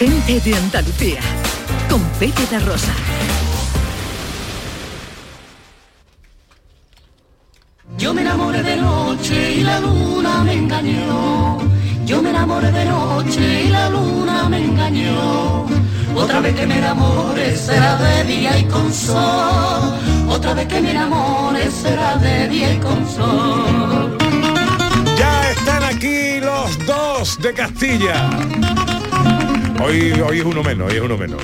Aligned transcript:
Gente 0.00 0.40
de 0.40 0.54
Andalucía, 0.56 1.20
con 1.90 2.00
Pepe 2.18 2.46
de 2.50 2.58
Rosa. 2.60 2.94
Yo 7.98 8.14
me 8.14 8.22
enamoré 8.22 8.62
de 8.62 8.76
noche 8.76 9.56
y 9.56 9.60
la 9.60 9.78
luna 9.78 10.42
me 10.42 10.54
engañó. 10.54 11.58
Yo 12.06 12.22
me 12.22 12.30
enamoré 12.30 12.72
de 12.72 12.84
noche 12.86 13.64
y 13.64 13.68
la 13.68 13.90
luna 13.90 14.48
me 14.48 14.64
engañó. 14.64 15.66
Otra 16.16 16.40
vez 16.40 16.54
que 16.54 16.66
me 16.66 16.78
enamore 16.78 17.54
será 17.54 17.96
de 17.96 18.24
día 18.24 18.58
y 18.58 18.64
con 18.64 18.90
sol. 18.94 19.98
Otra 20.30 20.54
vez 20.54 20.66
que 20.66 20.80
me 20.80 20.92
enamore 20.92 21.70
será 21.70 22.16
de 22.16 22.48
día 22.48 22.72
y 22.72 22.78
con 22.78 23.06
sol. 23.06 24.16
Ya 25.18 25.50
están 25.50 25.82
aquí 25.82 26.40
los 26.40 26.86
dos 26.86 27.38
de 27.42 27.52
Castilla. 27.52 28.30
Hoy, 29.82 30.12
hoy 30.20 30.38
es 30.38 30.44
uno 30.44 30.62
menos, 30.62 30.90
hoy 30.90 30.96
es 30.98 31.02
uno 31.02 31.16
menos. 31.16 31.40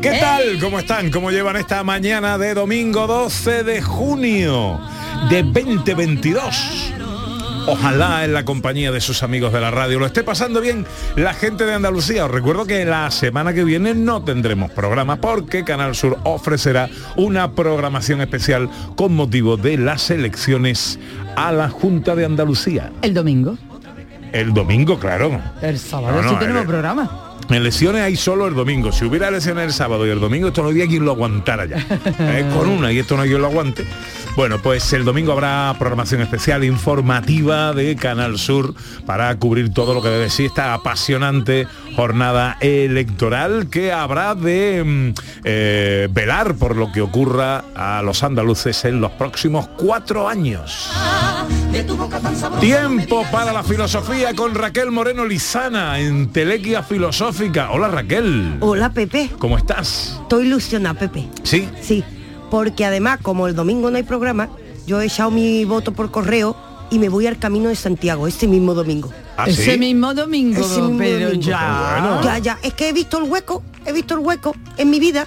¿Qué 0.00 0.12
tal? 0.20 0.58
¿Cómo 0.60 0.78
están? 0.78 1.10
¿Cómo 1.10 1.30
llevan 1.30 1.56
esta 1.56 1.82
mañana 1.82 2.38
de 2.38 2.54
domingo 2.54 3.06
12 3.06 3.64
de 3.64 3.82
junio 3.82 4.80
de 5.30 5.42
2022? 5.42 6.92
Ojalá 7.68 8.24
en 8.24 8.32
la 8.32 8.44
compañía 8.44 8.92
de 8.92 9.00
sus 9.00 9.24
amigos 9.24 9.52
de 9.52 9.60
la 9.60 9.72
radio 9.72 9.98
lo 9.98 10.06
esté 10.06 10.22
pasando 10.22 10.60
bien 10.60 10.86
la 11.16 11.34
gente 11.34 11.64
de 11.66 11.74
Andalucía. 11.74 12.24
Os 12.26 12.30
recuerdo 12.30 12.64
que 12.64 12.84
la 12.84 13.10
semana 13.10 13.52
que 13.52 13.64
viene 13.64 13.92
no 13.94 14.22
tendremos 14.22 14.70
programa 14.70 15.16
porque 15.16 15.64
Canal 15.64 15.96
Sur 15.96 16.16
ofrecerá 16.22 16.88
una 17.16 17.52
programación 17.52 18.20
especial 18.20 18.70
con 18.94 19.14
motivo 19.16 19.56
de 19.56 19.78
las 19.78 20.10
elecciones 20.10 21.00
a 21.34 21.50
la 21.50 21.68
Junta 21.68 22.14
de 22.14 22.24
Andalucía. 22.24 22.92
El 23.02 23.12
domingo. 23.14 23.58
El 24.32 24.54
domingo, 24.54 24.98
claro. 25.00 25.40
El 25.60 25.78
sábado 25.78 26.16
No, 26.16 26.22
no, 26.22 26.30
sí 26.30 26.36
tenemos 26.38 26.62
el- 26.62 26.68
programa. 26.68 27.25
Elecciones 27.50 28.02
hay 28.02 28.16
solo 28.16 28.46
el 28.46 28.54
domingo. 28.54 28.92
Si 28.92 29.04
hubiera 29.04 29.28
elecciones 29.28 29.64
el 29.64 29.72
sábado 29.72 30.06
y 30.06 30.10
el 30.10 30.20
domingo, 30.20 30.48
esto 30.48 30.62
no 30.62 30.68
había 30.68 30.86
quien 30.86 31.04
lo 31.04 31.12
aguantara 31.12 31.66
ya. 31.66 31.86
Eh, 32.18 32.44
con 32.52 32.68
una 32.68 32.92
y 32.92 32.98
esto 32.98 33.16
no 33.16 33.22
hay 33.22 33.28
quien 33.28 33.40
lo 33.40 33.46
aguante. 33.46 33.84
Bueno, 34.36 34.58
pues 34.62 34.92
el 34.92 35.06
domingo 35.06 35.32
habrá 35.32 35.74
programación 35.78 36.20
especial 36.20 36.62
informativa 36.62 37.72
de 37.72 37.96
Canal 37.96 38.36
Sur 38.38 38.74
para 39.06 39.34
cubrir 39.38 39.72
todo 39.72 39.94
lo 39.94 40.02
que 40.02 40.10
debe 40.10 40.28
ser 40.28 40.46
esta 40.46 40.74
apasionante 40.74 41.66
jornada 41.96 42.58
electoral 42.60 43.68
que 43.70 43.92
habrá 43.92 44.34
de 44.34 44.84
mm, 44.84 45.14
eh, 45.44 46.08
velar 46.10 46.54
por 46.56 46.76
lo 46.76 46.92
que 46.92 47.00
ocurra 47.00 47.64
a 47.74 48.02
los 48.02 48.22
andaluces 48.22 48.84
en 48.84 49.00
los 49.00 49.10
próximos 49.12 49.68
cuatro 49.78 50.28
años. 50.28 50.90
Tiempo 52.60 53.24
para 53.32 53.54
la 53.54 53.62
filosofía 53.62 54.34
con 54.34 54.54
Raquel 54.54 54.90
Moreno 54.90 55.24
Lizana 55.24 55.98
en 55.98 56.30
Telequia 56.30 56.82
Filosófica. 56.82 57.70
Hola 57.70 57.88
Raquel. 57.88 58.58
Hola 58.60 58.90
Pepe, 58.90 59.30
¿Cómo 59.38 59.56
estás? 59.56 60.18
estoy 60.20 60.46
ilusionada 60.46 60.98
Pepe. 60.98 61.26
Sí. 61.42 61.66
Sí, 61.80 62.04
porque 62.50 62.84
además 62.84 63.18
como 63.22 63.46
el 63.46 63.54
domingo 63.54 63.90
no 63.90 63.96
hay 63.96 64.02
programa, 64.02 64.48
yo 64.86 65.00
he 65.00 65.06
echado 65.06 65.30
mi 65.30 65.64
voto 65.64 65.92
por 65.92 66.10
correo 66.10 66.56
y 66.90 66.98
me 66.98 67.08
voy 67.08 67.26
al 67.26 67.38
camino 67.38 67.68
de 67.68 67.76
Santiago 67.76 68.26
este 68.26 68.46
mismo 68.46 68.74
domingo. 68.74 69.12
¿Ah, 69.36 69.48
Ese 69.48 69.72
sí? 69.72 69.78
mismo 69.78 70.14
domingo, 70.14 70.60
Ese 70.60 70.80
mismo 70.80 70.98
pero 70.98 71.26
domingo. 71.26 71.46
ya. 71.46 71.96
Bueno. 72.00 72.22
Ya, 72.22 72.38
ya, 72.38 72.58
es 72.62 72.72
que 72.74 72.88
he 72.88 72.92
visto 72.92 73.18
el 73.18 73.24
hueco, 73.30 73.62
he 73.84 73.92
visto 73.92 74.14
el 74.14 74.20
hueco 74.20 74.54
en 74.76 74.90
mi 74.90 75.00
vida, 75.00 75.26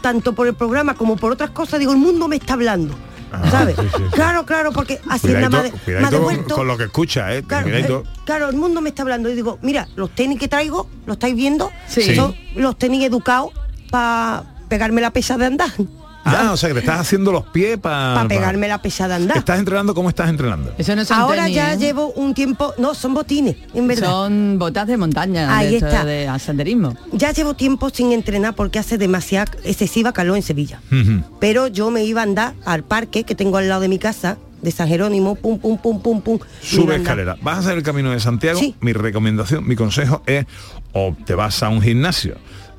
tanto 0.00 0.34
por 0.34 0.46
el 0.46 0.54
programa 0.54 0.94
como 0.94 1.16
por 1.16 1.32
otras 1.32 1.50
cosas, 1.50 1.78
digo, 1.78 1.92
el 1.92 1.98
mundo 1.98 2.28
me 2.28 2.36
está 2.36 2.54
hablando. 2.54 2.94
¿Sabes? 3.50 3.76
sí, 3.76 3.82
sí, 3.82 3.88
sí. 3.96 4.02
Claro, 4.12 4.46
claro, 4.46 4.72
porque 4.72 5.00
Hacienda 5.08 5.50
me 5.50 5.58
ha, 5.58 6.10
devuelto. 6.10 6.54
con 6.54 6.66
lo 6.66 6.76
que 6.78 6.84
escucha, 6.84 7.34
¿eh? 7.34 7.42
Claro, 7.42 7.68
eh, 7.68 8.02
claro, 8.24 8.48
el 8.48 8.56
mundo 8.56 8.80
me 8.80 8.90
está 8.90 9.02
hablando 9.02 9.28
y 9.28 9.34
digo, 9.34 9.58
mira, 9.62 9.88
los 9.94 10.10
tenis 10.14 10.38
que 10.38 10.48
traigo, 10.48 10.88
¿lo 11.06 11.14
estáis 11.14 11.34
viendo? 11.34 11.70
Sí. 11.86 12.14
Son 12.14 12.34
los 12.54 12.78
tenis 12.78 13.04
educados 13.04 13.50
para 13.90 14.44
pegarme 14.68 15.00
la 15.00 15.10
pesa 15.10 15.36
de 15.36 15.46
andar. 15.46 15.70
Ah, 16.26 16.50
o 16.52 16.56
sea 16.56 16.70
que 16.70 16.74
te 16.74 16.80
estás 16.80 17.00
haciendo 17.00 17.30
los 17.30 17.44
pies 17.46 17.78
para... 17.78 18.14
Para 18.14 18.28
pegarme 18.28 18.66
la 18.66 18.82
pesa 18.82 19.06
de 19.06 19.14
andar. 19.14 19.36
¿Estás 19.38 19.58
entrenando? 19.58 19.94
¿Cómo 19.94 20.08
estás 20.08 20.28
entrenando? 20.28 20.74
Eso 20.76 20.96
no 20.96 21.04
son 21.04 21.18
Ahora 21.18 21.42
tenis, 21.44 21.56
ya 21.56 21.74
¿eh? 21.74 21.78
llevo 21.78 22.08
un 22.12 22.34
tiempo, 22.34 22.74
no, 22.78 22.94
son 22.94 23.14
botines, 23.14 23.56
en 23.74 23.86
verdad. 23.86 24.08
Son 24.08 24.58
botas 24.58 24.86
de 24.88 24.96
montaña, 24.96 25.56
Ahí 25.56 25.70
de, 25.70 25.76
está. 25.76 26.04
de 26.04 26.36
senderismo. 26.38 26.96
Ya 27.12 27.32
llevo 27.32 27.54
tiempo 27.54 27.90
sin 27.90 28.12
entrenar 28.12 28.54
porque 28.54 28.78
hace 28.78 28.98
demasiada 28.98 29.52
excesiva 29.64 30.12
calor 30.12 30.36
en 30.36 30.42
Sevilla. 30.42 30.80
Pero 31.40 31.68
yo 31.68 31.90
me 31.90 32.04
iba 32.04 32.20
a 32.20 32.24
andar 32.24 32.54
al 32.64 32.82
parque 32.82 33.24
que 33.24 33.34
tengo 33.34 33.58
al 33.58 33.68
lado 33.68 33.80
de 33.82 33.88
mi 33.88 33.98
casa, 33.98 34.38
de 34.62 34.70
San 34.72 34.88
Jerónimo, 34.88 35.36
pum, 35.36 35.58
pum, 35.58 35.78
pum, 35.78 36.00
pum, 36.02 36.20
pum. 36.20 36.38
Sube 36.60 36.96
escalera. 36.96 37.36
¿Vas 37.42 37.56
a 37.56 37.60
hacer 37.60 37.76
el 37.76 37.82
camino 37.82 38.10
de 38.10 38.18
Santiago? 38.20 38.58
Sí. 38.58 38.74
Mi 38.80 38.92
recomendación, 38.92 39.66
mi 39.66 39.76
consejo 39.76 40.22
es 40.26 40.46
o 40.92 41.14
te 41.24 41.34
vas 41.34 41.62
a 41.62 41.68
un 41.68 41.82
gimnasio 41.82 42.36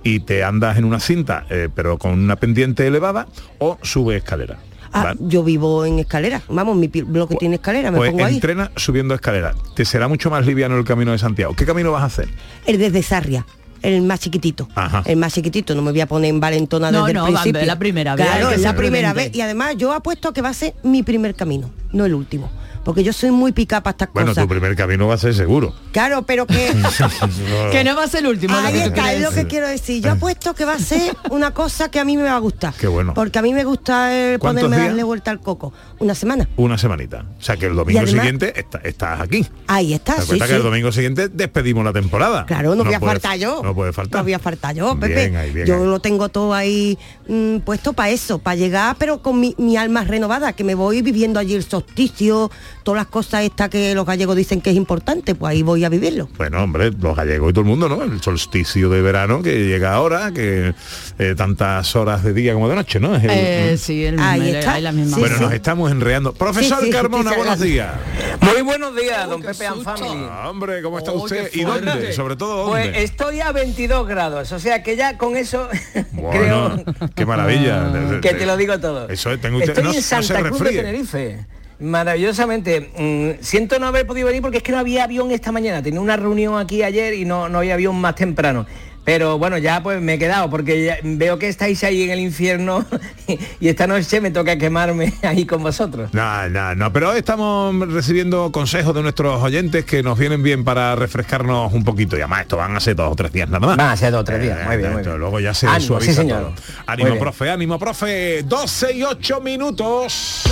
y 0.08 0.20
te 0.22 0.44
andas 0.44 0.78
en 0.78 0.86
una 0.86 1.00
cinta, 1.00 1.46
eh, 1.50 1.68
pero 1.74 1.98
con 1.98 2.12
una 2.14 2.36
pendiente 2.38 2.88
elevada, 2.88 3.28
o 3.60 3.78
sube 3.82 4.16
escalera. 4.18 4.58
Ah, 4.94 5.04
¿vale? 5.04 5.20
yo 5.22 5.44
vivo 5.44 5.86
en 5.86 6.00
escalera. 6.00 6.42
Vamos, 6.48 6.78
mi 6.78 6.88
bloque 6.88 7.36
tiene 7.36 7.56
escalera, 7.56 7.92
me 7.92 7.98
Pues 7.98 8.12
pongo 8.12 8.24
ahí. 8.26 8.36
entrena 8.36 8.72
subiendo 8.78 9.14
escalera. 9.14 9.54
Te 9.76 9.84
será 9.84 10.08
mucho 10.08 10.30
más 10.30 10.46
liviano 10.46 10.78
el 10.78 10.86
camino 10.86 11.12
de 11.12 11.18
Santiago. 11.18 11.54
¿Qué 11.56 11.66
camino 11.66 11.92
vas 11.92 12.04
a 12.04 12.06
hacer? 12.06 12.30
El 12.66 12.78
desde 12.78 13.04
Sarria. 13.04 13.46
El 13.82 14.02
más 14.04 14.22
chiquitito. 14.22 14.68
Ajá. 14.76 15.04
El 15.06 15.18
más 15.18 15.34
chiquitito, 15.34 15.76
no 15.76 15.82
me 15.82 15.92
voy 15.92 16.02
a 16.02 16.08
poner 16.08 16.30
en 16.32 16.40
valentona 16.40 16.90
No, 16.90 17.06
desde 17.06 17.14
no, 17.14 17.28
el 17.28 17.34
principio. 17.34 17.62
es 17.62 17.68
la 17.68 17.78
primera 17.78 18.16
vez, 18.16 18.26
Claro, 18.26 18.50
es 18.52 18.62
la 18.62 18.76
primera 18.76 19.14
vez. 19.14 19.36
Y 19.36 19.42
además 19.42 19.76
yo 19.78 19.94
apuesto 19.94 20.30
a 20.30 20.34
que 20.34 20.42
va 20.42 20.50
a 20.50 20.54
ser 20.54 20.74
mi 20.84 21.04
primer 21.04 21.36
camino, 21.36 21.70
no 21.92 22.06
el 22.06 22.14
último. 22.16 22.50
Porque 22.88 23.04
yo 23.04 23.12
soy 23.12 23.32
muy 23.32 23.52
pica 23.52 23.84
para 23.84 23.92
estas 23.92 24.10
Bueno, 24.14 24.30
cosas. 24.30 24.46
tu 24.46 24.48
primer 24.48 24.74
camino 24.78 25.08
va 25.10 25.16
a 25.16 25.18
ser 25.18 25.34
seguro. 25.34 25.74
Claro, 25.92 26.22
pero 26.22 26.48
que 26.48 26.74
Que 27.72 27.84
no 27.84 27.98
va 27.98 28.06
a 28.06 28.08
ser 28.08 28.22
el 28.22 28.28
último. 28.28 28.56
Ahí 28.56 28.78
está, 28.80 29.12
es 29.12 29.22
lo 29.22 29.32
que 29.32 29.46
quiero 29.46 29.68
decir. 29.68 30.02
Yo 30.02 30.14
apuesto 30.14 30.54
que 30.54 30.64
va 30.64 30.76
a 30.76 30.80
ser 30.80 31.14
una 31.30 31.52
cosa 31.54 31.92
que 31.92 32.00
a 32.00 32.06
mí 32.06 32.16
me 32.16 32.24
va 32.24 32.38
a 32.38 32.40
gustar. 32.40 32.74
Qué 32.80 32.88
bueno. 32.88 33.14
Porque 33.14 33.40
a 33.40 33.42
mí 33.42 33.54
me 33.54 33.66
gusta 33.66 34.16
eh, 34.16 34.38
¿Cuántos 34.40 34.64
ponerme 34.64 34.76
a 34.78 34.80
días? 34.80 34.90
darle 34.92 35.04
vuelta 35.04 35.32
al 35.32 35.42
coco. 35.42 35.74
Una 36.00 36.16
semana. 36.16 36.48
Una 36.56 36.78
semanita. 36.78 37.26
O 37.38 37.42
sea 37.44 37.58
que 37.58 37.66
el 37.66 37.76
domingo 37.76 38.00
además- 38.00 38.22
siguiente 38.24 38.58
está- 38.58 38.80
estás 38.86 39.20
aquí. 39.20 39.46
Ahí 39.68 39.94
está, 39.94 40.16
¿Te 40.16 40.22
sí, 40.22 40.28
cuenta 40.30 40.46
que 40.46 40.52
sí. 40.54 40.58
el 40.58 40.64
domingo 40.64 40.92
siguiente 40.94 41.28
despedimos 41.28 41.84
la 41.84 41.92
temporada? 41.92 42.46
Claro, 42.46 42.74
no, 42.74 42.86
voy 42.86 42.94
a 42.94 43.00
puede- 43.02 43.12
faltar 43.20 43.38
yo. 43.38 43.62
No 43.64 43.76
puede 43.76 43.92
faltar. 43.92 44.20
No 44.22 44.24
voy 44.24 44.34
a 44.34 44.40
faltar 44.40 44.74
yo, 44.76 44.98
Pepe. 44.98 45.14
Bien 45.14 45.36
ahí, 45.36 45.52
bien 45.52 45.68
yo 45.68 45.76
ahí. 45.76 45.84
lo 45.86 46.00
tengo 46.00 46.30
todo 46.30 46.54
ahí 46.54 46.98
mm, 47.28 47.58
puesto 47.66 47.92
para 47.92 48.12
eso, 48.12 48.40
para 48.40 48.56
llegar, 48.56 48.96
pero 48.98 49.22
con 49.22 49.42
mi, 49.42 49.56
mi 49.58 49.76
alma 49.76 50.06
renovada, 50.06 50.54
que 50.54 50.64
me 50.64 50.74
voy 50.74 51.02
viviendo 51.02 51.38
allí 51.38 51.54
el 51.54 51.64
solsticio, 51.64 52.50
todas 52.88 53.02
las 53.02 53.08
cosas 53.08 53.44
estas 53.44 53.68
que 53.68 53.94
los 53.94 54.06
gallegos 54.06 54.34
dicen 54.38 54.62
que 54.62 54.70
es 54.70 54.78
importante, 54.78 55.36
pues 55.36 55.52
ahí 55.52 55.62
voy 55.62 55.84
a 55.84 55.90
vivirlo. 55.90 56.30
Bueno, 56.38 56.64
hombre, 56.64 56.90
los 56.98 57.18
gallegos 57.18 57.50
y 57.50 57.54
todo 57.54 57.64
el 57.64 57.68
mundo, 57.68 57.90
¿no? 57.90 58.02
El 58.02 58.22
solsticio 58.22 58.88
de 58.90 59.02
verano 59.02 59.42
que 59.42 59.66
llega 59.66 59.94
ahora, 59.94 60.32
que 60.32 60.74
eh, 61.20 61.34
tantas 61.36 61.94
horas 61.98 62.24
de 62.24 62.32
día 62.32 62.54
como 62.54 62.70
de 62.70 62.76
noche, 62.76 63.02
¿no? 63.02 63.14
Es 63.18 63.26
el- 63.26 63.30
Eh, 63.34 63.78
sí, 63.78 64.06
el, 64.06 64.18
Ahí 64.22 64.52
el- 64.52 64.56
está. 64.56 64.76
hay 64.76 64.84
la 64.84 64.94
misma. 64.94 65.16
Sí, 65.16 65.20
bueno, 65.20 65.36
sí. 65.36 65.44
nos 65.44 65.52
estamos 65.54 65.92
enreando. 65.92 66.32
Profesor 66.34 66.80
Sí, 66.80 66.86
sí, 66.86 66.92
Carmona, 66.92 67.32
sí, 67.32 67.36
buenos 67.36 67.60
días. 67.60 67.92
Muy 68.40 68.62
buenos 68.62 68.96
días, 68.96 69.28
don 69.30 69.42
Pepe 69.42 69.68
and 69.68 69.84
Family. 69.84 70.26
Ah, 70.32 70.50
hombre, 70.50 70.82
¿cómo 70.82 70.98
está 71.00 71.12
Oye, 71.12 71.24
usted? 71.24 71.50
¿Y 71.56 71.64
dónde? 71.66 72.14
Sobre 72.14 72.38
todo 72.38 72.68
dónde. 72.70 72.90
Pues 72.90 73.04
estoy 73.04 73.42
a 73.42 73.52
22 73.52 74.08
grados, 74.08 74.50
o 74.54 74.60
sea 74.60 74.82
que 74.82 74.96
ya 74.96 75.18
con 75.18 75.36
eso 75.36 75.68
Bueno, 76.14 76.82
creo 76.86 77.10
qué 77.16 77.26
maravilla. 77.26 77.92
que 78.22 78.34
te 78.34 78.46
lo 78.46 78.56
digo 78.56 78.80
todo. 78.80 79.10
Eso 79.10 79.30
es, 79.34 79.42
tengo 79.42 79.58
usted- 79.58 79.72
Estoy 79.72 79.84
no- 79.84 79.90
en 79.90 79.96
no 79.98 80.02
se 80.02 80.08
Santa 80.24 80.42
Cruz 80.48 80.60
de. 80.62 80.72
Tenerife. 80.72 81.46
Maravillosamente. 81.80 82.92
Mm, 82.98 83.44
siento 83.44 83.80
no 83.80 83.88
haber 83.88 84.06
podido 84.08 84.28
venir 84.28 84.42
porque 84.42 84.58
es 84.58 84.64
que 84.64 84.72
no 84.72 84.80
había 84.80 85.04
avión 85.04 85.32
esta 85.32 85.52
mañana. 85.52 85.82
Tenía 85.84 86.02
una 86.02 86.18
reunión 86.18 86.58
aquí 86.58 86.84
ayer 86.84 87.14
y 87.14 87.26
no, 87.26 87.50
no 87.50 87.60
había 87.60 87.76
avión 87.76 88.00
más 88.00 88.16
temprano. 88.16 88.66
Pero 89.04 89.38
bueno, 89.38 89.58
ya 89.58 89.82
pues 89.82 90.02
me 90.02 90.16
he 90.16 90.20
quedado 90.20 90.50
porque 90.50 91.00
veo 91.02 91.40
que 91.40 91.48
estáis 91.48 91.82
ahí 91.86 92.04
en 92.04 92.10
el 92.10 92.20
infierno 92.20 92.86
y 93.62 93.70
esta 93.70 93.88
noche 93.88 94.20
me 94.20 94.32
toca 94.32 94.58
quemarme 94.58 95.14
ahí 95.22 95.46
con 95.46 95.64
vosotros. 95.64 96.14
No, 96.14 96.50
no, 96.50 96.76
no, 96.76 96.92
pero 96.92 97.12
hoy 97.12 97.20
estamos 97.20 97.74
recibiendo 97.90 98.52
consejos 98.52 98.94
de 98.94 99.04
nuestros 99.04 99.42
oyentes 99.42 99.86
que 99.86 100.04
nos 100.04 100.20
vienen 100.20 100.44
bien 100.44 100.66
para 100.66 100.94
refrescarnos 100.98 101.72
un 101.72 101.86
poquito. 101.86 102.18
Y 102.18 102.20
además 102.20 102.42
esto 102.42 102.58
van 102.58 102.76
a 102.76 102.82
ser 102.82 102.98
dos 102.98 103.10
o 103.14 103.16
tres 103.16 103.32
días 103.32 103.48
nada 103.48 103.66
más. 103.66 103.78
Van 103.78 103.92
a 103.92 103.96
ser 103.96 104.12
dos 104.12 104.22
o 104.22 104.26
tres 104.26 104.42
días, 104.42 104.60
Eh, 104.60 104.66
muy 104.66 104.76
bien, 104.76 104.92
muy 104.92 105.00
esto 105.00 105.12
bien. 105.12 105.20
Luego 105.22 105.40
ya 105.40 105.54
se 105.54 105.68
Ánimo, 105.68 105.88
suaviza 105.88 106.12
sí, 106.12 106.18
señor. 106.18 106.42
todo. 106.42 106.54
Ánimo, 106.88 107.18
profe, 107.18 107.50
ánimo, 107.50 107.80
profe. 107.80 108.44
12 108.44 108.94
y 108.94 109.04
8 109.04 109.40
minutos. 109.40 110.44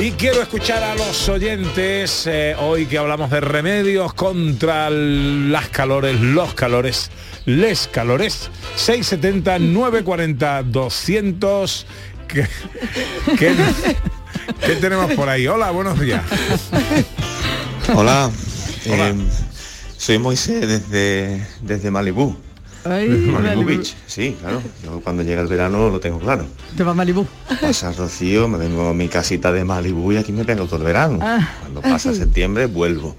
Y 0.00 0.12
quiero 0.12 0.40
escuchar 0.40 0.82
a 0.82 0.94
los 0.94 1.28
oyentes 1.28 2.26
eh, 2.26 2.56
hoy 2.58 2.86
que 2.86 2.96
hablamos 2.96 3.30
de 3.30 3.40
remedios 3.40 4.14
contra 4.14 4.88
las 4.88 5.68
calores, 5.68 6.18
los 6.20 6.54
calores, 6.54 7.10
les 7.44 7.86
calores. 7.86 8.50
670 8.76 9.58
940 9.58 10.62
200. 10.62 11.86
¿Qué, 12.28 12.46
qué- 13.38 13.54
qué 14.64 14.76
tenemos 14.76 15.12
por 15.12 15.28
ahí? 15.28 15.46
Hola, 15.46 15.70
buenos 15.70 16.00
días. 16.00 16.22
Hola, 17.94 18.30
Hola. 18.86 19.08
eh, 19.08 19.14
soy 19.98 20.18
Moisés 20.18 20.66
desde, 20.66 21.46
desde 21.60 21.90
Malibú. 21.90 22.36
Ay, 22.84 23.08
Malibu 23.08 23.32
Malibu. 23.40 23.64
Beach, 23.66 23.94
sí, 24.06 24.36
claro. 24.40 24.62
Yo 24.84 25.00
cuando 25.00 25.22
llega 25.22 25.42
el 25.42 25.48
verano 25.48 25.88
lo 25.90 26.00
tengo 26.00 26.18
claro. 26.18 26.46
Te 26.76 26.82
va 26.84 26.92
a 26.92 26.94
Malibú. 26.94 27.26
Pasa 27.60 27.92
Rocío, 27.92 28.48
me 28.48 28.58
vengo 28.58 28.88
a 28.88 28.94
mi 28.94 29.08
casita 29.08 29.52
de 29.52 29.64
Malibú 29.64 30.12
y 30.12 30.16
aquí 30.16 30.32
me 30.32 30.44
pego 30.44 30.64
todo 30.66 30.76
el 30.76 30.84
verano. 30.84 31.18
Ah. 31.20 31.48
Cuando 31.60 31.80
pasa 31.82 32.14
septiembre 32.14 32.66
vuelvo. 32.66 33.16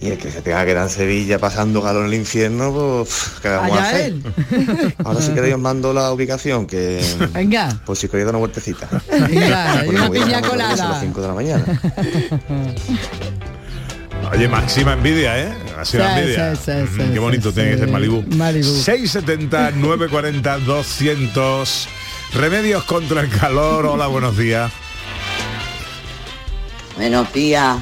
Y 0.00 0.08
el 0.08 0.18
que 0.18 0.32
se 0.32 0.42
tenga 0.42 0.62
que 0.62 0.72
quedar 0.72 0.82
en 0.88 0.90
Sevilla 0.90 1.38
pasando 1.38 1.80
calor 1.80 2.02
en 2.02 2.08
el 2.08 2.14
infierno, 2.14 2.72
pues, 2.72 3.34
¿qué 3.40 3.48
vamos 3.50 3.78
a 3.78 3.88
hacer? 3.88 4.06
él. 4.06 4.94
Ahora 5.04 5.22
sí 5.22 5.30
que 5.32 5.54
os 5.54 5.60
mando 5.60 5.92
la 5.92 6.10
ubicación, 6.12 6.66
que 6.66 7.00
Venga. 7.32 7.80
pues 7.86 8.00
si 8.00 8.08
queréis 8.08 8.26
dar 8.26 8.34
una 8.34 8.40
vueltecita. 8.40 8.88
Venga, 9.08 9.84
una 9.86 10.10
piña 10.10 10.40
las 10.40 11.00
5 11.00 11.20
de 11.20 11.28
la 11.28 11.34
mañana. 11.34 11.64
Oye, 14.32 14.48
máxima 14.48 14.94
envidia, 14.94 15.38
¿eh? 15.38 15.52
Máxima 15.76 16.14
Sí, 16.14 16.20
envidia. 16.20 16.56
sí, 16.56 16.62
sí, 16.64 16.70
Mm, 16.72 16.96
sí, 17.06 17.10
Qué 17.12 17.18
bonito 17.18 17.48
sí, 17.50 17.54
tiene 17.54 17.70
que 17.72 17.78
ser 17.78 17.88
Malibú. 17.88 18.24
Malibú. 18.36 18.64
670 18.82 19.72
940 19.72 20.58
200 20.58 21.88
Remedios 22.34 22.84
contra 22.84 23.20
el 23.20 23.28
calor. 23.28 23.84
Hola, 23.84 24.06
buenos 24.06 24.36
días. 24.38 24.72
Buenos 26.96 27.30
días, 27.32 27.76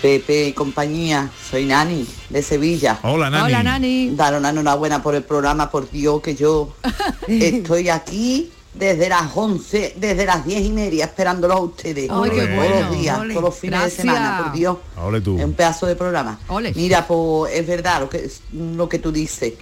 Pepe 0.00 0.46
y 0.48 0.52
compañía. 0.54 1.28
Soy 1.50 1.66
Nani, 1.66 2.06
de 2.30 2.42
Sevilla. 2.42 2.98
Hola, 3.02 3.28
Nani. 3.28 3.44
Hola, 3.44 3.62
Nani. 3.62 4.10
Dar 4.14 4.34
una 4.38 4.48
enhorabuena 4.50 5.02
por 5.02 5.14
el 5.14 5.22
programa, 5.24 5.70
por 5.70 5.90
Dios, 5.90 6.22
que 6.22 6.34
yo 6.36 6.74
estoy 7.28 7.90
aquí 7.90 8.50
desde 8.74 9.08
las 9.08 9.36
11, 9.36 9.94
desde 9.96 10.26
las 10.26 10.44
10 10.44 10.62
y 10.62 10.70
media, 10.70 11.06
esperándolos 11.06 11.56
a 11.56 11.60
ustedes. 11.60 12.08
Ay, 12.10 12.30
qué 12.30 12.42
todos 12.42 12.56
bueno, 12.56 12.80
los 12.80 12.98
días, 12.98 13.18
ole. 13.18 13.34
todos 13.34 13.44
los 13.44 13.56
fines 13.56 13.80
Gracias. 13.80 13.96
de 13.96 14.02
semana, 14.02 14.42
por 14.42 14.52
Dios. 14.52 14.76
Ole 14.96 15.20
tú. 15.20 15.38
Es 15.38 15.44
un 15.44 15.54
pedazo 15.54 15.86
de 15.86 15.96
programa. 15.96 16.38
Ole. 16.48 16.72
Mira, 16.74 17.06
pues 17.06 17.54
es 17.54 17.66
verdad 17.66 18.00
lo 18.00 18.08
que, 18.08 18.30
lo 18.52 18.88
que 18.88 18.98
tú 18.98 19.10
dices. 19.12 19.54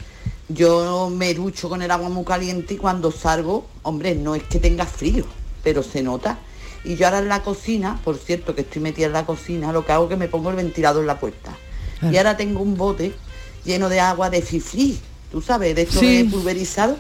Yo 0.49 1.11
me 1.11 1.35
ducho 1.35 1.69
con 1.69 1.83
el 1.83 1.91
agua 1.91 2.09
muy 2.09 2.25
caliente 2.25 2.75
y 2.75 2.77
cuando 2.77 3.11
salgo, 3.11 3.67
hombre, 3.83 4.15
no 4.15 4.35
es 4.35 4.43
que 4.45 4.59
tenga 4.59 4.87
frío, 4.87 5.27
pero 5.63 5.83
se 5.83 6.03
nota. 6.03 6.39
Y 6.85 6.97
yo 6.97 7.07
ahora 7.07 7.19
en 7.19 7.29
la 7.29 7.43
cocina, 7.43 8.01
por 8.05 8.17
cierto 8.17 8.55
que 8.55 8.63
estoy 8.63 8.81
metida 8.81 9.07
en 9.07 9.13
la 9.13 9.27
cocina, 9.27 9.73
lo 9.73 9.85
que 9.85 9.93
hago 9.93 10.05
es 10.05 10.11
que 10.11 10.17
me 10.17 10.29
pongo 10.29 10.51
el 10.51 10.57
ventilador 10.57 11.03
en 11.03 11.07
la 11.07 11.21
puerta. 11.21 11.53
Y 12.01 12.17
ahora 12.17 12.37
tengo 12.37 12.61
un 12.61 12.77
bote 12.77 13.13
lleno 13.65 13.89
de 13.89 14.01
agua 14.01 14.31
de 14.31 14.41
fifrí, 14.41 14.99
tú 15.31 15.41
sabes, 15.43 15.75
de 15.75 15.83
esto 15.83 16.01
Sí. 16.01 16.23
de 16.25 16.31
pulverizado. 16.31 16.97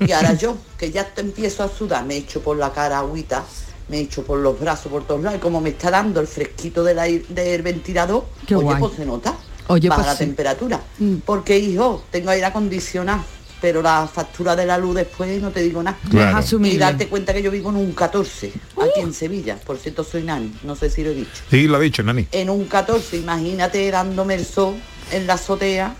Y 0.00 0.12
ahora 0.12 0.34
yo, 0.34 0.56
que 0.78 0.90
ya 0.90 1.04
te 1.04 1.20
empiezo 1.20 1.62
a 1.62 1.68
sudar, 1.68 2.04
me 2.04 2.16
echo 2.16 2.40
por 2.40 2.56
la 2.56 2.72
cara 2.72 2.98
agüita, 2.98 3.44
me 3.88 4.00
echo 4.00 4.24
por 4.24 4.38
los 4.38 4.58
brazos, 4.58 4.90
por 4.90 5.06
todos 5.06 5.22
lados, 5.22 5.38
y 5.38 5.40
como 5.40 5.60
me 5.60 5.70
está 5.70 5.90
dando 5.90 6.20
el 6.20 6.26
fresquito 6.26 6.82
del, 6.82 6.98
aire- 6.98 7.24
del 7.28 7.62
ventilador, 7.62 8.24
Qué 8.46 8.54
oye, 8.56 8.64
guay. 8.64 8.80
pues 8.80 8.92
se 8.94 9.06
nota. 9.06 9.34
Oye, 9.68 9.88
baja 9.88 10.02
pues 10.02 10.12
la 10.12 10.18
sí. 10.18 10.24
temperatura. 10.24 10.80
Porque, 11.24 11.58
hijo, 11.58 12.04
tengo 12.10 12.30
aire 12.30 12.46
acondicionado, 12.46 13.22
pero 13.60 13.82
la 13.82 14.08
factura 14.12 14.54
de 14.54 14.64
la 14.64 14.78
luz 14.78 14.94
después 14.94 15.42
no 15.42 15.50
te 15.50 15.60
digo 15.62 15.82
nada. 15.82 15.98
Claro. 16.08 16.40
Y 16.64 16.76
darte 16.76 17.08
cuenta 17.08 17.32
que 17.34 17.42
yo 17.42 17.50
vivo 17.50 17.70
en 17.70 17.76
un 17.76 17.92
14, 17.92 18.52
aquí 18.80 19.00
en 19.00 19.12
Sevilla. 19.12 19.56
Por 19.64 19.76
cierto, 19.78 20.04
soy 20.04 20.22
Nani, 20.22 20.52
no 20.62 20.76
sé 20.76 20.88
si 20.88 21.02
lo 21.02 21.10
he 21.10 21.14
dicho. 21.14 21.30
Sí, 21.50 21.66
lo 21.66 21.76
ha 21.78 21.80
dicho, 21.80 22.02
Nani. 22.04 22.28
En 22.32 22.48
un 22.50 22.66
14, 22.66 23.16
imagínate 23.16 23.90
dándome 23.90 24.34
el 24.34 24.44
sol 24.46 24.74
en 25.10 25.26
la 25.26 25.34
azotea 25.34 25.96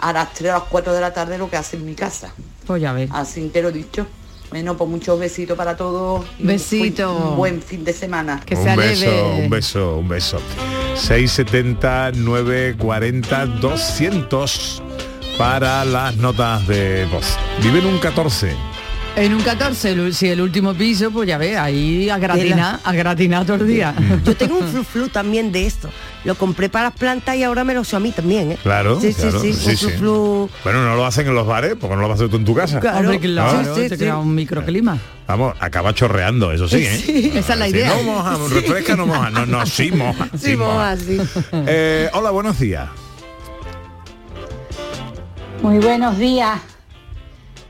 a 0.00 0.12
las 0.12 0.32
3 0.34 0.50
a 0.50 0.54
las 0.54 0.62
4 0.64 0.92
de 0.92 1.00
la 1.00 1.12
tarde 1.12 1.38
lo 1.38 1.48
que 1.50 1.56
hace 1.56 1.76
en 1.76 1.84
mi 1.86 1.94
casa. 1.94 2.32
Pues 2.66 2.80
ya 2.82 2.92
ves. 2.92 3.10
Así 3.12 3.48
que 3.52 3.62
lo 3.62 3.68
he 3.68 3.72
dicho. 3.72 4.06
Bueno, 4.50 4.76
pues 4.76 4.90
muchos 4.90 5.18
besitos 5.18 5.56
para 5.56 5.76
todos. 5.76 6.24
y 6.38 6.42
un 6.42 6.48
Besito. 6.48 7.12
buen- 7.12 7.28
Un 7.30 7.36
buen 7.36 7.62
fin 7.62 7.84
de 7.84 7.92
semana. 7.92 8.40
Que 8.44 8.56
un 8.56 8.62
sea 8.64 8.74
beso, 8.76 9.26
un 9.36 9.48
beso, 9.50 9.96
un 9.96 10.08
beso. 10.08 10.38
670 10.96 12.12
940 12.16 13.46
200 13.46 14.82
para 15.38 15.84
las 15.84 16.16
notas 16.16 16.66
de 16.66 17.06
voz. 17.06 17.36
Vive 17.62 17.78
en 17.78 17.86
un 17.86 17.98
14. 17.98 18.54
En 19.16 19.34
un 19.34 19.42
14, 19.42 19.90
el- 19.90 20.14
si 20.14 20.28
el 20.28 20.40
último 20.40 20.72
piso, 20.72 21.10
pues 21.10 21.28
ya 21.28 21.36
ves, 21.36 21.56
ahí 21.58 22.08
a 22.08 22.16
gratinar, 22.16 22.78
a 22.82 22.92
gratinar 22.92 23.44
todo 23.44 23.56
el 23.56 23.66
día. 23.66 23.92
Yo 24.24 24.34
tengo 24.36 24.56
un 24.58 24.66
flu 24.68 24.82
flu 24.84 25.08
también 25.08 25.52
de 25.52 25.66
esto. 25.66 25.90
Lo 26.24 26.36
compré 26.36 26.68
para 26.68 26.86
las 26.90 26.98
plantas 26.98 27.36
y 27.36 27.42
ahora 27.42 27.64
me 27.64 27.74
lo 27.74 27.80
uso 27.80 27.96
a 27.96 28.00
mí 28.00 28.12
también, 28.12 28.52
¿eh? 28.52 28.58
Claro, 28.62 29.00
Sí, 29.00 29.12
claro, 29.12 29.40
sí, 29.40 29.52
sí. 29.52 29.60
sí, 29.60 29.70
un 29.70 29.76
sí. 29.76 29.86
flu 29.88 29.98
flu. 29.98 30.50
Bueno, 30.64 30.84
no 30.84 30.94
lo 30.96 31.04
hacen 31.04 31.26
en 31.26 31.34
los 31.34 31.46
bares, 31.46 31.74
porque 31.78 31.96
no 31.96 32.02
lo 32.02 32.08
vas 32.08 32.12
a 32.20 32.22
hacer 32.24 32.30
tú 32.30 32.36
en 32.36 32.44
tu 32.44 32.54
casa. 32.54 32.78
Claro. 32.80 32.98
Hombre, 33.10 33.18
claro, 33.20 33.74
Sí, 33.74 33.82
sí, 33.82 33.88
te 33.88 33.96
sí. 33.96 33.96
crea 33.98 34.16
un 34.16 34.34
microclima. 34.34 34.96
Vamos, 35.26 35.54
acaba 35.60 35.92
chorreando, 35.92 36.52
eso 36.52 36.66
sí, 36.68 36.76
¿eh? 36.86 37.02
Sí, 37.04 37.32
esa 37.34 37.52
es 37.54 37.58
la 37.58 37.64
Si 37.66 37.70
idea. 37.72 37.88
no 37.96 38.02
moja, 38.04 38.36
refresca, 38.54 38.96
no 38.96 39.06
moja. 39.06 39.28
No, 39.30 39.44
no, 39.44 39.66
sí 39.66 39.90
moja. 39.90 40.28
Sí, 40.38 40.56
moja, 40.56 40.96
sí. 40.96 41.18
Eh, 41.52 42.08
hola, 42.14 42.30
buenos 42.30 42.58
días. 42.58 42.88
Muy 45.62 45.78
buenos 45.78 46.16
días, 46.16 46.58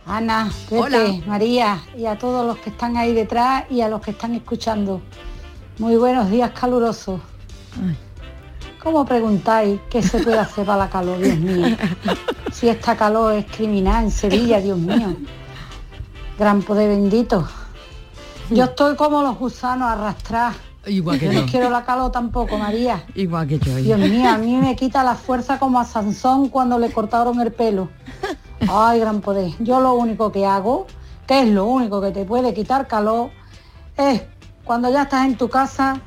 Ana, 0.06 0.50
Pepe, 0.69 0.81
Hola. 0.81 0.99
María 1.26 1.82
y 1.97 2.06
a 2.06 2.19
todos 2.19 2.44
los 2.47 2.58
que 2.58 2.70
están 2.70 2.97
ahí 2.97 3.12
detrás 3.12 3.64
y 3.70 3.81
a 3.81 3.88
los 3.88 4.00
que 4.00 4.11
están 4.12 4.35
escuchando. 4.35 5.00
Muy 5.79 5.97
buenos 5.97 6.31
días 6.31 6.50
calurosos. 6.58 7.20
¿Cómo 8.82 9.05
preguntáis 9.05 9.79
qué 9.91 10.02
se 10.02 10.19
puede 10.20 10.38
hacer 10.38 10.64
para 10.64 10.79
la 10.85 10.91
calor, 10.91 11.19
Dios 11.19 11.37
mío? 11.38 11.76
Si 12.52 12.69
esta 12.69 12.97
calor 12.97 13.32
es 13.35 13.47
criminal 13.47 14.05
en 14.05 14.11
Sevilla, 14.11 14.61
Dios 14.61 14.76
mío. 14.76 15.17
Gran 16.37 16.61
poder 16.62 16.88
bendito. 16.88 17.49
Yo 18.50 18.64
estoy 18.64 18.97
como 18.97 19.23
los 19.23 19.38
gusanos 19.38 19.88
arrastrados. 19.88 20.56
Igual 20.85 21.20
que 21.20 21.26
Yo 21.26 21.32
yo. 21.32 21.41
no 21.43 21.47
quiero 21.47 21.70
la 21.70 21.85
calor 21.85 22.11
tampoco, 22.11 22.58
María. 22.58 23.05
Igual 23.14 23.47
que 23.47 23.58
yo. 23.61 23.76
Dios 23.76 23.99
mío, 24.00 24.29
a 24.29 24.37
mí 24.37 24.56
me 24.56 24.75
quita 24.75 25.05
la 25.05 25.14
fuerza 25.14 25.58
como 25.61 25.79
a 25.79 25.85
Sansón 25.85 26.49
cuando 26.49 26.76
le 26.79 26.91
cortaron 26.91 27.41
el 27.41 27.52
pelo. 27.52 27.88
Ay, 28.69 29.01
gran 29.01 29.21
poder. 29.21 29.53
Yo 29.59 29.81
lo 29.81 29.95
único 29.95 30.31
que 30.33 30.47
hago, 30.47 30.87
que 31.27 31.43
es 31.43 31.49
lo 31.49 31.67
único 31.67 32.01
que 32.01 32.11
te 32.11 32.25
puede 32.25 32.53
quitar 32.55 32.87
calor, 32.87 33.31
es 33.97 34.23
cuando 34.65 34.91
ya 34.91 35.03
estás 35.03 35.27
en 35.27 35.37
tu 35.37 35.49
casa, 35.49 36.01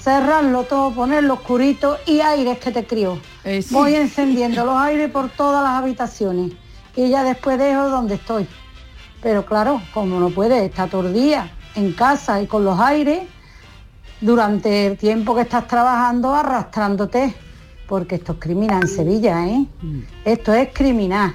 cerrarlo 0.00 0.64
todo, 0.64 0.92
ponerlo 0.92 1.34
oscurito 1.34 1.98
y 2.06 2.20
aires 2.20 2.58
que 2.58 2.70
te 2.70 2.86
crió. 2.86 3.18
Eh, 3.44 3.62
sí. 3.62 3.74
Voy 3.74 3.94
encendiendo 3.94 4.64
los 4.64 4.76
aires 4.76 5.10
por 5.10 5.30
todas 5.30 5.62
las 5.62 5.82
habitaciones 5.82 6.52
y 6.96 7.08
ya 7.08 7.22
después 7.22 7.58
dejo 7.58 7.88
donde 7.88 8.14
estoy. 8.14 8.46
Pero 9.22 9.44
claro, 9.44 9.80
como 9.92 10.18
no 10.18 10.30
puedes 10.30 10.62
estar 10.62 10.88
todo 10.88 11.06
el 11.06 11.14
día 11.14 11.50
en 11.74 11.92
casa 11.92 12.40
y 12.42 12.46
con 12.46 12.64
los 12.64 12.78
aires, 12.80 13.20
durante 14.20 14.86
el 14.86 14.98
tiempo 14.98 15.34
que 15.34 15.42
estás 15.42 15.66
trabajando 15.66 16.34
arrastrándote, 16.34 17.34
porque 17.86 18.16
esto 18.16 18.32
es 18.32 18.38
criminal 18.38 18.82
en 18.82 18.88
Sevilla, 18.88 19.46
¿eh? 19.46 19.66
Esto 20.24 20.52
es 20.52 20.68
criminal. 20.72 21.34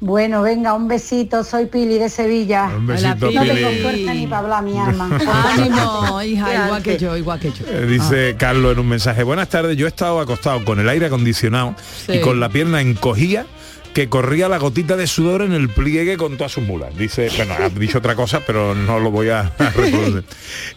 Bueno, 0.00 0.42
venga, 0.42 0.74
un 0.74 0.86
besito, 0.86 1.42
soy 1.44 1.66
Pili 1.66 1.98
de 1.98 2.10
Sevilla. 2.10 2.70
Un 2.76 2.86
besito, 2.86 3.28
Hola, 3.28 3.40
No 3.44 3.52
tengo 3.54 3.68
Pili. 3.70 3.82
fuerza 3.82 4.14
ni 4.14 4.26
para 4.26 4.38
hablar, 4.42 4.62
mi 4.62 4.78
alma. 4.78 5.18
Ánimo, 5.56 6.22
hija, 6.22 6.64
igual 6.66 6.82
que 6.82 6.98
yo, 6.98 7.16
igual 7.16 7.40
que 7.40 7.50
yo. 7.52 7.64
Eh, 7.68 7.86
Dice 7.86 8.34
Carlos 8.38 8.72
en 8.72 8.80
un 8.80 8.88
mensaje, 8.88 9.22
buenas 9.22 9.48
tardes, 9.48 9.76
yo 9.78 9.86
he 9.86 9.88
estado 9.88 10.20
acostado 10.20 10.62
con 10.64 10.78
el 10.78 10.88
aire 10.88 11.06
acondicionado 11.06 11.74
Sí. 12.06 12.14
y 12.14 12.20
con 12.20 12.38
la 12.38 12.48
pierna 12.50 12.80
encogida 12.82 13.46
que 13.94 14.08
corría 14.08 14.48
la 14.48 14.58
gotita 14.58 14.96
de 14.96 15.06
sudor 15.06 15.42
en 15.42 15.52
el 15.52 15.68
pliegue 15.68 16.16
con 16.16 16.36
todas 16.36 16.50
sus 16.52 16.64
mulas. 16.64 16.96
Dice, 16.98 17.30
bueno, 17.36 17.54
ha 17.54 17.68
dicho 17.68 17.98
otra 17.98 18.14
cosa, 18.16 18.40
pero 18.46 18.74
no 18.74 18.98
lo 18.98 19.10
voy 19.12 19.28
a, 19.30 19.40
a 19.58 19.70
reproducir. 19.70 20.24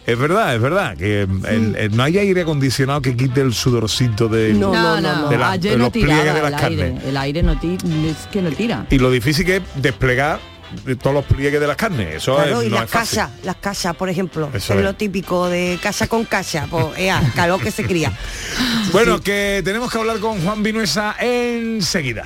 Es 0.06 0.18
verdad, 0.18 0.54
es 0.56 0.62
verdad, 0.62 0.96
que 0.96 1.22
el- 1.24 1.76
el- 1.76 1.98
no 1.98 2.04
hay 2.04 2.20
aire 2.20 2.42
acondicionado 2.44 3.02
que 3.02 3.18
quite 3.18 3.42
el 3.42 3.54
sudorcito 3.54 4.28
de... 4.30 4.54
No, 4.54 4.72
No, 4.72 5.02
no, 5.02 5.30
de 5.30 5.38
la- 5.38 5.52
ayer 5.52 5.72
de 5.72 5.78
no 5.80 5.84
los 5.86 5.94
pliegues 5.94 6.24
de 6.24 6.30
el 6.40 6.52
las 6.52 6.64
aire. 6.64 6.82
carnes. 6.92 7.04
El 7.06 7.18
aire 7.18 7.44
no 7.44 7.60
tira, 7.60 7.84
es 8.08 8.28
que 8.32 8.42
no 8.42 8.52
tira. 8.52 8.86
Y 8.92 9.00
lo 9.00 9.10
difícil 9.10 9.46
que 9.46 9.56
es 9.58 9.62
desplegar 9.76 10.40
de 10.86 10.96
todos 10.96 11.16
los 11.16 11.26
pliegues 11.26 11.60
de 11.60 11.66
las 11.66 11.76
carnes. 11.78 12.18
Eso 12.18 12.36
Claro, 12.36 12.62
es, 12.62 12.68
y 12.68 12.70
no 12.70 12.76
las 12.82 12.92
casas, 12.92 13.32
las 13.44 13.56
casas, 13.56 13.96
por 13.96 14.10
ejemplo, 14.10 14.50
Eso 14.54 14.74
es 14.74 14.80
es. 14.80 14.86
lo 14.86 14.94
típico 14.94 15.48
de 15.50 15.80
casa 15.82 16.08
con 16.08 16.24
casa, 16.26 16.68
pues 16.70 16.86
ea, 16.98 17.20
calor 17.36 17.60
que 17.64 17.72
se 17.72 17.84
cría. 17.84 18.12
Bueno, 18.92 19.20
que 19.22 19.62
tenemos 19.66 19.92
que 19.92 19.98
hablar 19.98 20.20
con 20.20 20.40
Juan 20.42 20.62
Vinuesa 20.62 21.16
enseguida. 21.20 22.26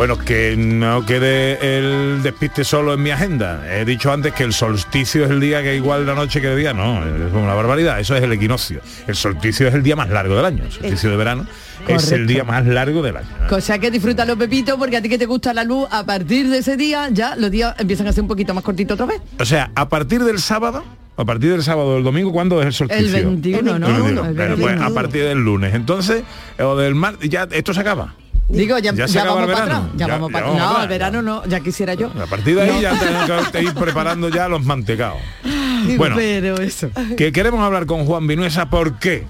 Bueno, 0.00 0.16
que 0.16 0.56
no 0.56 1.04
quede 1.04 1.76
el 1.76 2.22
despiste 2.22 2.64
solo 2.64 2.94
en 2.94 3.02
mi 3.02 3.10
agenda. 3.10 3.62
He 3.70 3.84
dicho 3.84 4.10
antes 4.10 4.32
que 4.32 4.44
el 4.44 4.54
solsticio 4.54 5.26
es 5.26 5.30
el 5.30 5.40
día 5.40 5.62
que 5.62 5.76
igual 5.76 6.06
la 6.06 6.14
noche 6.14 6.40
que 6.40 6.50
el 6.50 6.56
día. 6.56 6.72
No, 6.72 7.04
es 7.04 7.30
una 7.34 7.52
barbaridad. 7.52 8.00
Eso 8.00 8.16
es 8.16 8.22
el 8.22 8.32
equinoccio. 8.32 8.80
El 9.06 9.14
solsticio 9.14 9.68
es 9.68 9.74
el 9.74 9.82
día 9.82 9.96
más 9.96 10.08
largo 10.08 10.36
del 10.36 10.46
año. 10.46 10.64
El 10.64 10.72
solsticio 10.72 11.10
de 11.10 11.16
verano 11.18 11.46
es 11.86 12.12
el 12.12 12.26
día 12.26 12.44
más 12.44 12.64
largo 12.64 13.02
del 13.02 13.18
año. 13.18 13.28
Cosa 13.50 13.78
que 13.78 13.90
disfrútalo, 13.90 14.38
Pepito, 14.38 14.78
porque 14.78 14.96
a 14.96 15.02
ti 15.02 15.10
que 15.10 15.18
te 15.18 15.26
gusta 15.26 15.52
la 15.52 15.64
luz, 15.64 15.86
a 15.90 16.06
partir 16.06 16.48
de 16.48 16.56
ese 16.56 16.78
día 16.78 17.10
ya 17.12 17.36
los 17.36 17.50
días 17.50 17.74
empiezan 17.78 18.06
a 18.06 18.14
ser 18.14 18.22
un 18.22 18.28
poquito 18.28 18.54
más 18.54 18.64
cortitos 18.64 18.94
otra 18.94 19.04
vez. 19.04 19.20
O 19.38 19.44
sea, 19.44 19.70
a 19.74 19.90
partir 19.90 20.24
del 20.24 20.38
sábado, 20.38 20.82
a 21.18 21.26
partir 21.26 21.50
del 21.50 21.62
sábado 21.62 21.88
o 21.88 21.94
del 21.96 22.04
domingo, 22.04 22.32
¿cuándo 22.32 22.58
es 22.62 22.68
el 22.68 22.72
solsticio? 22.72 23.18
El 23.18 23.24
21, 23.26 23.78
¿no? 23.78 23.86
El 23.86 23.92
21. 23.92 24.24
El 24.24 24.34
Pero, 24.34 24.54
pues, 24.54 24.66
21. 24.66 24.86
a 24.86 24.94
partir 24.94 25.24
del 25.24 25.44
lunes. 25.44 25.74
Entonces, 25.74 26.22
o 26.58 26.74
del 26.74 26.94
martes, 26.94 27.28
ya 27.28 27.46
esto 27.50 27.74
se 27.74 27.80
acaba. 27.80 28.14
Digo, 28.50 28.78
ya, 28.78 28.92
vamos 28.92 29.46
para 29.52 29.64
atrás. 29.64 29.82
Ya, 29.96 30.06
Ya- 30.06 30.12
vamos 30.14 30.32
para 30.32 30.46
No, 30.46 30.52
atrás, 30.68 30.82
el 30.82 30.88
verano 30.88 31.22
no, 31.22 31.44
ya 31.46 31.60
quisiera 31.60 31.94
yo. 31.94 32.08
A 32.20 32.26
partir 32.26 32.56
de 32.56 32.62
ahí 32.62 32.70
No. 32.70 32.80
ya 32.80 32.98
tenemos 32.98 33.48
que 33.50 33.62
ir 33.62 33.74
preparando 33.74 34.28
ya 34.28 34.48
los 34.48 34.64
mantecados. 34.64 35.18
Bueno, 35.96 36.14
Pero 36.16 36.60
eso. 36.60 36.90
que 37.16 37.32
queremos 37.32 37.60
hablar 37.60 37.86
con 37.86 38.04
Juan 38.04 38.26
Vinuesa, 38.26 38.68
¿por 38.68 38.98
qué? 38.98 39.24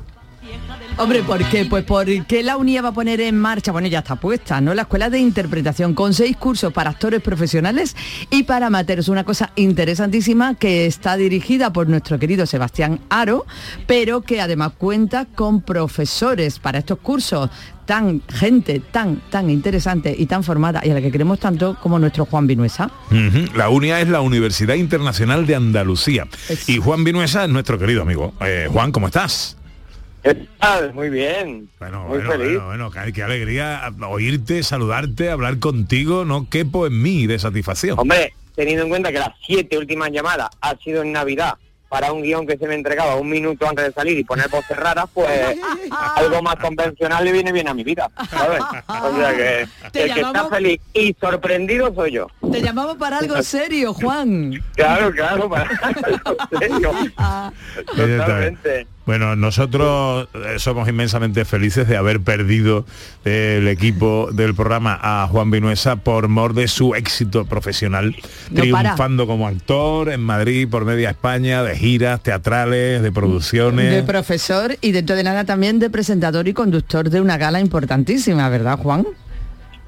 Hombre, 1.00 1.22
¿por 1.22 1.42
qué? 1.48 1.64
Pues 1.64 1.82
porque 1.84 2.42
la 2.42 2.58
UNIA 2.58 2.82
va 2.82 2.90
a 2.90 2.92
poner 2.92 3.22
en 3.22 3.34
marcha, 3.38 3.72
bueno, 3.72 3.88
ya 3.88 4.00
está 4.00 4.16
puesta, 4.16 4.60
¿no? 4.60 4.74
La 4.74 4.82
escuela 4.82 5.08
de 5.08 5.18
interpretación 5.18 5.94
con 5.94 6.12
seis 6.12 6.36
cursos 6.36 6.74
para 6.74 6.90
actores 6.90 7.22
profesionales 7.22 7.96
y 8.28 8.42
para 8.42 8.66
amateurs. 8.66 9.08
Una 9.08 9.24
cosa 9.24 9.50
interesantísima 9.56 10.56
que 10.56 10.84
está 10.84 11.16
dirigida 11.16 11.72
por 11.72 11.88
nuestro 11.88 12.18
querido 12.18 12.44
Sebastián 12.44 13.00
Aro, 13.08 13.46
pero 13.86 14.20
que 14.20 14.42
además 14.42 14.72
cuenta 14.76 15.24
con 15.24 15.62
profesores 15.62 16.58
para 16.58 16.80
estos 16.80 16.98
cursos 16.98 17.48
tan 17.86 18.22
gente 18.28 18.78
tan 18.78 19.22
tan 19.30 19.48
interesante 19.48 20.14
y 20.16 20.26
tan 20.26 20.44
formada 20.44 20.82
y 20.84 20.90
a 20.90 20.94
la 20.94 21.00
que 21.00 21.10
queremos 21.10 21.40
tanto 21.40 21.78
como 21.80 21.98
nuestro 21.98 22.26
Juan 22.26 22.46
Vinuesa. 22.46 22.90
La 23.54 23.70
UNIA 23.70 24.02
es 24.02 24.08
la 24.08 24.20
Universidad 24.20 24.74
Internacional 24.74 25.46
de 25.46 25.54
Andalucía. 25.54 26.28
Y 26.66 26.76
Juan 26.76 27.04
Vinuesa 27.04 27.44
es 27.44 27.50
nuestro 27.50 27.78
querido 27.78 28.02
amigo. 28.02 28.34
Eh, 28.42 28.68
Juan, 28.70 28.92
¿cómo 28.92 29.06
estás? 29.06 29.56
¿Qué 30.22 30.34
tal? 30.58 30.92
Muy 30.92 31.08
bien. 31.08 31.68
Bueno, 31.78 32.00
Muy 32.00 32.18
bueno, 32.18 32.32
feliz. 32.32 32.60
bueno, 32.60 32.90
bueno, 32.90 33.12
qué, 33.12 33.22
alegría 33.22 33.90
oírte, 34.08 34.62
saludarte, 34.62 35.30
hablar 35.30 35.58
contigo, 35.58 36.24
no 36.24 36.48
quepo 36.50 36.86
en 36.86 37.00
mí 37.00 37.26
de 37.26 37.38
satisfacción. 37.38 37.98
Hombre, 37.98 38.34
teniendo 38.54 38.82
en 38.82 38.90
cuenta 38.90 39.10
que 39.12 39.18
las 39.18 39.30
siete 39.46 39.78
últimas 39.78 40.10
llamadas 40.10 40.48
ha 40.60 40.76
sido 40.76 41.02
en 41.02 41.12
Navidad 41.12 41.54
para 41.88 42.12
un 42.12 42.22
guion 42.22 42.46
que 42.46 42.56
se 42.56 42.68
me 42.68 42.74
entregaba 42.76 43.16
un 43.16 43.28
minuto 43.28 43.68
antes 43.68 43.84
de 43.86 43.92
salir 43.92 44.16
y 44.16 44.22
poner 44.22 44.48
voces 44.48 44.76
raras, 44.76 45.06
pues 45.12 45.28
algo 46.16 46.40
más 46.40 46.54
convencional 46.56 47.24
le 47.24 47.32
viene 47.32 47.50
bien 47.50 47.66
a 47.66 47.74
mi 47.74 47.82
vida, 47.82 48.08
¿sabes? 48.30 48.60
O 48.86 49.16
sea 49.16 49.34
que 49.36 49.68
Te 49.90 50.04
el 50.04 50.14
que 50.14 50.20
está 50.20 50.48
feliz 50.48 50.80
y 50.94 51.16
sorprendido 51.20 51.92
soy 51.92 52.12
yo. 52.12 52.28
Te 52.52 52.62
llamamos 52.62 52.96
para 52.96 53.18
algo 53.18 53.42
serio, 53.42 53.92
Juan. 53.92 54.52
Claro, 54.76 55.10
claro, 55.10 55.50
para 55.50 55.68
en 56.50 56.58
serio. 56.60 56.92
Totalmente. 57.96 58.86
Bueno, 59.10 59.34
nosotros 59.34 60.28
eh, 60.34 60.60
somos 60.60 60.88
inmensamente 60.88 61.44
felices 61.44 61.88
de 61.88 61.96
haber 61.96 62.20
perdido 62.20 62.84
el 63.24 63.66
equipo 63.66 64.28
del 64.32 64.54
programa 64.54 64.96
a 65.02 65.26
Juan 65.26 65.50
Vinuesa 65.50 65.96
por 65.96 66.28
mor 66.28 66.54
de 66.54 66.68
su 66.68 66.94
éxito 66.94 67.44
profesional, 67.44 68.14
No 68.52 68.60
triunfando 68.62 69.26
como 69.26 69.48
actor 69.48 70.10
en 70.10 70.20
Madrid, 70.20 70.68
por 70.70 70.84
media 70.84 71.10
España, 71.10 71.64
de 71.64 71.74
giras 71.76 72.22
teatrales, 72.22 73.02
de 73.02 73.10
producciones. 73.10 73.90
De 73.90 74.04
profesor 74.04 74.76
y 74.80 74.92
dentro 74.92 75.16
de 75.16 75.24
nada 75.24 75.42
también 75.44 75.80
de 75.80 75.90
presentador 75.90 76.46
y 76.46 76.52
conductor 76.54 77.10
de 77.10 77.20
una 77.20 77.36
gala 77.36 77.58
importantísima, 77.58 78.48
¿verdad, 78.48 78.78
Juan? 78.78 79.04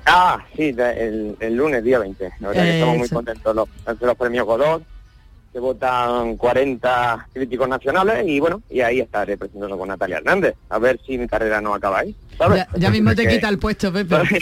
Ah, 0.04 0.44
sí, 0.56 0.72
de- 0.72 1.06
el, 1.08 1.36
el 1.38 1.54
lunes, 1.54 1.84
día 1.84 2.00
20. 2.00 2.28
La 2.40 2.48
verdad 2.48 2.62
que 2.64 2.74
estamos 2.80 2.98
muy 2.98 3.08
contentos. 3.08 3.54
Los, 3.54 3.68
los 4.00 4.16
premios 4.16 4.46
Godot, 4.46 4.82
que 5.52 5.58
votan 5.58 6.36
40 6.36 7.28
críticos 7.32 7.68
nacionales 7.68 8.26
y 8.26 8.40
bueno, 8.40 8.62
y 8.70 8.80
ahí 8.80 9.00
estaré 9.00 9.36
presentando 9.36 9.76
con 9.76 9.88
Natalia 9.88 10.16
Hernández. 10.16 10.54
A 10.70 10.78
ver 10.78 10.98
si 11.06 11.18
mi 11.18 11.28
carrera 11.28 11.60
no 11.60 11.74
acaba 11.74 12.00
ahí. 12.00 12.16
¿sabes? 12.38 12.64
Ya, 12.72 12.78
ya 12.78 12.90
mismo 12.90 13.14
te 13.14 13.28
quita 13.28 13.48
el 13.48 13.58
puesto, 13.58 13.92
Pepe. 13.92 14.16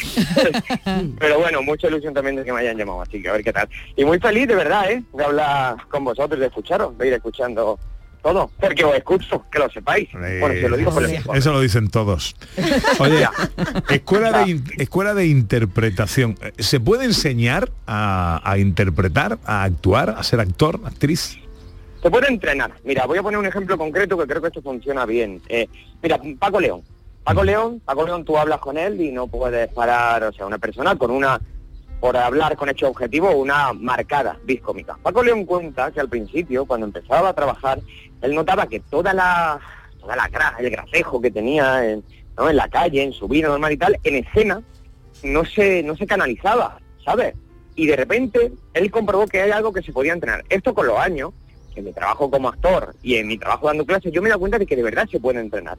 Pero 1.19 1.40
bueno, 1.40 1.62
mucha 1.62 1.88
ilusión 1.88 2.14
también 2.14 2.37
de 2.37 2.45
que 2.45 2.52
me 2.52 2.61
hayan 2.61 2.76
llamado, 2.76 3.02
así 3.02 3.21
que 3.21 3.29
a 3.29 3.33
ver 3.33 3.43
qué 3.43 3.52
tal. 3.52 3.69
Y 3.97 4.05
muy 4.05 4.19
feliz, 4.21 4.47
de 4.47 4.55
verdad, 4.55 4.90
¿eh? 4.90 5.02
De 5.12 5.25
hablar 5.25 5.76
con 5.88 6.05
vosotros, 6.05 6.38
de 6.38 6.47
escucharos, 6.47 6.97
de 6.97 7.09
ir 7.09 7.12
escuchando 7.14 7.79
todo. 8.22 8.50
Porque 8.60 8.84
os 8.84 8.94
escucho, 8.94 9.44
que 9.50 9.58
lo 9.58 9.70
sepáis. 9.70 10.08
Bueno, 10.12 10.54
si 10.54 10.64
os 10.64 10.70
lo 10.70 10.76
digo 10.76 10.90
por 10.92 11.04
el 11.04 11.22
Eso 11.34 11.52
lo 11.52 11.60
dicen 11.60 11.88
todos. 11.88 12.36
Oye, 12.98 13.26
escuela 13.88 14.44
de, 14.44 14.60
escuela 14.78 15.14
de 15.14 15.26
interpretación. 15.26 16.38
¿Se 16.58 16.80
puede 16.80 17.04
enseñar 17.04 17.70
a, 17.86 18.40
a 18.44 18.58
interpretar, 18.58 19.38
a 19.44 19.64
actuar, 19.64 20.10
a 20.10 20.22
ser 20.22 20.40
actor, 20.40 20.80
actriz? 20.84 21.38
Se 22.02 22.10
puede 22.10 22.28
entrenar. 22.28 22.72
Mira, 22.84 23.06
voy 23.06 23.18
a 23.18 23.22
poner 23.22 23.38
un 23.38 23.46
ejemplo 23.46 23.76
concreto 23.76 24.16
que 24.16 24.26
creo 24.26 24.40
que 24.40 24.48
esto 24.48 24.62
funciona 24.62 25.04
bien. 25.04 25.42
Eh, 25.48 25.68
mira, 26.02 26.18
Paco 26.38 26.60
León. 26.60 26.82
Paco 27.24 27.44
León, 27.44 27.82
Paco 27.84 28.06
León, 28.06 28.24
tú 28.24 28.38
hablas 28.38 28.60
con 28.60 28.78
él 28.78 29.00
y 29.00 29.12
no 29.12 29.26
puedes 29.26 29.68
parar, 29.72 30.24
o 30.24 30.32
sea, 30.32 30.46
una 30.46 30.58
persona 30.58 30.96
con 30.96 31.10
una, 31.10 31.38
por 32.00 32.16
hablar 32.16 32.56
con 32.56 32.70
hecho 32.70 32.88
objetivo, 32.88 33.30
una 33.32 33.74
marcada 33.74 34.38
discómica. 34.46 34.96
Paco 35.02 35.22
León 35.22 35.44
cuenta 35.44 35.90
que 35.92 36.00
al 36.00 36.08
principio, 36.08 36.64
cuando 36.64 36.86
empezaba 36.86 37.28
a 37.28 37.34
trabajar, 37.34 37.80
él 38.22 38.34
notaba 38.34 38.66
que 38.66 38.80
toda 38.80 39.12
la, 39.12 39.60
toda 40.00 40.16
la 40.16 40.56
el 40.58 40.70
gracejo 40.70 41.20
que 41.20 41.30
tenía 41.30 41.88
en, 41.88 42.04
¿no? 42.36 42.48
en 42.50 42.56
la 42.56 42.68
calle, 42.68 43.02
en 43.02 43.12
su 43.12 43.28
vida 43.28 43.48
normal 43.48 43.72
y 43.72 43.76
tal, 43.76 43.98
en 44.04 44.16
escena, 44.16 44.62
no 45.22 45.44
se, 45.44 45.82
no 45.82 45.96
se 45.96 46.06
canalizaba, 46.06 46.78
¿sabes? 47.04 47.34
Y 47.74 47.86
de 47.86 47.96
repente 47.96 48.52
él 48.74 48.90
comprobó 48.90 49.26
que 49.26 49.40
hay 49.40 49.50
algo 49.50 49.72
que 49.72 49.82
se 49.82 49.92
podía 49.92 50.12
entrenar. 50.12 50.44
Esto 50.48 50.74
con 50.74 50.86
los 50.86 50.98
años, 50.98 51.32
en 51.74 51.84
mi 51.84 51.92
trabajo 51.92 52.30
como 52.30 52.48
actor 52.48 52.94
y 53.02 53.16
en 53.16 53.26
mi 53.26 53.38
trabajo 53.38 53.68
dando 53.68 53.86
clases, 53.86 54.12
yo 54.12 54.20
me 54.20 54.28
he 54.28 54.30
dado 54.30 54.40
cuenta 54.40 54.58
de 54.58 54.66
que 54.66 54.76
de 54.76 54.82
verdad 54.82 55.08
se 55.10 55.20
puede 55.20 55.40
entrenar. 55.40 55.78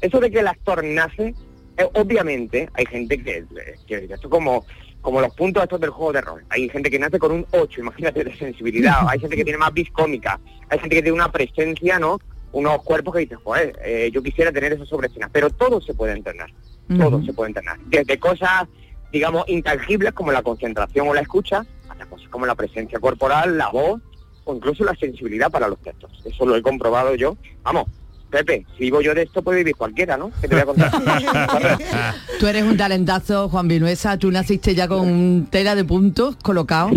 Eso 0.00 0.20
de 0.20 0.30
que 0.30 0.40
el 0.40 0.48
actor 0.48 0.84
nace, 0.84 1.34
eh, 1.76 1.88
obviamente 1.94 2.68
hay 2.74 2.86
gente 2.86 3.22
que, 3.22 3.44
que 3.86 4.08
esto 4.10 4.30
como 4.30 4.64
como 5.02 5.20
los 5.20 5.34
puntos 5.34 5.62
estos 5.64 5.80
del 5.80 5.90
juego 5.90 6.12
de 6.12 6.20
rol. 6.20 6.44
Hay 6.48 6.68
gente 6.68 6.88
que 6.88 6.98
nace 6.98 7.18
con 7.18 7.32
un 7.32 7.46
8, 7.50 7.80
imagínate, 7.80 8.24
de 8.24 8.36
sensibilidad. 8.36 9.06
Hay 9.08 9.18
gente 9.18 9.36
que 9.36 9.44
tiene 9.44 9.58
más 9.58 9.74
vis 9.74 9.90
cómica. 9.90 10.40
Hay 10.70 10.78
gente 10.78 10.96
que 10.96 11.02
tiene 11.02 11.16
una 11.16 11.30
presencia, 11.30 11.98
¿no? 11.98 12.18
Unos 12.52 12.82
cuerpos 12.82 13.14
que 13.14 13.20
dices, 13.20 13.38
joder, 13.42 13.78
eh, 13.84 14.10
yo 14.12 14.22
quisiera 14.22 14.52
tener 14.52 14.72
eso 14.72 14.86
sobre 14.86 15.08
escena. 15.08 15.28
Pero 15.30 15.50
todo 15.50 15.80
se 15.80 15.92
puede 15.92 16.12
entrenar. 16.12 16.50
Todo 16.96 17.22
se 17.22 17.32
puede 17.32 17.50
entrenar. 17.50 17.78
Desde 17.86 18.18
cosas, 18.18 18.68
digamos, 19.10 19.44
intangibles 19.48 20.12
como 20.12 20.30
la 20.30 20.42
concentración 20.42 21.08
o 21.08 21.14
la 21.14 21.22
escucha, 21.22 21.66
hasta 21.88 22.06
cosas 22.06 22.28
como 22.28 22.46
la 22.46 22.54
presencia 22.54 23.00
corporal, 23.00 23.58
la 23.58 23.70
voz 23.70 24.00
o 24.44 24.54
incluso 24.54 24.84
la 24.84 24.94
sensibilidad 24.94 25.50
para 25.50 25.68
los 25.68 25.80
textos. 25.80 26.22
Eso 26.24 26.46
lo 26.46 26.54
he 26.54 26.62
comprobado 26.62 27.14
yo. 27.14 27.36
Vamos, 27.62 27.86
Pepe, 28.32 28.64
si 28.78 28.84
vivo 28.84 29.02
yo 29.02 29.14
de 29.14 29.22
esto 29.22 29.42
puede 29.42 29.58
vivir 29.58 29.76
cualquiera, 29.76 30.16
¿no? 30.16 30.32
¿Qué 30.40 30.48
te 30.48 30.54
voy 30.54 30.62
a 30.62 30.64
contar? 30.64 30.90
Tú 32.40 32.46
eres 32.46 32.64
un 32.64 32.78
talentazo, 32.78 33.50
Juan 33.50 33.68
Vinuesa. 33.68 34.16
Tú 34.16 34.30
naciste 34.30 34.74
ya 34.74 34.88
con 34.88 35.46
tela 35.50 35.74
de 35.74 35.84
puntos 35.84 36.36
colocado 36.42 36.90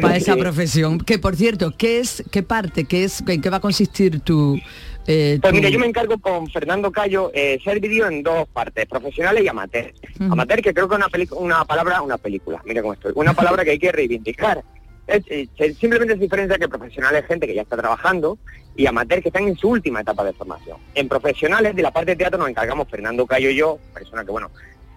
para 0.00 0.16
esa 0.16 0.34
profesión. 0.36 0.98
Que 0.98 1.18
por 1.18 1.36
cierto, 1.36 1.74
¿qué 1.76 1.98
es, 1.98 2.24
qué 2.30 2.42
parte, 2.42 2.86
qué 2.86 3.04
es, 3.04 3.22
en 3.28 3.42
qué 3.42 3.50
va 3.50 3.58
a 3.58 3.60
consistir 3.60 4.20
tu, 4.20 4.58
eh, 5.06 5.38
Pues 5.40 5.52
mira, 5.52 5.68
yo 5.68 5.78
me 5.78 5.86
encargo 5.86 6.18
con 6.18 6.48
Fernando 6.48 6.90
Cayo, 6.90 7.30
eh, 7.34 7.58
se 7.62 7.70
ha 7.70 7.74
dividido 7.74 8.08
en 8.08 8.22
dos 8.22 8.48
partes, 8.48 8.86
profesionales 8.86 9.44
y 9.44 9.48
amateur. 9.48 9.92
Ujú. 10.20 10.32
Amateur 10.32 10.62
que 10.62 10.72
creo 10.72 10.88
que 10.88 10.96
es 10.96 11.30
una, 11.30 11.40
una 11.40 11.64
palabra, 11.64 12.00
una 12.00 12.18
película, 12.18 12.62
mira 12.64 12.80
cómo 12.82 12.94
estoy, 12.94 13.12
una 13.14 13.34
palabra 13.34 13.64
que 13.64 13.72
hay 13.72 13.78
que 13.78 13.92
reivindicar. 13.92 14.64
Es, 15.08 15.24
eh, 15.28 15.48
se- 15.56 15.74
simplemente 15.74 16.14
se 16.14 16.20
diferencia 16.20 16.58
que 16.58 16.68
profesional 16.68 17.16
es 17.16 17.26
gente 17.26 17.46
que 17.46 17.54
ya 17.54 17.62
está 17.62 17.76
trabajando 17.76 18.38
y 18.76 18.86
amateur 18.86 19.20
que 19.22 19.28
están 19.30 19.48
en 19.48 19.56
su 19.56 19.70
última 19.70 20.00
etapa 20.02 20.22
de 20.22 20.32
formación. 20.34 20.76
En 20.94 21.08
profesionales 21.08 21.74
de 21.74 21.82
la 21.82 21.90
parte 21.90 22.12
de 22.12 22.16
teatro 22.16 22.38
nos 22.38 22.48
encargamos 22.48 22.88
Fernando 22.88 23.26
Cayo 23.26 23.50
y 23.50 23.56
yo, 23.56 23.78
persona 23.92 24.24
que 24.24 24.30
bueno, 24.30 24.50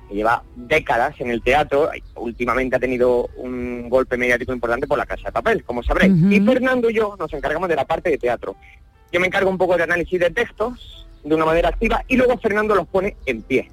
que 0.07 0.15
lleva 0.15 0.43
décadas 0.55 1.15
en 1.19 1.31
el 1.31 1.41
teatro, 1.41 1.89
y 1.95 2.03
últimamente 2.15 2.75
ha 2.75 2.79
tenido 2.79 3.29
un 3.37 3.89
golpe 3.89 4.17
mediático 4.17 4.51
importante 4.53 4.85
por 4.85 4.97
la 4.97 5.05
Casa 5.05 5.27
de 5.27 5.31
Papel, 5.31 5.63
como 5.63 5.81
sabréis. 5.81 6.11
Y 6.33 6.41
Fernando 6.41 6.89
y 6.89 6.93
yo 6.95 7.15
nos 7.17 7.31
encargamos 7.33 7.69
de 7.69 7.75
la 7.77 7.85
parte 7.85 8.09
de 8.09 8.17
teatro. 8.17 8.55
Yo 9.11 9.19
me 9.19 9.27
encargo 9.27 9.49
un 9.49 9.57
poco 9.57 9.77
de 9.77 9.83
análisis 9.83 10.19
de 10.19 10.29
textos 10.29 11.07
de 11.23 11.33
una 11.35 11.45
manera 11.45 11.69
activa 11.69 12.03
y 12.07 12.17
luego 12.17 12.37
Fernando 12.37 12.75
los 12.75 12.87
pone 12.87 13.15
en 13.25 13.41
pie. 13.41 13.71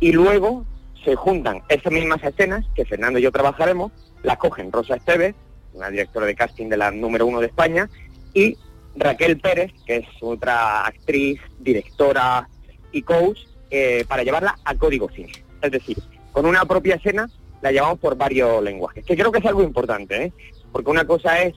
Y 0.00 0.12
luego 0.12 0.66
se 1.04 1.14
juntan 1.16 1.62
esas 1.68 1.92
mismas 1.92 2.22
escenas 2.22 2.64
que 2.74 2.84
Fernando 2.84 3.18
y 3.18 3.22
yo 3.22 3.32
trabajaremos, 3.32 3.90
las 4.22 4.36
cogen 4.36 4.70
Rosa 4.70 4.96
Esteves, 4.96 5.34
una 5.74 5.90
directora 5.90 6.26
de 6.26 6.34
casting 6.34 6.68
de 6.68 6.76
la 6.76 6.90
número 6.90 7.26
uno 7.26 7.40
de 7.40 7.46
España, 7.46 7.88
y 8.34 8.56
Raquel 8.96 9.40
Pérez, 9.40 9.72
que 9.86 9.96
es 9.96 10.06
otra 10.20 10.86
actriz, 10.86 11.40
directora 11.60 12.48
y 12.92 13.02
coach, 13.02 13.40
eh, 13.70 14.04
para 14.06 14.22
llevarla 14.22 14.58
a 14.64 14.74
código 14.74 15.08
cine. 15.10 15.32
Es 15.60 15.70
decir, 15.70 15.96
con 16.32 16.46
una 16.46 16.64
propia 16.64 16.96
escena 16.96 17.28
la 17.62 17.72
llevamos 17.72 17.98
por 17.98 18.16
varios 18.16 18.62
lenguajes, 18.62 19.04
que 19.04 19.16
creo 19.16 19.32
que 19.32 19.38
es 19.38 19.46
algo 19.46 19.62
importante, 19.62 20.24
¿eh? 20.24 20.32
porque 20.72 20.90
una 20.90 21.06
cosa 21.06 21.42
es 21.42 21.54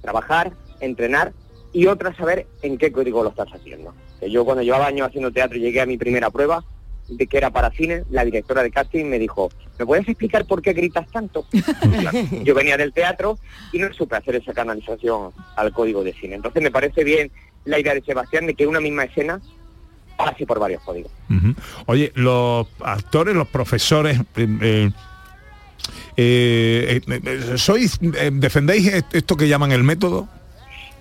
trabajar, 0.00 0.52
entrenar 0.80 1.32
y 1.72 1.86
otra 1.86 2.16
saber 2.16 2.46
en 2.62 2.78
qué 2.78 2.90
código 2.90 3.22
lo 3.22 3.30
estás 3.30 3.48
haciendo. 3.52 3.94
Yo 4.22 4.44
cuando 4.44 4.62
llevaba 4.62 4.86
años 4.86 5.08
haciendo 5.08 5.30
teatro 5.30 5.58
llegué 5.58 5.80
a 5.80 5.86
mi 5.86 5.98
primera 5.98 6.30
prueba, 6.30 6.64
de 7.08 7.26
que 7.26 7.36
era 7.38 7.50
para 7.50 7.70
cine, 7.70 8.04
la 8.10 8.24
directora 8.24 8.62
de 8.62 8.70
casting 8.70 9.06
me 9.06 9.18
dijo, 9.18 9.50
¿me 9.78 9.86
puedes 9.86 10.06
explicar 10.08 10.44
por 10.46 10.60
qué 10.62 10.72
gritas 10.74 11.06
tanto? 11.10 11.46
Claro, 12.00 12.18
yo 12.44 12.54
venía 12.54 12.76
del 12.76 12.92
teatro 12.92 13.38
y 13.72 13.78
no 13.78 13.92
supe 13.94 14.16
hacer 14.16 14.36
esa 14.36 14.52
canalización 14.52 15.32
al 15.56 15.72
código 15.72 16.04
de 16.04 16.12
cine. 16.14 16.34
Entonces 16.36 16.62
me 16.62 16.70
parece 16.70 17.04
bien 17.04 17.30
la 17.64 17.78
idea 17.78 17.94
de 17.94 18.02
Sebastián 18.02 18.46
de 18.46 18.54
que 18.54 18.66
una 18.66 18.80
misma 18.80 19.04
escena 19.04 19.40
pase 20.16 20.46
por 20.46 20.58
varios 20.58 20.82
códigos. 20.82 21.10
Oye, 21.86 22.12
los 22.14 22.66
actores, 22.80 23.34
los 23.34 23.48
profesores, 23.48 24.18
eh, 24.36 24.58
eh, 24.62 24.90
eh, 26.16 27.00
eh, 27.06 27.40
¿sois, 27.56 27.98
eh, 28.02 28.30
defendéis 28.32 28.86
est- 28.88 29.14
esto 29.14 29.36
que 29.36 29.48
llaman 29.48 29.72
el 29.72 29.84
método? 29.84 30.28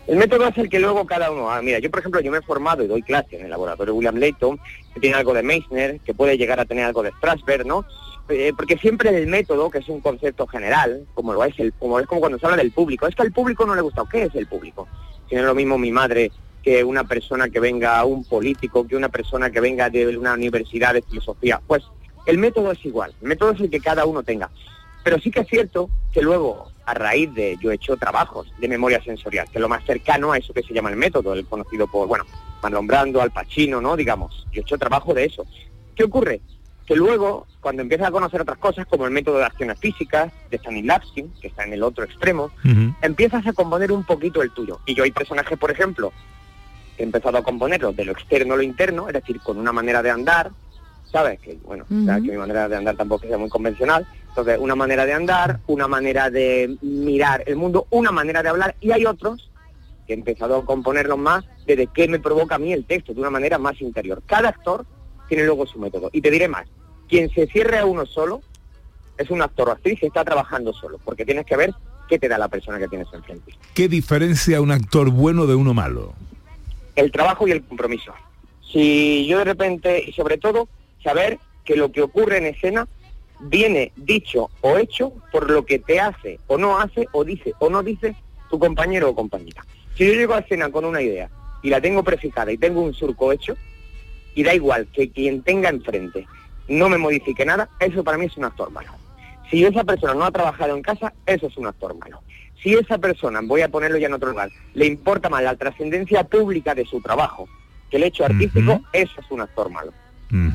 El 0.07 0.17
método 0.17 0.47
es 0.47 0.57
el 0.57 0.69
que 0.69 0.79
luego 0.79 1.05
cada 1.05 1.31
uno... 1.31 1.51
ah, 1.51 1.61
mira, 1.61 1.79
yo 1.79 1.91
por 1.91 1.99
ejemplo, 1.99 2.21
yo 2.21 2.31
me 2.31 2.37
he 2.37 2.41
formado 2.41 2.81
y 2.81 2.87
doy 2.87 3.03
clase 3.03 3.37
en 3.37 3.43
el 3.43 3.49
laboratorio 3.49 3.93
William 3.93 4.15
Layton, 4.15 4.57
que 4.93 4.99
tiene 5.01 5.17
algo 5.17 5.33
de 5.33 5.43
Meissner, 5.43 5.99
que 5.99 6.13
puede 6.13 6.37
llegar 6.37 6.59
a 6.61 6.65
tener 6.65 6.85
algo 6.85 7.03
de 7.03 7.11
Strasberg, 7.11 7.65
¿no? 7.65 7.85
Eh, 8.29 8.53
porque 8.55 8.77
siempre 8.77 9.09
el 9.09 9.27
método, 9.27 9.69
que 9.69 9.79
es 9.79 9.89
un 9.89 10.01
concepto 10.01 10.47
general, 10.47 11.05
como 11.13 11.33
lo 11.33 11.43
es 11.43 11.57
el, 11.59 11.73
como 11.73 11.99
es 11.99 12.07
como 12.07 12.21
cuando 12.21 12.39
se 12.39 12.45
habla 12.45 12.57
del 12.57 12.71
público, 12.71 13.07
es 13.07 13.15
que 13.15 13.21
al 13.21 13.31
público 13.31 13.65
no 13.65 13.75
le 13.75 13.81
gusta. 13.81 14.03
¿Qué 14.09 14.23
es 14.23 14.35
el 14.35 14.47
público? 14.47 14.87
Si 15.29 15.35
no 15.35 15.41
es 15.41 15.47
lo 15.47 15.55
mismo 15.55 15.77
mi 15.77 15.91
madre 15.91 16.31
que 16.63 16.83
una 16.83 17.05
persona 17.05 17.49
que 17.49 17.59
venga, 17.59 18.03
un 18.03 18.25
político, 18.25 18.85
que 18.87 18.95
una 18.95 19.09
persona 19.09 19.49
que 19.49 19.61
venga 19.61 19.89
de 19.89 20.17
una 20.17 20.33
universidad 20.33 20.93
de 20.93 21.01
filosofía. 21.01 21.61
Pues 21.65 21.83
el 22.25 22.37
método 22.37 22.71
es 22.71 22.85
igual, 22.85 23.13
el 23.21 23.27
método 23.27 23.51
es 23.51 23.61
el 23.61 23.69
que 23.69 23.79
cada 23.79 24.05
uno 24.05 24.23
tenga. 24.23 24.49
Pero 25.03 25.19
sí 25.19 25.31
que 25.31 25.41
es 25.41 25.47
cierto 25.47 25.89
que 26.11 26.21
luego, 26.21 26.69
a 26.87 26.93
raíz 26.93 27.33
de, 27.33 27.57
yo 27.61 27.69
he 27.69 27.75
hecho 27.75 27.97
trabajos 27.97 28.51
de 28.57 28.67
memoria 28.69 29.03
sensorial, 29.03 29.45
que 29.49 29.57
es 29.57 29.61
lo 29.61 29.67
más 29.67 29.83
cercano 29.83 30.31
a 30.31 30.37
eso 30.37 30.53
que 30.53 30.63
se 30.63 30.73
llama 30.73 30.89
el 30.89 30.95
método, 30.95 31.33
el 31.33 31.45
conocido 31.45 31.85
por, 31.85 32.07
bueno, 32.07 32.23
Marlon 32.63 32.87
Brando, 32.87 33.21
Al 33.21 33.31
Pacino, 33.31 33.81
¿no? 33.81 33.97
Digamos, 33.97 34.47
yo 34.53 34.61
he 34.61 34.63
hecho 34.63 34.77
trabajo 34.77 35.13
de 35.13 35.25
eso. 35.25 35.45
¿Qué 35.95 36.05
ocurre? 36.05 36.39
Que 36.85 36.95
luego, 36.95 37.45
cuando 37.59 37.81
empiezas 37.81 38.07
a 38.07 38.11
conocer 38.11 38.39
otras 38.39 38.57
cosas, 38.57 38.87
como 38.87 39.05
el 39.05 39.11
método 39.11 39.39
de 39.39 39.43
acciones 39.43 39.77
físicas, 39.79 40.31
de 40.49 40.57
Stanislavski, 40.57 41.25
que 41.41 41.49
está 41.49 41.65
en 41.65 41.73
el 41.73 41.83
otro 41.83 42.05
extremo, 42.05 42.51
empiezas 43.01 43.45
a 43.45 43.51
componer 43.51 43.91
un 43.91 44.05
poquito 44.05 44.41
el 44.41 44.51
tuyo. 44.51 44.79
Y 44.85 44.95
yo 44.95 45.03
hay 45.03 45.11
personajes, 45.11 45.57
por 45.59 45.69
ejemplo, 45.69 46.13
que 46.95 47.03
he 47.03 47.05
empezado 47.05 47.37
a 47.37 47.43
componerlos 47.43 47.97
de 47.97 48.05
lo 48.05 48.13
externo 48.13 48.53
a 48.53 48.57
lo 48.57 48.63
interno, 48.63 49.09
es 49.09 49.13
decir, 49.13 49.41
con 49.41 49.57
una 49.57 49.73
manera 49.73 50.01
de 50.01 50.09
andar, 50.09 50.51
¿sabes? 51.11 51.37
Que 51.41 51.57
bueno, 51.65 51.83
o 51.83 52.05
sea, 52.05 52.15
que 52.15 52.31
mi 52.31 52.37
manera 52.37 52.69
de 52.69 52.77
andar 52.77 52.95
tampoco 52.95 53.27
sea 53.27 53.37
muy 53.37 53.49
convencional. 53.49 54.07
Entonces, 54.37 54.59
una 54.61 54.75
manera 54.75 55.05
de 55.05 55.13
andar, 55.13 55.59
una 55.65 55.87
manera 55.87 56.29
de 56.29 56.77
mirar 56.81 57.43
el 57.47 57.55
mundo, 57.55 57.87
una 57.89 58.11
manera 58.11 58.43
de 58.43 58.49
hablar, 58.49 58.75
y 58.79 58.91
hay 58.91 59.05
otros 59.05 59.49
que 60.05 60.13
he 60.13 60.15
empezado 60.15 60.57
a 60.57 60.65
componerlos 60.65 61.17
más 61.17 61.43
desde 61.65 61.87
qué 61.87 62.07
me 62.07 62.19
provoca 62.19 62.55
a 62.55 62.59
mí 62.59 62.71
el 62.71 62.85
texto, 62.85 63.13
de 63.13 63.19
una 63.19 63.31
manera 63.31 63.57
más 63.57 63.81
interior. 63.81 64.21
Cada 64.27 64.49
actor 64.49 64.85
tiene 65.27 65.43
luego 65.43 65.65
su 65.65 65.79
método. 65.79 66.11
Y 66.13 66.21
te 66.21 66.29
diré 66.29 66.47
más, 66.47 66.67
quien 67.09 67.29
se 67.31 67.47
cierre 67.47 67.79
a 67.79 67.85
uno 67.85 68.05
solo 68.05 68.41
es 69.17 69.29
un 69.31 69.41
actor 69.41 69.69
o 69.69 69.71
actriz 69.71 69.99
que 69.99 70.05
está 70.07 70.23
trabajando 70.23 70.71
solo, 70.71 70.99
porque 71.03 71.25
tienes 71.25 71.45
que 71.45 71.57
ver 71.57 71.73
qué 72.07 72.19
te 72.19 72.29
da 72.29 72.37
la 72.37 72.47
persona 72.47 72.77
que 72.77 72.87
tienes 72.87 73.07
enfrente. 73.11 73.53
¿Qué 73.73 73.87
diferencia 73.87 74.61
un 74.61 74.69
actor 74.69 75.09
bueno 75.09 75.47
de 75.47 75.55
uno 75.55 75.73
malo? 75.73 76.13
el 76.97 77.11
trabajo 77.11 77.47
y 77.47 77.51
el 77.51 77.63
compromiso. 77.63 78.11
Si 78.73 79.25
yo 79.27 79.37
de 79.37 79.45
repente, 79.45 80.03
y 80.05 80.11
sobre 80.13 80.37
todo, 80.37 80.67
saber 81.03 81.39
que 81.63 81.75
lo 81.75 81.91
que 81.91 82.01
ocurre 82.01 82.37
en 82.37 82.47
escena 82.47 82.87
viene 83.39 83.91
dicho 83.95 84.49
o 84.61 84.77
hecho 84.77 85.13
por 85.31 85.49
lo 85.49 85.65
que 85.65 85.79
te 85.79 85.99
hace 85.99 86.39
o 86.47 86.57
no 86.57 86.79
hace 86.79 87.07
o 87.11 87.23
dice 87.23 87.53
o 87.59 87.69
no 87.69 87.83
dice 87.83 88.15
tu 88.49 88.59
compañero 88.59 89.09
o 89.09 89.15
compañera. 89.15 89.65
Si 89.95 90.05
yo 90.05 90.13
llego 90.13 90.33
a 90.33 90.39
escena 90.39 90.69
con 90.69 90.85
una 90.85 91.01
idea 91.01 91.29
y 91.61 91.69
la 91.69 91.81
tengo 91.81 92.03
prefijada 92.03 92.51
y 92.51 92.57
tengo 92.57 92.81
un 92.81 92.93
surco 92.93 93.31
hecho, 93.31 93.55
y 94.35 94.43
da 94.43 94.53
igual 94.53 94.87
que 94.93 95.09
quien 95.09 95.41
tenga 95.41 95.69
enfrente 95.69 96.27
no 96.67 96.89
me 96.89 96.97
modifique 96.97 97.45
nada, 97.45 97.69
eso 97.79 98.03
para 98.03 98.17
mí 98.17 98.25
es 98.25 98.37
un 98.37 98.45
actor 98.45 98.69
malo. 98.71 98.91
Si 99.49 99.63
esa 99.65 99.83
persona 99.83 100.13
no 100.13 100.25
ha 100.25 100.31
trabajado 100.31 100.75
en 100.75 100.83
casa, 100.83 101.13
eso 101.25 101.47
es 101.47 101.57
un 101.57 101.65
actor 101.65 101.95
malo. 101.97 102.21
Si 102.61 102.73
esa 102.73 102.97
persona, 102.97 103.39
voy 103.43 103.61
a 103.61 103.69
ponerlo 103.69 103.97
ya 103.97 104.07
en 104.07 104.13
otro 104.13 104.29
lugar, 104.29 104.51
le 104.73 104.85
importa 104.85 105.29
más 105.29 105.43
la 105.43 105.55
trascendencia 105.55 106.23
pública 106.25 106.75
de 106.75 106.85
su 106.85 107.01
trabajo 107.01 107.47
que 107.89 107.97
el 107.97 108.03
hecho 108.03 108.25
artístico, 108.25 108.81
eso 108.91 109.13
es 109.19 109.31
un 109.31 109.41
actor 109.41 109.69
malo. 109.69 109.93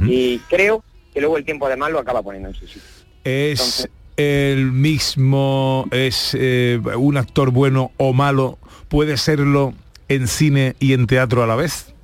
Y 0.06 0.38
creo 0.50 0.84
que 1.12 1.20
luego 1.20 1.36
el 1.36 1.44
tiempo 1.44 1.66
además 1.66 1.90
lo 1.92 1.98
acaba 1.98 2.22
poniendo 2.22 2.48
en 2.48 2.54
su 2.54 2.66
sitio. 2.66 2.82
¿Es 3.24 3.88
el 4.16 4.72
mismo, 4.72 5.86
es 5.90 6.36
eh, 6.38 6.80
un 6.96 7.16
actor 7.16 7.50
bueno 7.50 7.92
o 7.96 8.12
malo, 8.12 8.58
puede 8.88 9.16
serlo 9.16 9.74
en 10.08 10.28
cine 10.28 10.74
y 10.80 10.92
en 10.92 11.06
teatro 11.06 11.42
a 11.42 11.46
la 11.46 11.56
vez? 11.56 11.94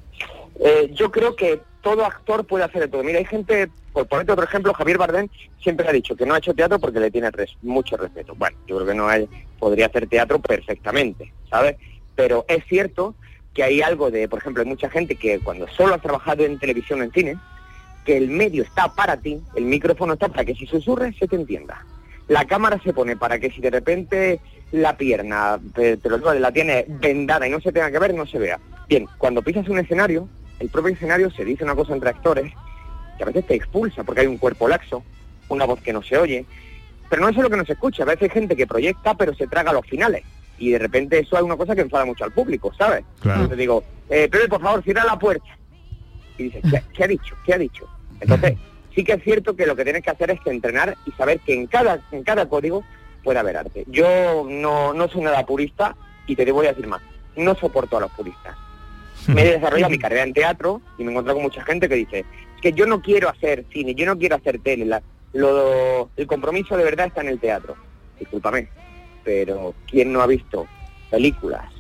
Eh, 0.60 0.90
yo 0.94 1.10
creo 1.10 1.36
que 1.36 1.60
todo 1.82 2.04
actor 2.04 2.44
puede 2.44 2.64
hacer 2.64 2.82
de 2.82 2.88
todo. 2.88 3.02
Mira, 3.04 3.18
hay 3.18 3.24
gente, 3.24 3.68
por 3.92 4.06
ponerte 4.06 4.32
otro 4.32 4.44
ejemplo, 4.44 4.72
Javier 4.74 4.98
Bardem 4.98 5.28
siempre 5.62 5.86
ha 5.88 5.92
dicho 5.92 6.16
que 6.16 6.26
no 6.26 6.34
ha 6.34 6.38
hecho 6.38 6.54
teatro 6.54 6.78
porque 6.78 7.00
le 7.00 7.10
tiene 7.10 7.30
res- 7.30 7.56
mucho 7.62 7.96
respeto. 7.96 8.34
Bueno, 8.34 8.56
yo 8.66 8.76
creo 8.76 8.88
que 8.88 8.94
no 8.94 9.08
hay, 9.08 9.28
podría 9.58 9.86
hacer 9.86 10.06
teatro 10.08 10.38
perfectamente, 10.40 11.32
¿sabes? 11.50 11.76
Pero 12.16 12.44
es 12.48 12.64
cierto 12.68 13.14
que 13.54 13.62
hay 13.62 13.80
algo 13.82 14.10
de, 14.10 14.28
por 14.28 14.40
ejemplo, 14.40 14.62
hay 14.62 14.68
mucha 14.68 14.90
gente 14.90 15.16
que 15.16 15.38
cuando 15.40 15.66
solo 15.68 15.94
has 15.94 16.02
trabajado 16.02 16.44
en 16.44 16.58
televisión 16.58 17.00
o 17.00 17.04
en 17.04 17.12
cine, 17.12 17.36
que 18.08 18.16
el 18.16 18.30
medio 18.30 18.62
está 18.62 18.88
para 18.94 19.18
ti, 19.18 19.38
el 19.54 19.66
micrófono 19.66 20.14
está 20.14 20.28
para 20.28 20.42
que 20.42 20.54
si 20.54 20.64
susurres 20.64 21.14
se 21.18 21.28
te 21.28 21.36
entienda. 21.36 21.84
La 22.26 22.46
cámara 22.46 22.80
se 22.82 22.94
pone 22.94 23.18
para 23.18 23.38
que 23.38 23.50
si 23.50 23.60
de 23.60 23.68
repente 23.68 24.40
la 24.72 24.96
pierna, 24.96 25.60
te, 25.74 25.98
te 25.98 26.08
lo 26.08 26.16
digo, 26.16 26.32
la 26.32 26.50
tiene 26.50 26.86
vendada 26.88 27.46
y 27.46 27.50
no 27.50 27.60
se 27.60 27.70
tenga 27.70 27.90
que 27.90 27.98
ver, 27.98 28.14
no 28.14 28.24
se 28.24 28.38
vea. 28.38 28.58
Bien, 28.88 29.06
cuando 29.18 29.42
pisas 29.42 29.68
un 29.68 29.78
escenario, 29.78 30.26
el 30.58 30.70
propio 30.70 30.94
escenario 30.94 31.30
se 31.30 31.44
dice 31.44 31.64
una 31.64 31.74
cosa 31.74 31.92
entre 31.92 32.08
actores 32.08 32.50
que 33.18 33.24
a 33.24 33.26
veces 33.26 33.46
te 33.46 33.54
expulsa 33.56 34.04
porque 34.04 34.22
hay 34.22 34.26
un 34.26 34.38
cuerpo 34.38 34.68
laxo, 34.68 35.04
una 35.50 35.66
voz 35.66 35.82
que 35.82 35.92
no 35.92 36.02
se 36.02 36.16
oye, 36.16 36.46
pero 37.10 37.20
no 37.20 37.28
es 37.28 37.36
solo 37.36 37.50
que 37.50 37.58
no 37.58 37.66
se 37.66 37.74
escucha, 37.74 38.04
a 38.04 38.06
veces 38.06 38.22
hay 38.22 38.30
gente 38.30 38.56
que 38.56 38.66
proyecta 38.66 39.18
pero 39.18 39.34
se 39.34 39.48
traga 39.48 39.70
los 39.70 39.84
finales 39.84 40.24
y 40.58 40.70
de 40.70 40.78
repente 40.78 41.18
eso 41.18 41.36
es 41.36 41.42
una 41.42 41.58
cosa 41.58 41.74
que 41.74 41.82
enfada 41.82 42.06
mucho 42.06 42.24
al 42.24 42.32
público, 42.32 42.72
¿sabes? 42.72 43.04
Claro. 43.20 43.42
Entonces 43.42 43.58
digo, 43.58 43.84
eh, 44.08 44.30
Pepe, 44.30 44.48
por 44.48 44.62
favor, 44.62 44.82
cierra 44.82 45.04
la 45.04 45.18
puerta. 45.18 45.58
Y 46.38 46.44
dices, 46.44 46.62
¿qué, 46.70 46.82
qué 46.94 47.04
ha 47.04 47.08
dicho? 47.08 47.36
¿Qué 47.44 47.52
ha 47.52 47.58
dicho? 47.58 47.86
Entonces, 48.20 48.54
sí 48.94 49.04
que 49.04 49.12
es 49.14 49.22
cierto 49.22 49.54
que 49.56 49.66
lo 49.66 49.76
que 49.76 49.84
tienes 49.84 50.02
que 50.02 50.10
hacer 50.10 50.30
es 50.30 50.40
que 50.40 50.50
entrenar 50.50 50.96
y 51.06 51.10
saber 51.12 51.40
que 51.40 51.54
en 51.54 51.66
cada, 51.66 52.00
en 52.12 52.22
cada 52.22 52.48
código 52.48 52.84
puede 53.24 53.38
haber 53.38 53.56
arte. 53.56 53.84
Yo 53.88 54.46
no, 54.48 54.92
no 54.92 55.08
soy 55.08 55.22
nada 55.22 55.44
purista 55.46 55.96
y 56.26 56.36
te 56.36 56.50
voy 56.52 56.66
a 56.66 56.70
decir 56.70 56.86
más, 56.86 57.00
no 57.36 57.54
soporto 57.54 57.96
a 57.96 58.00
los 58.00 58.10
puristas. 58.12 58.56
Me 59.26 59.42
he 59.42 59.52
desarrollado 59.52 59.90
mi 59.90 59.98
carrera 59.98 60.22
en 60.22 60.32
teatro 60.32 60.80
y 60.96 61.02
me 61.02 61.08
he 61.10 61.12
encontrado 61.12 61.36
con 61.36 61.42
mucha 61.44 61.62
gente 61.64 61.88
que 61.88 61.96
dice, 61.96 62.20
es 62.20 62.62
que 62.62 62.72
yo 62.72 62.86
no 62.86 63.02
quiero 63.02 63.28
hacer 63.28 63.66
cine, 63.72 63.94
yo 63.94 64.06
no 64.06 64.16
quiero 64.18 64.36
hacer 64.36 64.58
tele, 64.60 64.84
la- 64.86 65.02
lo, 65.34 66.08
el 66.16 66.26
compromiso 66.26 66.76
de 66.76 66.84
verdad 66.84 67.08
está 67.08 67.20
en 67.20 67.28
el 67.28 67.38
teatro. 67.38 67.76
Discúlpame, 68.18 68.68
pero 69.24 69.74
¿quién 69.90 70.12
no 70.12 70.22
ha 70.22 70.26
visto 70.26 70.66
películas 71.10 71.70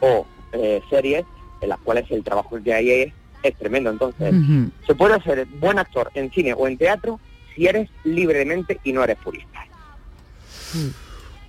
o 0.00 0.26
eh, 0.52 0.82
series 0.90 1.24
en 1.62 1.68
las 1.70 1.78
cuales 1.78 2.04
el 2.10 2.22
trabajo 2.22 2.58
que 2.62 2.74
hay 2.74 2.90
es, 2.90 3.12
es 3.48 3.56
tremendo? 3.58 3.90
Entonces, 3.90 4.34
se 4.86 4.94
puede 4.94 5.20
ser 5.22 5.46
buen 5.60 5.78
actor 5.78 6.10
en 6.14 6.30
cine 6.30 6.54
o 6.56 6.66
en 6.68 6.76
teatro 6.78 7.20
si 7.54 7.66
eres 7.66 7.88
libremente 8.04 8.80
y 8.84 8.92
no 8.92 9.04
eres 9.04 9.16
purista. 9.22 9.60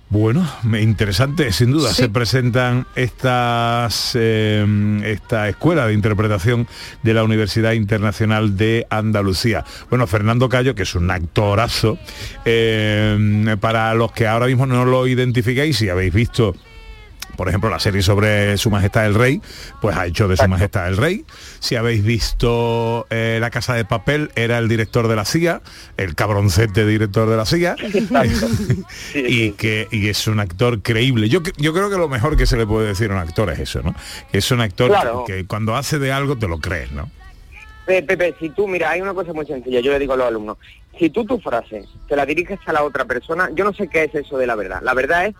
Bueno, 0.08 0.48
me- 0.62 0.80
interesante, 0.82 1.50
sin 1.50 1.72
duda. 1.72 1.92
Se 1.92 2.08
presentan 2.08 2.86
estas 2.94 4.12
eh, 4.14 4.64
esta 5.04 5.48
escuela 5.48 5.84
de 5.88 5.94
interpretación 5.94 6.68
de 7.02 7.12
la 7.12 7.24
Universidad 7.24 7.72
Internacional 7.72 8.56
de 8.56 8.86
Andalucía. 8.88 9.64
Bueno, 9.90 10.06
Fernando 10.06 10.48
Cayo, 10.48 10.76
que 10.76 10.84
es 10.84 10.94
un 10.94 11.10
actorazo, 11.10 11.98
eh, 12.44 13.56
para 13.60 13.92
los 13.94 14.12
que 14.12 14.28
ahora 14.28 14.46
mismo 14.46 14.64
no 14.66 14.84
lo 14.84 15.08
identificáis, 15.08 15.76
si 15.76 15.88
habéis 15.88 16.14
visto 16.14 16.54
por 17.36 17.48
ejemplo, 17.48 17.70
la 17.70 17.78
serie 17.78 18.02
sobre 18.02 18.56
Su 18.56 18.70
Majestad 18.70 19.06
el 19.06 19.14
Rey, 19.14 19.40
pues 19.80 19.96
ha 19.96 20.06
hecho 20.06 20.26
de 20.28 20.36
Su 20.36 20.48
Majestad 20.48 20.88
el 20.88 20.96
Rey. 20.96 21.24
Si 21.60 21.76
habéis 21.76 22.02
visto 22.04 23.06
eh, 23.10 23.38
La 23.40 23.50
Casa 23.50 23.74
de 23.74 23.84
Papel, 23.84 24.30
era 24.34 24.58
el 24.58 24.68
director 24.68 25.08
de 25.08 25.16
la 25.16 25.24
CIA, 25.24 25.60
el 25.96 26.14
cabroncete 26.14 26.86
director 26.86 27.28
de 27.28 27.36
la 27.36 27.44
CIA, 27.46 27.76
y 29.14 29.52
que 29.52 29.88
y 29.90 30.08
es 30.08 30.26
un 30.26 30.40
actor 30.40 30.82
creíble. 30.82 31.28
Yo, 31.28 31.40
yo 31.56 31.72
creo 31.72 31.90
que 31.90 31.96
lo 31.96 32.08
mejor 32.08 32.36
que 32.36 32.46
se 32.46 32.56
le 32.56 32.66
puede 32.66 32.88
decir 32.88 33.10
a 33.10 33.14
un 33.14 33.20
actor 33.20 33.50
es 33.50 33.58
eso, 33.60 33.82
¿no? 33.82 33.94
Que 34.32 34.38
es 34.38 34.50
un 34.50 34.60
actor 34.60 34.88
Claro. 34.90 35.24
que, 35.26 35.34
que 35.38 35.46
cuando 35.46 35.76
hace 35.76 35.98
de 35.98 36.12
algo 36.12 36.36
te 36.36 36.48
lo 36.48 36.58
crees, 36.58 36.92
¿no? 36.92 37.10
Pe- 37.86 38.02
Pepe, 38.02 38.34
si 38.40 38.50
tú, 38.50 38.66
mira, 38.66 38.90
hay 38.90 39.00
una 39.00 39.14
cosa 39.14 39.32
muy 39.32 39.46
sencilla, 39.46 39.80
yo 39.80 39.92
le 39.92 39.98
digo 39.98 40.14
a 40.14 40.16
los 40.16 40.26
alumnos, 40.26 40.56
si 40.98 41.10
tú 41.10 41.24
tu 41.24 41.38
frase 41.38 41.84
te 42.08 42.16
la 42.16 42.26
diriges 42.26 42.58
a 42.66 42.72
la 42.72 42.82
otra 42.82 43.04
persona, 43.04 43.48
yo 43.54 43.64
no 43.64 43.72
sé 43.72 43.88
qué 43.88 44.04
es 44.04 44.14
eso 44.14 44.38
de 44.38 44.46
la 44.46 44.54
verdad. 44.56 44.80
La 44.82 44.94
verdad 44.94 45.26
es 45.26 45.34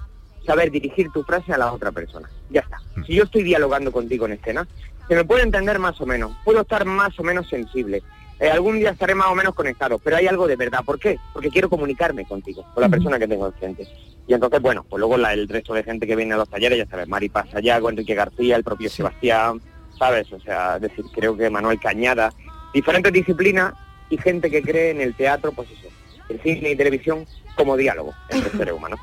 saber 0.46 0.70
dirigir 0.70 1.10
tu 1.12 1.22
frase 1.24 1.52
a 1.52 1.58
la 1.58 1.72
otra 1.72 1.92
persona. 1.92 2.30
Ya 2.50 2.60
está. 2.60 2.78
Si 3.06 3.14
yo 3.14 3.24
estoy 3.24 3.42
dialogando 3.42 3.92
contigo 3.92 4.26
en 4.26 4.32
escena, 4.32 4.66
se 5.08 5.14
me 5.14 5.24
puede 5.24 5.42
entender 5.42 5.78
más 5.78 6.00
o 6.00 6.06
menos, 6.06 6.32
puedo 6.44 6.62
estar 6.62 6.84
más 6.84 7.18
o 7.18 7.22
menos 7.22 7.48
sensible. 7.48 8.02
Eh, 8.38 8.50
algún 8.50 8.78
día 8.78 8.90
estaré 8.90 9.14
más 9.14 9.28
o 9.28 9.34
menos 9.34 9.54
conectado, 9.54 9.98
pero 9.98 10.16
hay 10.16 10.26
algo 10.26 10.46
de 10.46 10.56
verdad. 10.56 10.80
¿Por 10.84 10.98
qué? 10.98 11.18
Porque 11.32 11.48
quiero 11.50 11.70
comunicarme 11.70 12.26
contigo, 12.26 12.64
con 12.74 12.82
la 12.82 12.88
persona 12.88 13.18
que 13.18 13.26
tengo 13.26 13.46
enfrente. 13.46 13.86
Y 14.28 14.34
entonces, 14.34 14.60
bueno, 14.60 14.84
pues 14.88 14.98
luego 14.98 15.16
la- 15.16 15.32
el 15.32 15.48
resto 15.48 15.72
de 15.72 15.82
gente 15.82 16.06
que 16.06 16.16
viene 16.16 16.34
a 16.34 16.36
los 16.38 16.48
talleres, 16.48 16.76
ya 16.78 16.86
sabes, 16.86 17.08
Mari 17.08 17.28
Pasallago, 17.30 17.88
Enrique 17.88 18.14
García, 18.14 18.56
el 18.56 18.64
propio 18.64 18.90
Sebastián, 18.90 19.60
¿sabes? 19.98 20.30
O 20.32 20.40
sea, 20.40 20.78
decir, 20.78 21.04
creo 21.14 21.36
que 21.36 21.48
Manuel 21.48 21.80
Cañada, 21.80 22.32
diferentes 22.74 23.12
disciplinas 23.12 23.72
y 24.10 24.18
gente 24.18 24.50
que 24.50 24.60
cree 24.62 24.90
en 24.90 25.00
el 25.00 25.14
teatro, 25.14 25.52
pues 25.52 25.70
eso, 25.70 25.88
el 26.28 26.40
cine 26.42 26.72
y 26.72 26.76
televisión 26.76 27.24
como 27.56 27.76
diálogo 27.76 28.12
entre 28.28 28.50
seres 28.50 28.74
humanos. 28.74 29.00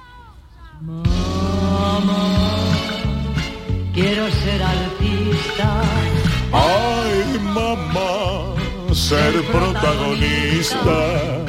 Quiero 3.94 4.30
ser 4.32 4.64
artista. 4.64 5.82
Ay, 6.52 7.40
mamá, 7.44 8.56
ser 8.94 9.34
protagonista. 9.52 11.40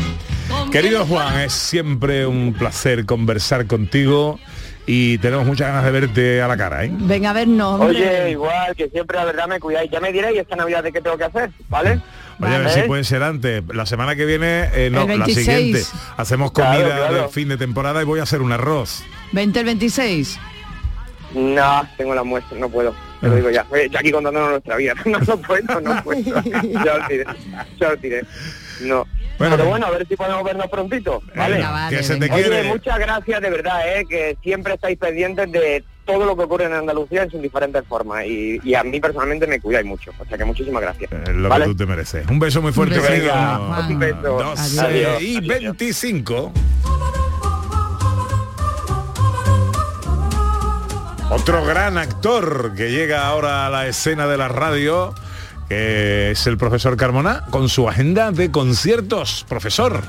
Querido 0.71 1.07
Juan, 1.07 1.41
es 1.41 1.53
siempre 1.53 2.27
un 2.27 2.53
placer 2.53 3.07
conversar 3.07 3.67
contigo 3.67 4.39
y 4.87 5.17
tenemos 5.19 5.47
muchas 5.47 5.69
ganas 5.69 5.85
de 5.85 5.91
verte 5.91 6.43
a 6.43 6.49
la 6.49 6.57
cara, 6.57 6.85
¿eh? 6.85 6.91
Venga 6.93 7.31
a 7.31 7.33
vernos. 7.33 7.81
hombre. 7.81 7.97
Oye, 7.99 8.31
igual, 8.33 8.75
que 8.77 8.89
siempre 8.91 9.17
la 9.17 9.25
verdad 9.25 9.47
me 9.49 9.59
cuidáis. 9.59 9.91
Ya 9.91 10.01
me 10.01 10.13
diréis 10.13 10.39
esta 10.41 10.57
Navidad 10.57 10.83
de 10.83 10.93
qué 10.93 11.01
tengo 11.01 11.17
que 11.17 11.25
hacer, 11.25 11.51
¿vale? 11.71 12.01
Oye, 12.41 12.55
a 12.55 12.59
ver 12.59 12.71
si 12.71 12.83
puede 12.83 13.05
ser 13.05 13.23
antes. 13.23 13.63
La 13.73 13.87
semana 13.87 14.17
que 14.17 14.27
viene, 14.27 14.69
eh, 14.75 14.91
no, 14.93 15.01
la 15.01 15.07
26. 15.07 15.47
siguiente. 15.47 15.83
Hacemos 16.19 16.51
comida 16.53 16.75
Claro, 16.85 17.07
claro. 17.09 17.23
de 17.23 17.29
fin 17.29 17.49
de 17.49 17.57
temporada 17.57 18.03
y 18.03 18.05
voy 18.05 18.21
a 18.21 18.25
hacer 18.25 18.43
un 18.43 18.53
arroz. 18.53 19.03
20 19.33 19.61
el 19.61 19.65
26. 19.67 20.39
No, 21.35 21.89
tengo 21.97 22.15
la 22.15 22.23
muestra, 22.23 22.59
no 22.59 22.69
puedo. 22.69 22.95
Te 23.21 23.29
lo 23.29 23.37
digo 23.37 23.51
ya. 23.51 23.67
Ya 23.91 23.99
aquí 24.01 24.11
contándonos 24.13 24.51
nuestra 24.51 24.77
vida. 24.77 24.95
No, 25.05 25.19
no 25.19 25.37
puedo, 25.39 25.81
no 25.81 26.03
puedo. 26.05 26.21
Ya 26.23 26.95
os 27.01 27.09
diré, 27.09 27.25
ya 27.81 27.89
os 27.89 28.01
diré. 28.01 28.25
No. 28.83 29.07
Bueno, 29.39 29.57
Pero 29.57 29.69
bueno, 29.69 29.87
a 29.87 29.91
ver 29.91 30.07
si 30.07 30.15
podemos 30.17 30.45
vernos 30.45 30.69
prontito, 30.69 31.21
¿vale? 31.35 31.57
Venga, 31.57 31.71
vale, 31.73 31.97
que 31.97 32.03
se 32.05 32.17
te 32.17 32.33
Oye, 32.33 32.45
quiere. 32.45 32.63
muchas 32.69 32.99
gracias 33.01 33.41
de 33.43 33.51
verdad, 33.51 33.81
¿eh? 33.99 34.07
que 34.09 34.37
siempre 34.45 34.75
estáis 34.75 34.97
pendientes 34.97 35.51
de 35.51 35.83
todo 36.05 36.25
lo 36.25 36.37
que 36.37 36.45
ocurre 36.45 36.67
en 36.67 36.73
Andalucía 36.75 37.25
en 37.25 37.31
sus 37.33 37.43
diferentes 37.43 37.83
formas 37.89 38.25
y, 38.27 38.61
y 38.63 38.75
a 38.77 38.85
mí 38.85 39.01
personalmente 39.01 39.49
me 39.49 39.59
cuidáis 39.61 39.87
mucho, 39.87 40.13
o 40.21 40.25
sea 40.25 40.39
que 40.39 40.45
muchísimas 40.45 40.83
gracias. 40.83 41.11
Es 41.11 41.29
lo 41.35 41.49
¿vale? 41.49 41.65
que 41.65 41.71
tú 41.73 41.77
te 41.79 41.87
mereces. 41.87 42.27
Un 42.29 42.39
beso 42.39 42.63
muy 42.63 42.71
fuerte, 42.73 43.01
un 43.01 43.99
beso. 43.99 44.19
12 44.23 44.81
Adiós. 44.81 45.23
y 45.23 45.41
25. 45.41 46.53
Otro 51.35 51.65
gran 51.65 51.99
actor 51.99 52.75
que 52.77 52.93
llega 52.93 53.27
ahora 53.27 53.67
a 53.67 53.71
la 53.71 53.89
escena 53.89 54.29
de 54.29 54.37
la 54.37 54.47
radio, 54.47 55.13
que 55.69 56.31
es 56.31 56.47
el 56.47 56.57
profesor 56.57 56.97
Carmona, 56.97 57.45
con 57.51 57.69
su 57.69 57.89
agenda 57.89 58.31
de 58.31 58.53
conciertos. 58.53 59.45
Profesor. 59.49 60.01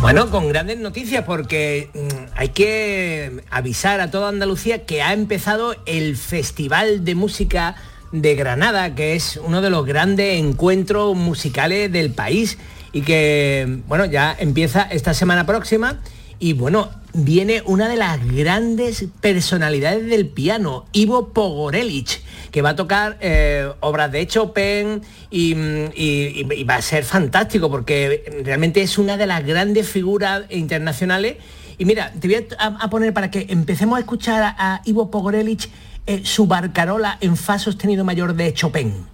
Bueno, 0.00 0.30
con 0.30 0.48
grandes 0.48 0.78
noticias 0.78 1.24
porque 1.26 1.90
mm, 1.92 2.38
hay 2.38 2.48
que 2.48 3.42
avisar 3.50 4.00
a 4.00 4.10
toda 4.10 4.30
Andalucía 4.30 4.86
que 4.86 5.02
ha 5.02 5.12
empezado 5.12 5.76
el 5.84 6.16
Festival 6.16 7.04
de 7.04 7.16
Música 7.16 7.76
de 8.10 8.34
Granada, 8.34 8.94
que 8.94 9.14
es 9.14 9.38
uno 9.44 9.60
de 9.60 9.68
los 9.68 9.84
grandes 9.84 10.40
encuentros 10.40 11.14
musicales 11.14 11.92
del 11.92 12.12
país 12.12 12.56
y 12.92 13.02
que, 13.02 13.80
bueno, 13.88 14.06
ya 14.06 14.34
empieza 14.38 14.84
esta 14.84 15.12
semana 15.12 15.44
próxima 15.44 16.00
y 16.38 16.54
bueno, 16.54 16.88
viene 17.14 17.62
una 17.66 17.88
de 17.88 17.96
las 17.96 18.24
grandes 18.26 19.06
personalidades 19.20 20.06
del 20.06 20.28
piano, 20.28 20.86
Ivo 20.92 21.28
Pogorelic, 21.28 22.20
que 22.50 22.62
va 22.62 22.70
a 22.70 22.76
tocar 22.76 23.18
eh, 23.20 23.70
obras 23.80 24.10
de 24.12 24.26
Chopin 24.26 25.02
y, 25.30 26.64
va 26.64 26.76
a 26.76 26.82
ser 26.82 27.04
fantástico 27.04 27.70
porque 27.70 28.42
realmente 28.44 28.82
es 28.82 28.98
una 28.98 29.16
de 29.16 29.26
las 29.26 29.44
grandes 29.44 29.88
figuras 29.88 30.44
internacionales. 30.50 31.36
Y 31.78 31.84
mira, 31.84 32.12
te 32.18 32.28
voy 32.28 32.46
a, 32.58 32.90
poner 32.90 33.12
para 33.12 33.30
que 33.30 33.46
empecemos 33.48 33.96
a 33.96 34.00
escuchar 34.00 34.42
a, 34.42 34.54
a 34.58 34.82
Ivo 34.84 35.10
Pogorelic 35.10 35.68
eh, 36.06 36.22
su 36.24 36.46
barcarola 36.46 37.16
en 37.20 37.36
fa 37.36 37.58
sostenido 37.58 38.04
mayor 38.04 38.34
de 38.34 38.52
Chopin. 38.52 39.06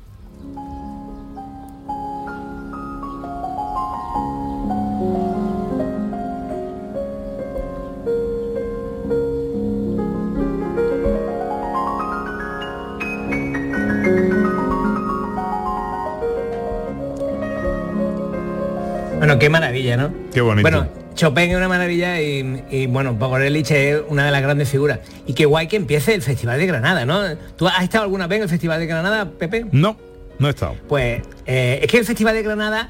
Bueno, 19.28 19.40
qué 19.40 19.50
maravilla, 19.50 19.96
¿no? 19.98 20.10
Qué 20.32 20.40
bonito. 20.40 20.62
Bueno, 20.62 20.88
Chopin 21.14 21.50
es 21.50 21.56
una 21.56 21.68
maravilla 21.68 22.18
y, 22.18 22.64
y, 22.70 22.86
bueno, 22.86 23.18
Pogorelic 23.18 23.70
es 23.72 24.00
una 24.08 24.24
de 24.24 24.30
las 24.30 24.40
grandes 24.40 24.70
figuras. 24.70 25.00
Y 25.26 25.34
qué 25.34 25.44
guay 25.44 25.68
que 25.68 25.76
empiece 25.76 26.14
el 26.14 26.22
Festival 26.22 26.58
de 26.58 26.66
Granada, 26.66 27.04
¿no? 27.04 27.36
¿Tú 27.56 27.68
has 27.68 27.82
estado 27.82 28.04
alguna 28.04 28.26
vez 28.26 28.38
en 28.38 28.42
el 28.44 28.48
Festival 28.48 28.80
de 28.80 28.86
Granada, 28.86 29.30
Pepe? 29.30 29.66
No, 29.70 29.98
no 30.38 30.46
he 30.46 30.50
estado. 30.50 30.76
Pues 30.88 31.20
eh, 31.44 31.80
es 31.82 31.90
que 31.90 31.98
el 31.98 32.06
Festival 32.06 32.36
de 32.36 32.42
Granada, 32.42 32.88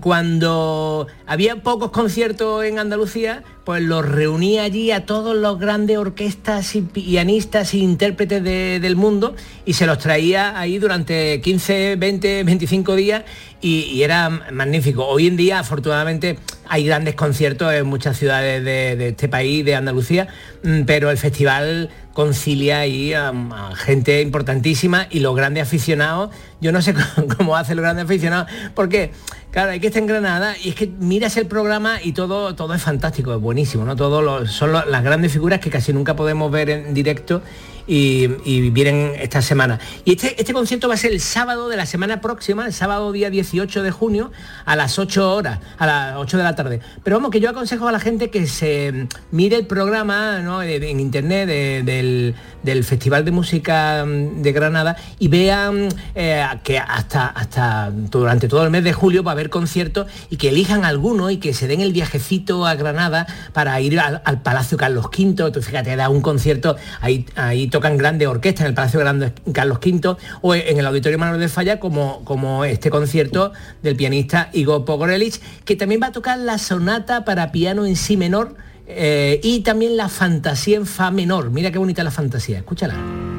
cuando 0.00 1.06
había 1.26 1.62
pocos 1.62 1.90
conciertos 1.90 2.64
en 2.64 2.78
Andalucía, 2.78 3.42
pues 3.64 3.82
los 3.82 4.06
reunía 4.06 4.62
allí 4.62 4.90
a 4.92 5.06
todos 5.06 5.34
los 5.36 5.58
grandes 5.58 5.96
orquestas 5.98 6.76
y 6.76 6.82
pianistas 6.82 7.74
e 7.74 7.78
intérpretes 7.78 8.44
de- 8.44 8.78
del 8.80 8.96
mundo 8.96 9.34
y 9.64 9.72
se 9.72 9.86
los 9.86 9.98
traía 9.98 10.58
ahí 10.58 10.78
durante 10.78 11.40
15, 11.40 11.96
20, 11.96 12.44
25 12.44 12.94
días 12.94 13.24
y, 13.60 14.02
era 14.02 14.28
magnífico. 14.28 15.04
Hoy 15.06 15.26
en 15.26 15.36
día, 15.36 15.58
afortunadamente, 15.58 16.38
hay 16.68 16.86
grandes 16.86 17.14
conciertos 17.16 17.72
en 17.72 17.86
muchas 17.86 18.16
ciudades 18.16 18.62
de, 18.64 19.08
este 19.08 19.28
país, 19.28 19.64
de 19.64 19.74
Andalucía, 19.74 20.28
mm, 20.62 20.82
pero 20.82 21.10
el 21.10 21.18
festival 21.18 21.90
concilia 22.12 22.80
ahí 22.80 23.12
a, 23.14 23.28
a 23.30 23.74
gente 23.74 24.22
importantísima 24.22 25.08
y 25.10 25.20
los 25.20 25.34
grandes 25.34 25.64
aficionados, 25.64 26.30
yo 26.60 26.70
no 26.70 26.80
sé 26.82 26.94
cómo, 27.16 27.28
cómo 27.36 27.56
hacen 27.56 27.76
los 27.76 27.82
grandes 27.82 28.04
aficionados, 28.04 28.48
porque 28.74 29.10
claro, 29.56 29.70
hay 29.70 29.80
que 29.80 29.86
estar 29.86 30.02
en 30.02 30.06
Granada 30.06 30.54
y 30.62 30.68
es 30.68 30.74
que 30.74 30.86
miras 30.86 31.38
el 31.38 31.46
programa 31.46 31.98
y 32.02 32.12
todo, 32.12 32.54
todo 32.54 32.74
es 32.74 32.82
fantástico, 32.82 33.32
es 33.34 33.40
buenísimo, 33.40 33.86
¿no? 33.86 33.96
Todo 33.96 34.20
lo- 34.20 34.46
son 34.46 34.70
las 34.74 35.02
grandes 35.02 35.32
figuras 35.32 35.60
que 35.60 35.70
casi 35.70 35.94
nunca 35.94 36.14
podemos 36.14 36.50
ver 36.50 36.68
en 36.68 36.92
directo 36.92 37.40
y, 37.86 38.26
vienen 38.70 39.12
esta 39.18 39.42
semana. 39.42 39.78
Y 40.04 40.12
este, 40.12 40.38
este 40.40 40.52
concierto 40.52 40.88
va 40.88 40.94
a 40.94 40.96
ser 40.96 41.12
el 41.12 41.20
sábado 41.20 41.68
de 41.68 41.76
la 41.76 41.86
semana 41.86 42.20
próxima, 42.20 42.66
el 42.66 42.72
sábado 42.72 43.12
día 43.12 43.30
18 43.30 43.82
de 43.82 43.90
junio, 43.90 44.32
a 44.64 44.76
las 44.76 44.98
8 44.98 45.34
horas, 45.34 45.60
a 45.78 45.86
las 45.86 46.16
8 46.16 46.36
de 46.38 46.42
la 46.42 46.54
tarde. 46.54 46.80
Pero 47.04 47.16
vamos, 47.16 47.30
que 47.30 47.40
yo 47.40 47.50
aconsejo 47.50 47.86
a 47.88 47.92
la 47.92 48.00
gente 48.00 48.30
que 48.30 48.46
se 48.46 49.06
mire 49.30 49.56
el 49.56 49.66
programa 49.66 50.40
¿no? 50.40 50.60
de- 50.60 50.90
en 50.90 51.00
internet 51.00 51.46
de- 51.48 51.82
del, 51.84 52.34
del 52.62 52.84
Festival 52.84 53.24
de 53.24 53.30
Música 53.30 54.04
mm, 54.04 54.42
de 54.42 54.52
Granada 54.52 54.96
y 55.18 55.28
vean 55.28 55.88
eh, 56.14 56.44
que 56.64 56.78
hasta, 56.78 57.26
hasta 57.28 57.90
durante 57.92 58.48
todo 58.48 58.64
el 58.64 58.70
mes 58.70 58.84
de 58.84 58.92
julio 58.92 59.22
va 59.22 59.32
a 59.32 59.34
haber 59.34 59.50
conciertos 59.50 60.06
y 60.30 60.36
que 60.36 60.48
elijan 60.48 60.84
alguno 60.84 61.30
y 61.30 61.36
que 61.38 61.54
se 61.54 61.66
den 61.68 61.80
el 61.80 61.92
viajecito 61.92 62.66
a 62.66 62.74
Granada 62.74 63.26
para 63.52 63.80
ir 63.80 63.98
al, 64.00 64.22
al 64.24 64.42
Palacio 64.42 64.76
Carlos 64.76 65.06
V. 65.06 65.50
Tú 65.52 65.62
fíjate, 65.62 65.94
da 65.96 66.08
un 66.08 66.20
concierto, 66.20 66.76
ahí, 67.00 67.26
ahí 67.36 67.68
tocan 67.76 67.98
grandes 67.98 68.26
orquestas 68.26 68.62
en 68.62 68.68
el 68.68 68.74
Palacio 68.74 69.00
Grande 69.00 69.34
Carlos 69.52 69.78
V 69.84 70.16
o 70.40 70.54
en 70.54 70.78
el 70.78 70.86
Auditorio 70.86 71.18
Manuel 71.18 71.38
de 71.38 71.50
Falla 71.50 71.78
como, 71.78 72.24
como 72.24 72.64
este 72.64 72.88
concierto 72.88 73.52
del 73.82 73.96
pianista 73.96 74.48
Igor 74.54 74.86
Pogorelic, 74.86 75.38
que 75.66 75.76
también 75.76 76.00
va 76.02 76.06
a 76.06 76.12
tocar 76.12 76.38
la 76.38 76.56
sonata 76.56 77.26
para 77.26 77.52
piano 77.52 77.84
en 77.84 77.96
si 77.96 78.16
menor 78.16 78.56
eh, 78.86 79.40
y 79.42 79.60
también 79.60 79.98
la 79.98 80.08
fantasía 80.08 80.78
en 80.78 80.86
fa 80.86 81.10
menor. 81.10 81.50
Mira 81.50 81.70
qué 81.70 81.76
bonita 81.76 82.02
la 82.02 82.10
fantasía, 82.10 82.56
escúchala. 82.56 83.35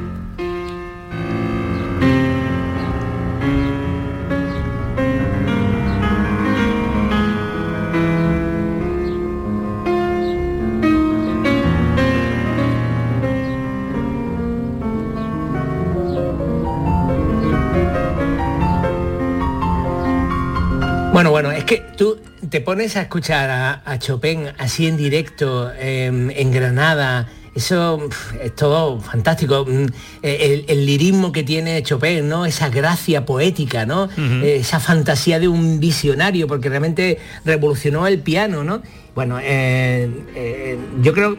Tú 21.98 22.18
te 22.50 22.62
pones 22.62 22.96
a 22.96 23.02
escuchar 23.02 23.50
a, 23.50 23.82
a 23.86 24.00
Chopin 24.00 24.48
así 24.58 24.88
en 24.88 24.96
directo, 24.98 25.72
em, 25.78 26.30
en 26.32 26.52
Granada, 26.52 27.28
eso 27.56 28.08
es 28.42 28.56
todo 28.56 29.02
fantástico. 29.02 29.66
Mm, 29.68 29.88
El, 30.22 30.66
el 30.68 30.86
lirismo 30.86 31.32
que 31.32 31.42
tiene 31.44 31.82
Chopin, 31.82 32.30
¿no? 32.30 32.46
Esa 32.46 32.70
gracia 32.70 33.26
poética, 33.26 33.86
¿no? 33.86 34.08
Eh, 34.16 34.58
Esa 34.62 34.80
fantasía 34.80 35.40
de 35.40 35.48
un 35.48 35.80
visionario, 35.80 36.48
porque 36.48 36.70
realmente 36.70 37.18
revolucionó 37.44 38.06
el 38.06 38.20
piano, 38.20 38.64
¿no? 38.64 38.84
Bueno, 39.16 39.40
eh, 39.42 40.08
eh, 40.36 40.78
yo 41.02 41.14
creo 41.14 41.38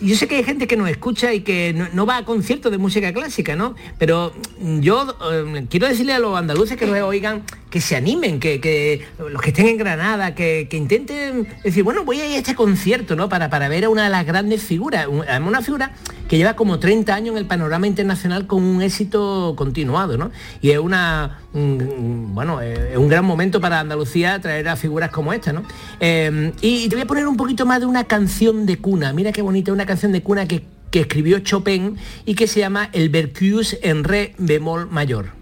yo 0.00 0.16
sé 0.16 0.26
que 0.26 0.34
hay 0.34 0.42
gente 0.42 0.66
que 0.66 0.76
nos 0.76 0.90
escucha 0.90 1.32
y 1.32 1.42
que 1.42 1.72
no, 1.72 1.86
no 1.92 2.06
va 2.06 2.16
a 2.16 2.24
conciertos 2.24 2.72
de 2.72 2.78
música 2.78 3.12
clásica, 3.12 3.54
¿no? 3.54 3.76
Pero 3.98 4.32
yo 4.80 5.16
eh, 5.32 5.66
quiero 5.70 5.86
decirle 5.86 6.12
a 6.12 6.18
los 6.18 6.36
andaluces 6.36 6.76
que 6.76 6.86
nos 6.86 6.98
oigan 7.02 7.44
que 7.72 7.80
se 7.80 7.96
animen, 7.96 8.38
que, 8.38 8.60
que 8.60 9.02
los 9.30 9.40
que 9.40 9.48
estén 9.48 9.66
en 9.66 9.78
Granada, 9.78 10.34
que, 10.34 10.68
que 10.70 10.76
intenten 10.76 11.48
decir, 11.64 11.82
bueno, 11.82 12.04
voy 12.04 12.20
a 12.20 12.26
ir 12.28 12.34
a 12.34 12.38
este 12.38 12.54
concierto, 12.54 13.16
¿no? 13.16 13.30
Para, 13.30 13.48
para 13.48 13.66
ver 13.68 13.86
a 13.86 13.88
una 13.88 14.04
de 14.04 14.10
las 14.10 14.26
grandes 14.26 14.62
figuras, 14.62 15.06
un- 15.08 15.24
una 15.48 15.62
figura 15.62 15.92
que 16.28 16.36
lleva 16.36 16.54
como 16.54 16.78
30 16.78 17.14
años 17.14 17.32
en 17.32 17.38
el 17.38 17.46
panorama 17.46 17.86
internacional 17.86 18.46
con 18.46 18.62
un 18.62 18.82
éxito 18.82 19.54
continuado, 19.56 20.18
¿no? 20.18 20.30
Y 20.60 20.70
es 20.70 20.78
una, 20.78 21.40
mm, 21.54 22.34
bueno, 22.34 22.60
es 22.60 22.96
un 22.96 23.08
gran 23.08 23.24
momento 23.24 23.58
para 23.60 23.80
Andalucía 23.80 24.38
traer 24.40 24.68
a 24.68 24.76
figuras 24.76 25.10
como 25.10 25.32
esta, 25.32 25.52
¿no? 25.54 25.62
Eh, 25.98 26.52
y 26.60 26.88
te 26.90 26.94
voy 26.96 27.02
a 27.04 27.06
poner 27.06 27.26
un 27.26 27.38
poquito 27.38 27.64
más 27.64 27.80
de 27.80 27.86
una 27.86 28.04
canción 28.04 28.66
de 28.66 28.76
cuna, 28.76 29.12
mira 29.14 29.32
qué 29.32 29.40
bonita, 29.40 29.72
una 29.72 29.86
canción 29.86 30.12
de 30.12 30.22
cuna 30.22 30.46
que, 30.46 30.62
que 30.90 31.00
escribió 31.00 31.38
Chopin 31.38 31.96
y 32.26 32.34
que 32.34 32.46
se 32.46 32.60
llama 32.60 32.90
El 32.92 33.08
Berceuse 33.08 33.78
en 33.82 34.04
re 34.04 34.34
bemol 34.36 34.88
mayor. 34.90 35.41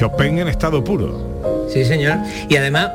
Chopin 0.00 0.38
en 0.38 0.48
estado 0.48 0.82
puro. 0.82 1.68
Sí, 1.70 1.84
señor. 1.84 2.16
Y 2.48 2.56
además 2.56 2.90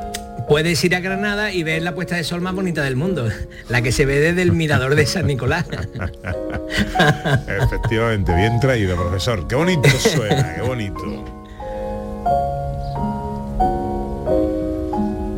puedes 0.48 0.82
ir 0.82 0.96
a 0.96 0.98
Granada 0.98 1.52
y 1.52 1.62
ver 1.62 1.82
la 1.82 1.94
puesta 1.94 2.16
de 2.16 2.24
sol 2.24 2.40
más 2.40 2.52
bonita 2.52 2.82
del 2.82 2.96
mundo, 2.96 3.28
la 3.68 3.80
que 3.80 3.92
se 3.92 4.04
ve 4.04 4.18
desde 4.18 4.42
el 4.42 4.50
mirador 4.50 4.96
de 4.96 5.06
San 5.06 5.28
Nicolás. 5.28 5.66
Efectivamente, 7.62 8.34
bien 8.34 8.58
traído, 8.58 8.96
profesor. 8.96 9.46
Qué 9.46 9.54
bonito 9.54 9.88
suena, 9.98 10.56
qué 10.56 10.62
bonito. 10.62 11.24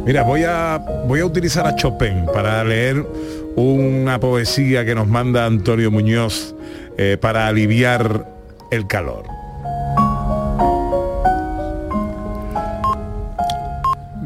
Mira, 0.07 0.23
voy 0.23 0.45
a, 0.45 0.79
voy 1.07 1.21
a 1.21 1.27
utilizar 1.27 1.67
a 1.67 1.77
Chopin 1.77 2.25
para 2.33 2.65
leer 2.65 3.05
una 3.57 4.19
poesía 4.19 4.87
que 4.87 4.95
nos 4.95 5.07
manda 5.07 5.45
Antonio 5.45 5.91
Muñoz 5.91 6.55
eh, 6.97 7.19
para 7.21 7.47
aliviar 7.47 8.27
el 8.71 8.87
calor. 8.87 9.38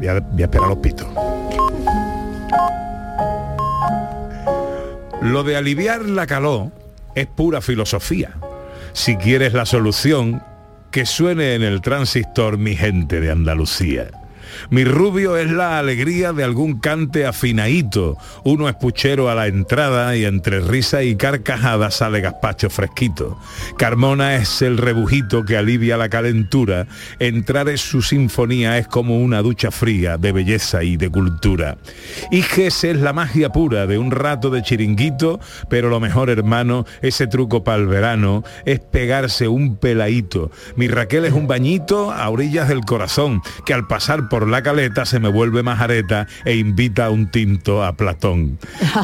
Voy 0.03 0.09
a, 0.09 0.15
a 0.15 0.41
esperar 0.41 0.67
los 0.67 0.79
pitos. 0.79 1.07
Lo 5.21 5.43
de 5.45 5.55
aliviar 5.55 6.01
la 6.01 6.27
calor 6.27 6.71
es 7.15 7.27
pura 7.27 7.61
filosofía. 7.61 8.31
Si 8.91 9.15
quieres 9.15 9.53
la 9.53 9.65
solución, 9.65 10.43
que 10.91 11.05
suene 11.05 11.55
en 11.55 11.63
el 11.63 11.79
transistor 11.79 12.57
mi 12.57 12.75
gente 12.75 13.21
de 13.21 13.31
Andalucía. 13.31 14.11
Mi 14.69 14.83
rubio 14.83 15.37
es 15.37 15.51
la 15.51 15.79
alegría 15.79 16.33
de 16.33 16.43
algún 16.43 16.79
cante 16.79 17.25
afinadito, 17.25 18.17
uno 18.43 18.69
espuchero 18.69 19.29
a 19.29 19.35
la 19.35 19.47
entrada 19.47 20.15
y 20.15 20.25
entre 20.25 20.59
risa 20.59 21.03
y 21.03 21.15
carcajada 21.15 21.91
sale 21.91 22.21
gazpacho 22.21 22.69
fresquito. 22.69 23.37
Carmona 23.77 24.35
es 24.35 24.61
el 24.61 24.77
rebujito 24.77 25.45
que 25.45 25.57
alivia 25.57 25.97
la 25.97 26.09
calentura, 26.09 26.87
entrar 27.19 27.69
en 27.69 27.77
su 27.77 28.01
sinfonía 28.01 28.77
es 28.77 28.87
como 28.87 29.19
una 29.19 29.41
ducha 29.41 29.71
fría 29.71 30.17
de 30.17 30.31
belleza 30.31 30.83
y 30.83 30.97
de 30.97 31.09
cultura. 31.09 31.77
Iges 32.31 32.83
es 32.83 32.97
la 32.97 33.13
magia 33.13 33.49
pura 33.49 33.87
de 33.87 33.97
un 33.97 34.11
rato 34.11 34.49
de 34.49 34.61
chiringuito, 34.61 35.39
pero 35.69 35.89
lo 35.89 35.99
mejor 35.99 36.29
hermano, 36.29 36.85
ese 37.01 37.27
truco 37.27 37.63
para 37.63 37.77
el 37.77 37.87
verano, 37.87 38.43
es 38.65 38.79
pegarse 38.79 39.47
un 39.47 39.77
peladito. 39.77 40.51
Mi 40.75 40.87
Raquel 40.87 41.25
es 41.25 41.33
un 41.33 41.47
bañito 41.47 42.11
a 42.11 42.29
orillas 42.29 42.67
del 42.67 42.81
corazón, 42.81 43.41
que 43.65 43.73
al 43.73 43.87
pasar 43.87 44.29
por 44.29 44.42
la 44.47 44.63
caleta 44.63 45.05
se 45.05 45.19
me 45.19 45.29
vuelve 45.29 45.63
majareta 45.63 46.27
e 46.45 46.55
invita 46.55 47.05
a 47.05 47.09
un 47.09 47.27
tinto 47.27 47.83
a 47.83 47.95
Platón. 47.95 48.57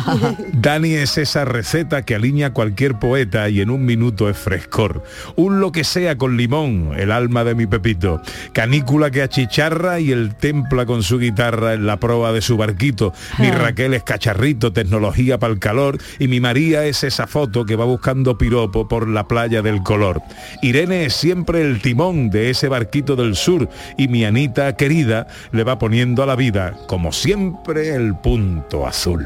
Dani 0.53 0.93
es 0.93 1.17
esa 1.17 1.45
receta 1.45 2.03
que 2.03 2.15
alinea 2.15 2.53
cualquier 2.53 2.99
poeta 2.99 3.49
y 3.49 3.61
en 3.61 3.69
un 3.69 3.85
minuto 3.85 4.29
es 4.29 4.37
frescor. 4.37 5.03
Un 5.35 5.59
lo 5.59 5.71
que 5.71 5.83
sea 5.83 6.17
con 6.17 6.37
limón, 6.37 6.93
el 6.97 7.11
alma 7.11 7.43
de 7.43 7.55
mi 7.55 7.67
Pepito. 7.67 8.21
Canícula 8.53 9.11
que 9.11 9.21
achicharra 9.21 9.99
y 9.99 10.11
el 10.11 10.35
templa 10.35 10.85
con 10.85 11.03
su 11.03 11.19
guitarra 11.19 11.73
en 11.73 11.85
la 11.85 11.97
proa 11.97 12.31
de 12.31 12.41
su 12.41 12.57
barquito. 12.57 13.13
Mi 13.37 13.51
Raquel 13.51 13.93
es 13.93 14.03
cacharrito, 14.03 14.73
tecnología 14.73 15.37
para 15.37 15.53
el 15.53 15.59
calor 15.59 15.97
y 16.19 16.27
mi 16.27 16.39
María 16.39 16.85
es 16.85 17.03
esa 17.03 17.27
foto 17.27 17.65
que 17.65 17.75
va 17.75 17.85
buscando 17.85 18.37
piropo 18.37 18.87
por 18.87 19.07
la 19.07 19.27
playa 19.27 19.61
del 19.61 19.83
color. 19.83 20.21
Irene 20.61 21.05
es 21.05 21.13
siempre 21.13 21.61
el 21.61 21.81
timón 21.81 22.29
de 22.29 22.49
ese 22.49 22.67
barquito 22.67 23.15
del 23.15 23.35
sur 23.35 23.69
y 23.97 24.07
mi 24.07 24.25
Anita 24.25 24.75
querida 24.75 25.27
le 25.51 25.63
va 25.63 25.79
poniendo 25.79 26.23
a 26.23 26.25
la 26.25 26.35
vida, 26.35 26.73
como 26.87 27.11
siempre, 27.11 27.95
el 27.95 28.15
punto 28.15 28.85
azul. 28.85 29.25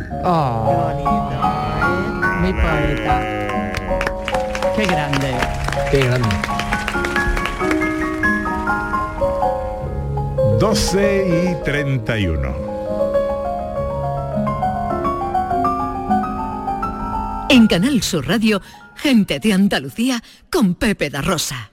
Mi 2.42 2.54
poeta. 2.54 3.44
Qué 4.76 4.86
grande. 4.86 5.36
Qué 5.92 6.00
grande. 6.00 6.30
12 10.60 11.28
y 11.28 11.64
31. 11.64 12.56
En 17.50 17.68
Canal 17.68 18.02
Sur 18.02 18.28
Radio, 18.28 18.62
gente 18.96 19.40
de 19.40 19.54
Andalucía 19.54 20.24
con 20.50 20.76
Pepe 20.76 21.10
da 21.10 21.22
Rosa. 21.22 21.73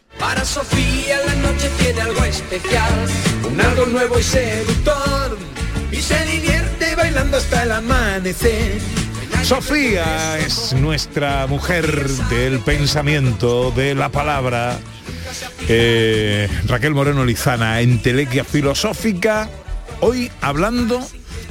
Para 0.21 0.45
Sofía 0.45 1.17
la 1.25 1.33
noche 1.37 1.67
tiene 1.79 1.99
algo 1.99 2.23
especial, 2.23 2.93
un 3.51 3.59
algo 3.59 3.87
nuevo 3.87 4.19
y 4.19 4.23
seductor, 4.23 5.35
y 5.91 5.95
se 5.95 6.23
divierte 6.27 6.95
bailando 6.95 7.37
hasta 7.37 7.63
el 7.63 7.71
amanecer. 7.71 8.79
Sofía 9.41 10.37
es 10.37 10.73
nuestra 10.73 11.47
mujer 11.47 12.07
del 12.29 12.59
pensamiento, 12.59 13.71
de 13.71 13.95
la 13.95 14.09
palabra. 14.09 14.77
Eh, 15.67 16.47
Raquel 16.67 16.93
Moreno 16.93 17.25
Lizana, 17.25 17.81
entelequia 17.81 18.43
filosófica, 18.43 19.49
hoy 20.01 20.31
hablando 20.39 21.01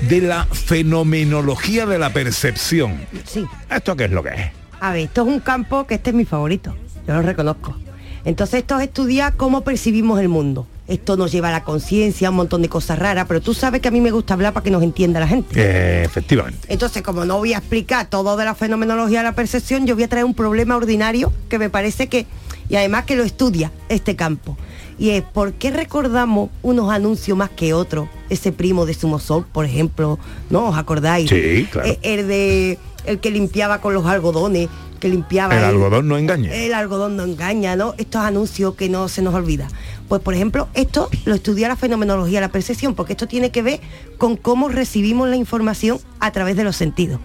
de 0.08 0.20
la 0.20 0.44
fenomenología 0.44 1.86
de 1.86 1.98
la 1.98 2.12
percepción. 2.12 3.04
Sí. 3.26 3.44
¿Esto 3.68 3.96
qué 3.96 4.04
es 4.04 4.12
lo 4.12 4.22
que 4.22 4.28
es? 4.28 4.52
A 4.78 4.92
ver, 4.92 5.00
esto 5.06 5.22
es 5.22 5.28
un 5.28 5.40
campo 5.40 5.88
que 5.88 5.96
este 5.96 6.10
es 6.10 6.16
mi 6.16 6.24
favorito, 6.24 6.76
yo 7.08 7.14
lo 7.14 7.22
reconozco. 7.22 7.76
Entonces 8.24 8.60
esto 8.60 8.78
es 8.78 8.84
estudiar 8.84 9.36
cómo 9.36 9.62
percibimos 9.62 10.20
el 10.20 10.28
mundo. 10.28 10.66
Esto 10.88 11.16
nos 11.16 11.30
lleva 11.30 11.48
a 11.48 11.52
la 11.52 11.62
conciencia, 11.62 12.28
a 12.28 12.30
un 12.30 12.36
montón 12.36 12.62
de 12.62 12.68
cosas 12.68 12.98
raras, 12.98 13.26
pero 13.28 13.40
tú 13.40 13.54
sabes 13.54 13.80
que 13.80 13.86
a 13.86 13.90
mí 13.92 14.00
me 14.00 14.10
gusta 14.10 14.34
hablar 14.34 14.52
para 14.52 14.64
que 14.64 14.72
nos 14.72 14.82
entienda 14.82 15.20
la 15.20 15.28
gente. 15.28 15.54
Eh, 15.56 16.02
efectivamente. 16.02 16.66
Entonces, 16.68 17.02
como 17.02 17.24
no 17.24 17.38
voy 17.38 17.52
a 17.52 17.58
explicar 17.58 18.10
todo 18.10 18.36
de 18.36 18.44
la 18.44 18.56
fenomenología 18.56 19.20
de 19.20 19.24
la 19.24 19.34
percepción, 19.34 19.86
yo 19.86 19.94
voy 19.94 20.02
a 20.02 20.08
traer 20.08 20.24
un 20.24 20.34
problema 20.34 20.76
ordinario 20.76 21.32
que 21.48 21.60
me 21.60 21.70
parece 21.70 22.08
que, 22.08 22.26
y 22.68 22.74
además 22.74 23.04
que 23.04 23.14
lo 23.14 23.22
estudia 23.22 23.70
este 23.88 24.16
campo. 24.16 24.56
Y 25.00 25.10
es 25.10 25.22
por 25.22 25.54
qué 25.54 25.70
recordamos 25.70 26.50
unos 26.62 26.90
anuncios 26.92 27.36
más 27.36 27.48
que 27.48 27.72
otros. 27.72 28.06
Ese 28.28 28.52
primo 28.52 28.84
de 28.84 28.92
Sumosol, 28.92 29.46
por 29.46 29.64
ejemplo, 29.64 30.18
¿no? 30.50 30.68
¿Os 30.68 30.76
acordáis? 30.76 31.30
Sí, 31.30 31.66
claro. 31.72 31.88
Eh, 31.88 31.98
El 32.02 32.28
de 32.28 32.78
el 33.06 33.18
que 33.18 33.30
limpiaba 33.30 33.80
con 33.80 33.94
los 33.94 34.04
algodones, 34.04 34.68
que 35.00 35.08
limpiaba 35.08 35.56
El 35.56 35.64
algodón 35.64 36.06
no 36.06 36.18
engaña. 36.18 36.52
el 36.54 36.74
algodón 36.74 37.16
no 37.16 37.22
engaña, 37.24 37.76
¿no? 37.76 37.94
Estos 37.96 38.20
anuncios 38.20 38.74
que 38.74 38.90
no 38.90 39.08
se 39.08 39.22
nos 39.22 39.34
olvida. 39.34 39.68
Pues 40.06 40.20
por 40.20 40.34
ejemplo, 40.34 40.68
esto 40.74 41.08
lo 41.24 41.34
estudia 41.34 41.68
la 41.68 41.76
fenomenología, 41.76 42.42
la 42.42 42.50
percepción, 42.50 42.94
porque 42.94 43.14
esto 43.14 43.26
tiene 43.26 43.50
que 43.50 43.62
ver 43.62 43.80
con 44.18 44.36
cómo 44.36 44.68
recibimos 44.68 45.30
la 45.30 45.36
información 45.36 45.98
a 46.18 46.30
través 46.30 46.56
de 46.56 46.64
los 46.64 46.76
sentidos. 46.76 47.20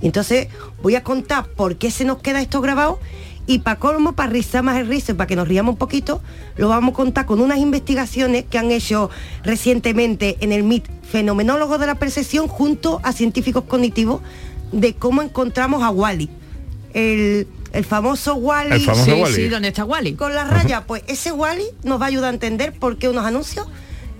Entonces 0.00 0.48
voy 0.82 0.94
a 0.96 1.04
contar 1.04 1.46
por 1.46 1.76
qué 1.76 1.90
se 1.90 2.06
nos 2.06 2.18
queda 2.18 2.40
esto 2.40 2.62
grabado 2.62 2.98
y 3.46 3.60
para 3.60 3.78
colmo, 3.78 4.12
para 4.12 4.30
rizar 4.30 4.62
más 4.62 4.76
el 4.78 4.86
rizo 4.86 5.12
y 5.12 5.14
para 5.14 5.26
que 5.26 5.36
nos 5.36 5.48
riamos 5.48 5.72
un 5.72 5.78
poquito, 5.78 6.20
lo 6.56 6.68
vamos 6.68 6.92
a 6.92 6.96
contar 6.96 7.26
con 7.26 7.40
unas 7.40 7.58
investigaciones 7.58 8.44
que 8.48 8.58
han 8.58 8.70
hecho 8.70 9.10
recientemente 9.42 10.36
en 10.40 10.52
el 10.52 10.62
MIT 10.62 10.86
Fenomenólogos 11.02 11.80
de 11.80 11.86
la 11.86 11.96
Percepción 11.96 12.48
junto 12.48 13.00
a 13.02 13.12
científicos 13.12 13.64
cognitivos 13.64 14.22
de 14.70 14.94
cómo 14.94 15.22
encontramos 15.22 15.82
a 15.82 15.90
Wally. 15.90 16.30
El, 16.94 17.46
el 17.72 17.84
famoso 17.84 18.34
Wally. 18.34 18.72
El 18.72 18.80
famoso 18.82 19.26
sí, 19.26 19.34
sí, 19.34 19.48
¿dónde 19.48 19.68
está 19.68 19.84
Wally? 19.84 20.14
Con 20.14 20.34
las 20.34 20.48
rayas, 20.48 20.84
pues 20.86 21.02
ese 21.06 21.32
Wally 21.32 21.64
nos 21.82 22.00
va 22.00 22.06
a 22.06 22.08
ayudar 22.08 22.30
a 22.30 22.34
entender 22.34 22.72
por 22.72 22.96
qué 22.96 23.08
unos 23.08 23.26
anuncios 23.26 23.66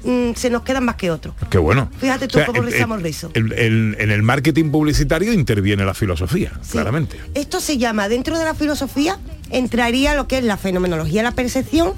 mm, 0.05 0.35
se 0.35 0.51
nos 0.51 0.63
quedan 0.63 0.85
más 0.85 0.97
que 0.97 1.11
otros. 1.11 1.35
Qué 1.51 1.59
bueno. 1.59 1.89
Fíjate 1.99 2.29
tú 2.29 2.39
cómo 2.47 2.61
el- 2.63 2.73
rizamos 2.73 2.99
el- 2.99 3.05
rizo. 3.05 3.31
el- 3.35 3.53
el- 3.53 3.97
en 3.99 4.11
el 4.11 4.23
marketing 4.23 4.71
publicitario 4.71 5.33
interviene 5.33 5.85
la 5.85 5.95
filosofía, 5.95 6.53
claramente. 6.71 7.19
Esto 7.35 7.61
se 7.61 7.79
llama, 7.79 8.09
dentro 8.09 8.39
de 8.39 8.45
la 8.45 8.55
filosofía, 8.55 9.19
entraría 9.51 10.15
lo 10.15 10.27
que 10.29 10.39
es 10.39 10.45
la 10.45 10.57
fenomenología 10.57 11.23
la 11.23 11.33
percepción 11.33 11.93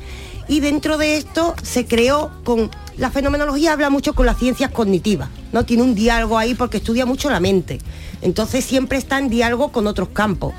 y 0.48 0.60
dentro 0.60 0.98
de 0.98 1.16
esto 1.16 1.54
se 1.62 1.86
creó 1.86 2.30
con... 2.44 2.70
La 2.96 3.10
fenomenología 3.10 3.72
habla 3.72 3.90
mucho 3.90 4.12
con 4.14 4.24
las 4.26 4.38
ciencias 4.38 4.70
cognitivas, 4.70 5.28
¿no? 5.52 5.64
Tiene 5.64 5.82
un 5.82 5.96
diálogo 5.96 6.38
ahí 6.38 6.54
porque 6.54 6.76
estudia 6.76 7.04
mucho 7.06 7.28
la 7.28 7.40
mente. 7.40 7.80
Entonces 8.22 8.64
siempre 8.64 8.98
está 8.98 9.18
en 9.18 9.28
diálogo 9.28 9.72
con 9.72 9.88
otros 9.88 10.10
campos. 10.10 10.54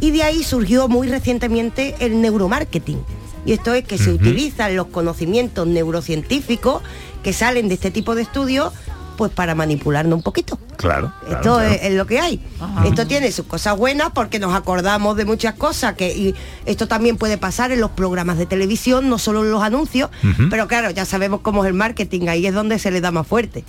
Y 0.00 0.10
de 0.10 0.24
ahí 0.24 0.42
surgió 0.42 0.88
muy 0.88 1.06
recientemente 1.08 1.94
el 2.00 2.20
neuromarketing. 2.20 2.98
Y 3.46 3.52
esto 3.52 3.72
es 3.72 3.84
que 3.84 3.96
se 3.96 4.10
utilizan 4.12 4.76
los 4.76 4.88
conocimientos 4.88 5.66
neurocientíficos 5.66 6.82
que 7.22 7.32
salen 7.32 7.68
de 7.68 7.74
este 7.74 7.90
tipo 7.90 8.14
de 8.14 8.22
estudios 8.22 8.72
pues 9.16 9.32
para 9.32 9.54
manipularnos 9.54 10.16
un 10.18 10.22
poquito. 10.22 10.58
Claro. 10.76 11.10
claro, 11.20 11.36
Esto 11.36 11.54
claro. 11.54 11.70
Es, 11.74 11.82
es 11.84 11.94
lo 11.94 12.06
que 12.06 12.20
hay. 12.20 12.40
Esto 12.84 13.06
tiene 13.06 13.32
sus 13.32 13.46
cosas 13.46 13.76
buenas 13.78 14.10
porque 14.12 14.38
nos 14.38 14.54
acordamos 14.54 15.16
de 15.16 15.24
muchas 15.24 15.54
cosas 15.54 15.94
que 15.94 16.14
y 16.14 16.34
esto 16.66 16.86
también 16.86 17.16
puede 17.16 17.38
pasar 17.38 17.72
en 17.72 17.80
los 17.80 17.90
programas 17.92 18.36
de 18.36 18.44
televisión, 18.44 19.08
no 19.08 19.18
solo 19.18 19.42
en 19.44 19.50
los 19.50 19.62
anuncios, 19.62 20.10
pero 20.50 20.68
claro, 20.68 20.90
ya 20.90 21.04
sabemos 21.06 21.40
cómo 21.40 21.64
es 21.64 21.68
el 21.68 21.74
marketing, 21.74 22.28
ahí 22.28 22.46
es 22.46 22.52
donde 22.52 22.78
se 22.78 22.90
le 22.90 23.00
da 23.00 23.10
más 23.10 23.26
fuerte. 23.26 23.64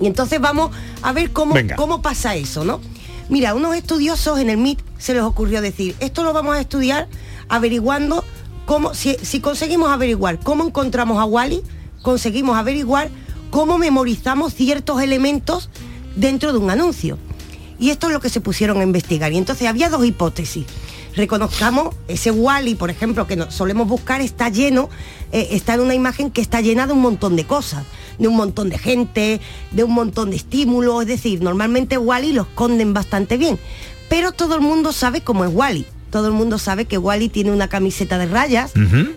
Y 0.00 0.06
entonces 0.06 0.40
vamos 0.40 0.70
a 1.02 1.12
ver 1.12 1.32
cómo, 1.32 1.54
Venga. 1.54 1.76
cómo 1.76 2.00
pasa 2.00 2.34
eso, 2.34 2.64
¿no? 2.64 2.80
Mira, 3.28 3.54
unos 3.54 3.76
estudiosos 3.76 4.40
en 4.40 4.48
el 4.48 4.56
MIT 4.56 4.80
se 4.98 5.12
les 5.14 5.22
ocurrió 5.22 5.60
decir, 5.60 5.94
esto 6.00 6.24
lo 6.24 6.32
vamos 6.32 6.56
a 6.56 6.60
estudiar 6.60 7.08
averiguando 7.48 8.24
si, 8.92 9.40
conseguimos 9.40 9.90
averiguar 9.90 10.38
cómo 10.38 10.64
encontramos 10.64 11.18
a 11.18 11.24
Wally, 11.24 11.62
conseguimos 12.02 12.56
averiguar 12.56 13.10
cómo 13.50 13.78
memorizamos 13.78 14.54
ciertos 14.54 15.02
elementos 15.02 15.70
dentro 16.14 16.52
de 16.52 16.58
un 16.58 16.70
anuncio. 16.70 17.18
Y 17.78 17.90
esto 17.90 18.08
es 18.08 18.12
lo 18.12 18.20
que 18.20 18.28
se 18.28 18.40
pusieron 18.40 18.80
a 18.80 18.82
investigar. 18.82 19.32
Y 19.32 19.38
entonces 19.38 19.66
había 19.66 19.88
dos 19.88 20.04
hipótesis. 20.04 20.66
Reconozcamos 21.16 21.96
ese 22.06 22.30
Wally, 22.30 22.76
por 22.76 22.90
ejemplo, 22.90 23.26
que 23.26 23.50
solemos 23.50 23.88
buscar, 23.88 24.20
está 24.20 24.48
lleno, 24.48 24.88
eh, 25.32 25.48
está 25.50 25.74
en 25.74 25.80
una 25.80 25.94
imagen 25.94 26.30
que 26.30 26.40
está 26.40 26.60
llena 26.60 26.86
de 26.86 26.92
un 26.92 27.00
montón 27.00 27.34
de 27.34 27.44
cosas, 27.46 27.84
de 28.18 28.28
un 28.28 28.36
montón 28.36 28.68
de 28.68 28.78
gente, 28.78 29.40
de 29.72 29.82
un 29.82 29.94
montón 29.94 30.30
de 30.30 30.36
estímulos. 30.36 31.02
Es 31.02 31.08
decir, 31.08 31.42
normalmente 31.42 31.98
Wally 31.98 32.32
lo 32.32 32.42
esconden 32.42 32.94
bastante 32.94 33.36
bien. 33.36 33.58
Pero 34.08 34.30
todo 34.30 34.54
el 34.54 34.60
mundo 34.60 34.92
sabe 34.92 35.22
cómo 35.22 35.44
es 35.44 35.50
Wally. 35.52 35.86
Todo 36.10 36.26
el 36.26 36.32
mundo 36.32 36.58
sabe 36.58 36.84
que 36.84 36.98
Wally 36.98 37.28
tiene 37.28 37.52
una 37.52 37.68
camiseta 37.68 38.18
de 38.18 38.26
rayas, 38.26 38.72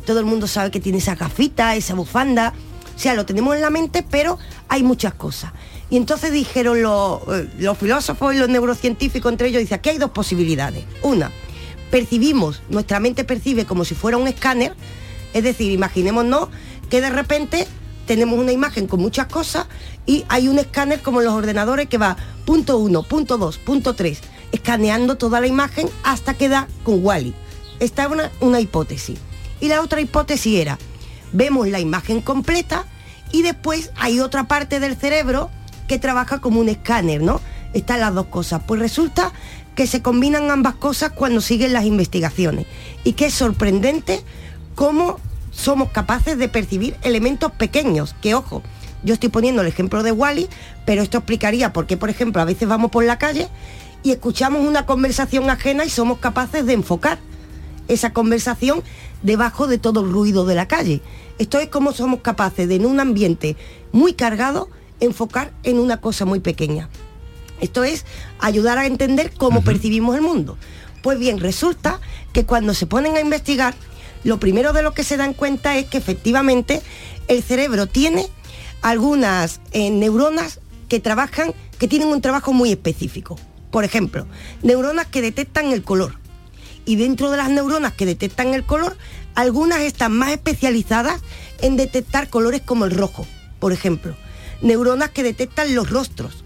todo 0.05 0.19
el 0.19 0.25
mundo 0.25 0.47
sabe 0.47 0.71
que 0.71 0.79
tiene 0.79 0.99
esa 0.99 1.15
gafita, 1.15 1.75
esa 1.75 1.95
bufanda. 1.95 2.53
O 2.95 2.99
sea, 2.99 3.15
lo 3.15 3.25
tenemos 3.25 3.55
en 3.55 3.61
la 3.61 3.71
mente, 3.71 4.05
pero 4.07 4.37
hay 4.69 4.83
muchas 4.83 5.15
cosas. 5.15 5.51
Y 5.89 5.97
entonces 5.97 6.31
dijeron 6.31 6.81
los, 6.81 7.21
eh, 7.31 7.49
los 7.59 7.77
filósofos 7.77 8.35
y 8.35 8.37
los 8.37 8.49
neurocientíficos, 8.49 9.31
entre 9.31 9.47
ellos, 9.47 9.61
dice, 9.61 9.75
aquí 9.75 9.89
hay 9.89 9.97
dos 9.97 10.11
posibilidades. 10.11 10.83
Una, 11.01 11.31
percibimos, 11.89 12.61
nuestra 12.69 12.99
mente 12.99 13.23
percibe 13.23 13.65
como 13.65 13.85
si 13.85 13.95
fuera 13.95 14.17
un 14.17 14.27
escáner, 14.27 14.75
es 15.33 15.43
decir, 15.43 15.71
imaginémonos 15.71 16.49
que 16.89 17.01
de 17.01 17.09
repente 17.09 17.67
tenemos 18.05 18.39
una 18.39 18.51
imagen 18.51 18.87
con 18.87 18.99
muchas 18.99 19.27
cosas 19.27 19.67
y 20.05 20.25
hay 20.27 20.47
un 20.47 20.59
escáner 20.59 21.01
como 21.01 21.21
en 21.21 21.25
los 21.25 21.33
ordenadores 21.33 21.87
que 21.87 21.97
va 21.97 22.17
punto 22.45 22.77
1, 22.77 23.03
punto 23.03 23.37
2, 23.37 23.57
punto 23.59 23.93
3, 23.93 24.21
escaneando 24.53 25.17
toda 25.17 25.41
la 25.41 25.47
imagen 25.47 25.89
hasta 26.03 26.35
que 26.35 26.47
da 26.47 26.67
con 26.83 27.03
Wally. 27.03 27.33
Esta 27.81 28.03
es 28.03 28.11
una, 28.11 28.31
una 28.39 28.61
hipótesis. 28.61 29.19
Y 29.59 29.67
la 29.67 29.81
otra 29.81 29.99
hipótesis 29.99 30.57
era, 30.59 30.77
vemos 31.33 31.67
la 31.67 31.81
imagen 31.81 32.21
completa 32.21 32.85
y 33.31 33.41
después 33.41 33.91
hay 33.97 34.21
otra 34.21 34.47
parte 34.47 34.79
del 34.79 34.95
cerebro 34.95 35.49
que 35.87 35.99
trabaja 35.99 36.39
como 36.39 36.61
un 36.61 36.69
escáner, 36.69 37.21
¿no? 37.21 37.41
Están 37.73 37.99
las 37.99 38.13
dos 38.13 38.27
cosas. 38.27 38.61
Pues 38.65 38.79
resulta 38.79 39.33
que 39.75 39.87
se 39.87 40.01
combinan 40.01 40.51
ambas 40.51 40.75
cosas 40.75 41.11
cuando 41.11 41.41
siguen 41.41 41.73
las 41.73 41.85
investigaciones. 41.85 42.67
Y 43.03 43.13
que 43.13 43.25
es 43.25 43.33
sorprendente 43.33 44.23
cómo 44.75 45.19
somos 45.51 45.89
capaces 45.89 46.37
de 46.37 46.47
percibir 46.47 46.95
elementos 47.01 47.51
pequeños, 47.51 48.15
que 48.21 48.35
ojo, 48.35 48.63
yo 49.03 49.13
estoy 49.15 49.29
poniendo 49.29 49.61
el 49.61 49.67
ejemplo 49.67 50.03
de 50.03 50.11
Wally, 50.11 50.47
pero 50.85 51.01
esto 51.01 51.17
explicaría 51.17 51.73
por 51.73 51.87
qué, 51.87 51.97
por 51.97 52.09
ejemplo, 52.09 52.41
a 52.41 52.45
veces 52.45 52.67
vamos 52.67 52.91
por 52.91 53.03
la 53.03 53.17
calle 53.17 53.49
y 54.03 54.11
escuchamos 54.11 54.65
una 54.67 54.85
conversación 54.85 55.49
ajena 55.49 55.85
y 55.85 55.89
somos 55.89 56.19
capaces 56.19 56.65
de 56.65 56.73
enfocar 56.73 57.17
esa 57.87 58.13
conversación 58.13 58.83
debajo 59.21 59.67
de 59.67 59.77
todo 59.77 60.01
el 60.01 60.11
ruido 60.11 60.45
de 60.45 60.55
la 60.55 60.67
calle. 60.67 61.01
Esto 61.39 61.59
es 61.59 61.69
como 61.69 61.93
somos 61.93 62.21
capaces 62.21 62.67
de 62.67 62.75
en 62.75 62.85
un 62.85 62.99
ambiente 62.99 63.55
muy 63.91 64.13
cargado 64.13 64.69
enfocar 64.99 65.51
en 65.63 65.79
una 65.79 65.99
cosa 65.99 66.25
muy 66.25 66.39
pequeña. 66.39 66.89
Esto 67.61 67.83
es 67.83 68.05
ayudar 68.39 68.77
a 68.77 68.85
entender 68.85 69.33
cómo 69.37 69.63
percibimos 69.63 70.15
el 70.15 70.21
mundo. 70.21 70.57
Pues 71.01 71.17
bien, 71.17 71.39
resulta 71.39 71.99
que 72.33 72.45
cuando 72.45 72.73
se 72.73 72.87
ponen 72.87 73.15
a 73.15 73.21
investigar, 73.21 73.73
lo 74.23 74.39
primero 74.39 74.73
de 74.73 74.83
lo 74.83 74.93
que 74.93 75.03
se 75.03 75.17
dan 75.17 75.33
cuenta 75.33 75.77
es 75.77 75.85
que 75.85 75.97
efectivamente 75.97 76.81
el 77.27 77.43
cerebro 77.43 77.87
tiene 77.87 78.27
algunas 78.81 79.61
eh, 79.71 79.89
neuronas 79.91 80.59
que 80.89 80.99
trabajan, 80.99 81.53
que 81.79 81.87
tienen 81.87 82.09
un 82.09 82.21
trabajo 82.21 82.53
muy 82.53 82.71
específico. 82.71 83.37
Por 83.73 83.85
ejemplo, 83.85 84.27
neuronas 84.61 85.07
que 85.07 85.23
detectan 85.23 85.71
el 85.73 85.81
color. 85.81 86.19
Y 86.85 86.95
dentro 86.95 87.31
de 87.31 87.37
las 87.37 87.49
neuronas 87.49 87.91
que 87.93 88.05
detectan 88.05 88.53
el 88.53 88.63
color, 88.63 88.95
algunas 89.33 89.79
están 89.79 90.11
más 90.15 90.29
especializadas 90.29 91.21
en 91.59 91.75
detectar 91.75 92.29
colores 92.29 92.61
como 92.61 92.85
el 92.85 92.91
rojo, 92.91 93.25
por 93.57 93.73
ejemplo. 93.73 94.15
Neuronas 94.61 95.09
que 95.09 95.23
detectan 95.23 95.73
los 95.73 95.89
rostros. 95.89 96.43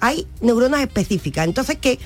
Hay 0.00 0.26
neuronas 0.42 0.82
específicas. 0.82 1.46
Entonces, 1.46 1.78
¿qué, 1.80 1.98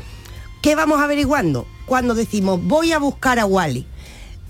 qué 0.63 0.77
vamos 0.77 1.01
averiguando? 1.01 1.67
Cuando 1.85 2.15
decimos 2.15 2.63
voy 2.63 2.93
a 2.93 3.01
buscar 3.01 3.41
a 3.41 3.47
Wally, 3.47 3.89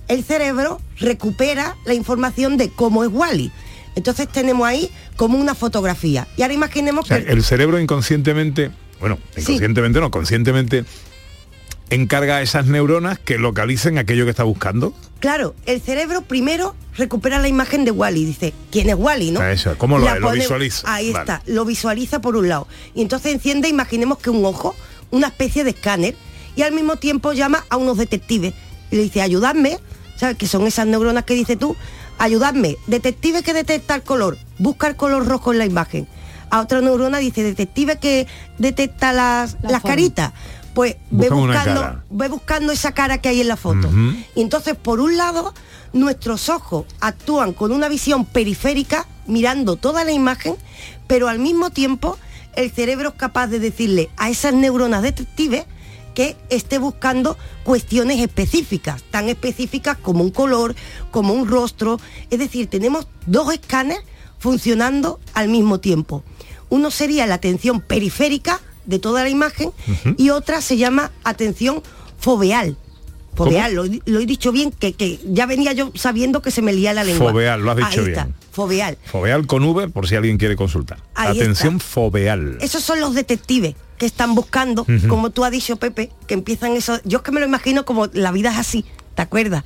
el 0.09 0.23
cerebro 0.23 0.83
recupera 0.99 1.79
la 1.87 1.95
información 1.95 2.59
de 2.59 2.69
cómo 2.69 3.05
es 3.05 3.11
Wally. 3.11 3.51
Entonces 3.95 4.29
tenemos 4.29 4.69
ahí 4.69 4.91
como 5.17 5.39
una 5.39 5.55
fotografía. 5.55 6.29
Y 6.37 6.43
ahora 6.43 6.53
imaginemos 6.53 7.07
O 7.07 7.09
sea, 7.09 7.25
que 7.25 7.33
el 7.33 7.43
cerebro 7.43 7.81
inconscientemente, 7.81 8.71
bueno, 9.01 9.19
Sí. 9.35 9.41
inconscientemente 9.43 10.01
no, 10.01 10.11
conscientemente 10.11 10.85
encarga 11.91 12.37
a 12.37 12.43
esas 12.43 12.67
neuronas 12.67 13.19
que 13.19 13.39
localicen 13.39 13.99
aquello 13.99 14.25
que 14.25 14.31
está 14.31 14.45
buscando. 14.45 14.95
Claro, 15.19 15.55
el 15.67 15.81
cerebro 15.81 16.23
primero 16.23 16.75
recupera 16.97 17.39
la 17.41 17.49
imagen 17.49 17.85
de 17.85 17.91
Wally, 17.91 18.25
dice, 18.25 18.55
¿quién 18.71 18.89
es 18.91 18.95
Wally, 18.97 19.33
no? 19.33 19.41
Ah, 19.41 19.51
Eso, 19.53 19.77
¿cómo 19.77 19.99
lo- 19.99 20.05
La 20.05 20.17
lo 20.19 20.31
visualiza? 20.31 20.83
Ahí 20.93 21.11
Vale. 21.13 21.23
está, 21.23 21.43
lo 21.47 21.65
visualiza 21.65 22.21
por 22.21 22.37
un 22.37 22.49
lado. 22.49 22.69
Y 22.95 23.03
entonces 23.03 23.33
enciende, 23.35 23.69
imaginemos 23.69 24.19
que 24.19 24.31
un 24.31 24.45
ojo, 24.45 24.77
una 25.11 25.27
especie 25.27 25.65
de 25.65 25.71
escáner, 25.71 26.15
y 26.57 26.63
al 26.63 26.73
mismo 26.73 26.97
tiempo 26.97 27.33
llama 27.33 27.65
a 27.69 27.77
unos 27.77 27.99
detectives 27.99 28.55
y 28.91 28.97
le 28.97 29.03
dice, 29.03 29.21
ayudadme, 29.23 29.79
¿sabes? 30.17 30.37
Que 30.37 30.47
son 30.47 30.67
esas 30.67 30.87
neuronas 30.87 31.25
que 31.25 31.35
dices 31.35 31.59
tú, 31.59 31.77
ayudadme, 32.19 32.77
detective 32.87 33.43
que 33.43 33.53
detecta 33.53 33.95
el 33.97 34.03
color, 34.03 34.39
busca 34.59 34.87
el 34.87 34.95
color 34.97 35.27
rojo 35.27 35.53
en 35.53 35.59
la 35.59 35.67
imagen. 35.67 36.07
A 36.51 36.61
otra 36.61 36.81
neurona 36.81 37.19
dice, 37.19 37.43
detective 37.43 37.99
que 37.99 38.27
detecta 38.59 39.13
las, 39.13 39.57
La 39.63 39.71
las 39.71 39.83
caritas. 39.83 40.33
Pues 40.75 40.97
ve 41.11 41.29
buscando, 41.31 42.03
ve 42.11 42.29
buscando 42.29 42.73
esa 42.73 42.93
cara 42.93 43.19
que 43.19 43.29
hay 43.29 43.41
en 43.41 43.49
la 43.49 43.57
foto. 43.57 43.91
Y 44.37 44.41
entonces, 44.41 44.77
por 44.77 45.01
un 45.01 45.17
lado, 45.17 45.53
nuestros 45.93 46.49
ojos 46.49 46.87
actúan 47.01 47.53
con 47.53 47.73
una 47.73 47.89
visión 47.89 48.25
periférica, 48.25 49.07
mirando 49.27 49.77
toda 49.77 50.05
la 50.05 50.13
imagen, 50.13 50.57
pero 51.07 51.29
al 51.29 51.39
mismo 51.41 51.71
tiempo 51.71 52.19
el 52.55 52.71
cerebro 52.71 53.11
es 53.11 53.15
capaz 53.17 53.49
de 53.49 53.59
decirle 53.59 54.11
a 54.17 54.31
esas 54.31 54.55
neuronas 54.55 55.03
detectives 55.03 55.65
que 56.15 56.37
esté 56.49 56.79
buscando 56.79 57.37
cuestiones 57.65 58.19
específicas, 58.19 59.03
tan 59.11 59.29
específicas 59.29 59.97
como 59.97 60.25
un 60.25 60.31
color, 60.31 60.75
como 61.11 61.33
un 61.33 61.49
rostro. 61.49 62.01
Es 62.31 62.39
decir, 62.39 62.69
tenemos 62.69 63.07
dos 63.27 63.53
escáneres 63.53 64.05
funcionando 64.39 65.21
al 65.35 65.49
mismo 65.49 65.79
tiempo. 65.81 66.25
Uno 66.71 66.91
sería 66.91 67.27
la 67.27 67.35
atención 67.35 67.81
periférica 67.81 68.61
de 68.87 68.99
toda 68.99 69.23
la 69.23 69.29
imagen 69.29 69.71
y 70.17 70.31
otra 70.31 70.61
se 70.63 70.77
llama 70.77 71.11
atención 71.25 71.83
foveal. 72.19 72.77
Foveal, 73.35 73.75
lo, 73.75 73.85
lo 74.07 74.19
he 74.21 74.27
dicho 74.27 74.51
bien, 74.53 74.71
que, 74.73 74.93
que 74.93 75.21
ya 75.25 75.47
venía 75.47 75.73
yo 75.73 75.93
sabiendo 75.95 76.43
que 76.43 76.51
se 76.51 76.63
me 76.63 76.73
lía 76.73 76.93
la 76.93 77.05
lengua. 77.05 77.31
Foveal, 77.31 77.61
lo 77.63 77.71
has 77.71 77.77
dicho 77.77 77.89
Ahí 78.01 78.07
bien. 78.07 78.11
está, 78.11 78.29
foveal. 78.51 78.99
Foveal 79.05 79.47
con 79.47 79.63
V 79.65 79.89
por 79.89 80.09
si 80.09 80.17
alguien 80.17 80.37
quiere 80.37 80.57
consultar. 80.57 80.99
Ahí 81.15 81.39
Atención 81.39 81.77
está. 81.77 81.89
foveal. 81.89 82.59
Esos 82.61 82.83
son 82.83 83.01
los 83.01 83.15
detectives 83.15 83.77
que 83.99 84.07
están 84.07 84.35
buscando, 84.35 84.87
como 85.09 85.31
tú 85.31 85.45
has 85.45 85.53
dicho, 85.53 85.77
Pepe, 85.77 86.11
que 86.27 86.35
empiezan 86.35 86.73
eso. 86.73 86.99
Yo 87.05 87.19
es 87.19 87.25
que 87.25 87.33
me 87.33 87.41
lo 87.41 87.47
imagino 87.47 87.85
como 87.85 88.09
la 88.13 88.33
vida 88.33 88.51
es 88.51 88.59
así, 88.59 88.85
¿te 89.21 89.25
acuerdas? 89.25 89.65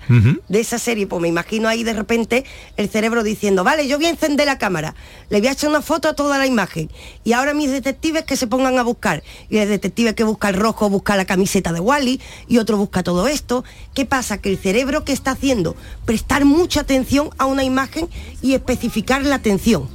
De 0.49 0.59
esa 0.59 0.81
serie, 0.81 1.07
pues 1.07 1.23
me 1.23 1.29
imagino 1.29 1.69
ahí 1.69 1.85
de 1.85 1.93
repente 1.93 2.45
el 2.77 2.89
cerebro 2.89 3.23
diciendo, 3.23 3.63
vale, 3.63 3.87
yo 3.87 3.99
voy 3.99 4.07
a 4.07 4.11
encender 4.11 4.47
la 4.47 4.59
cámara, 4.59 4.97
le 5.31 5.39
voy 5.39 5.47
a 5.47 5.53
echar 5.53 5.71
una 5.71 5.81
foto 5.81 6.09
a 6.09 6.15
toda 6.15 6.39
la 6.39 6.47
imagen. 6.49 6.91
Y 7.23 7.35
ahora 7.35 7.55
mis 7.55 7.71
detectives 7.71 8.25
que 8.25 8.37
se 8.37 8.49
pongan 8.49 8.79
a 8.79 8.83
buscar. 8.83 9.23
Y 9.49 9.59
el 9.59 9.69
detective 9.69 10.17
que 10.17 10.25
busca 10.25 10.49
el 10.49 10.57
rojo 10.57 10.91
busca 10.91 11.15
la 11.15 11.25
camiseta 11.25 11.73
de 11.73 11.79
Wally 11.79 12.21
y 12.49 12.59
otro 12.59 12.77
busca 12.77 13.05
todo 13.05 13.29
esto. 13.29 13.63
¿Qué 13.95 14.05
pasa? 14.05 14.39
Que 14.39 14.51
el 14.51 14.59
cerebro 14.59 15.05
que 15.05 15.13
está 15.13 15.31
haciendo, 15.31 15.77
prestar 16.05 16.45
mucha 16.45 16.81
atención 16.81 17.31
a 17.39 17.47
una 17.47 17.63
imagen 17.63 18.09
y 18.43 18.55
especificar 18.55 19.25
la 19.25 19.37
atención. 19.37 19.89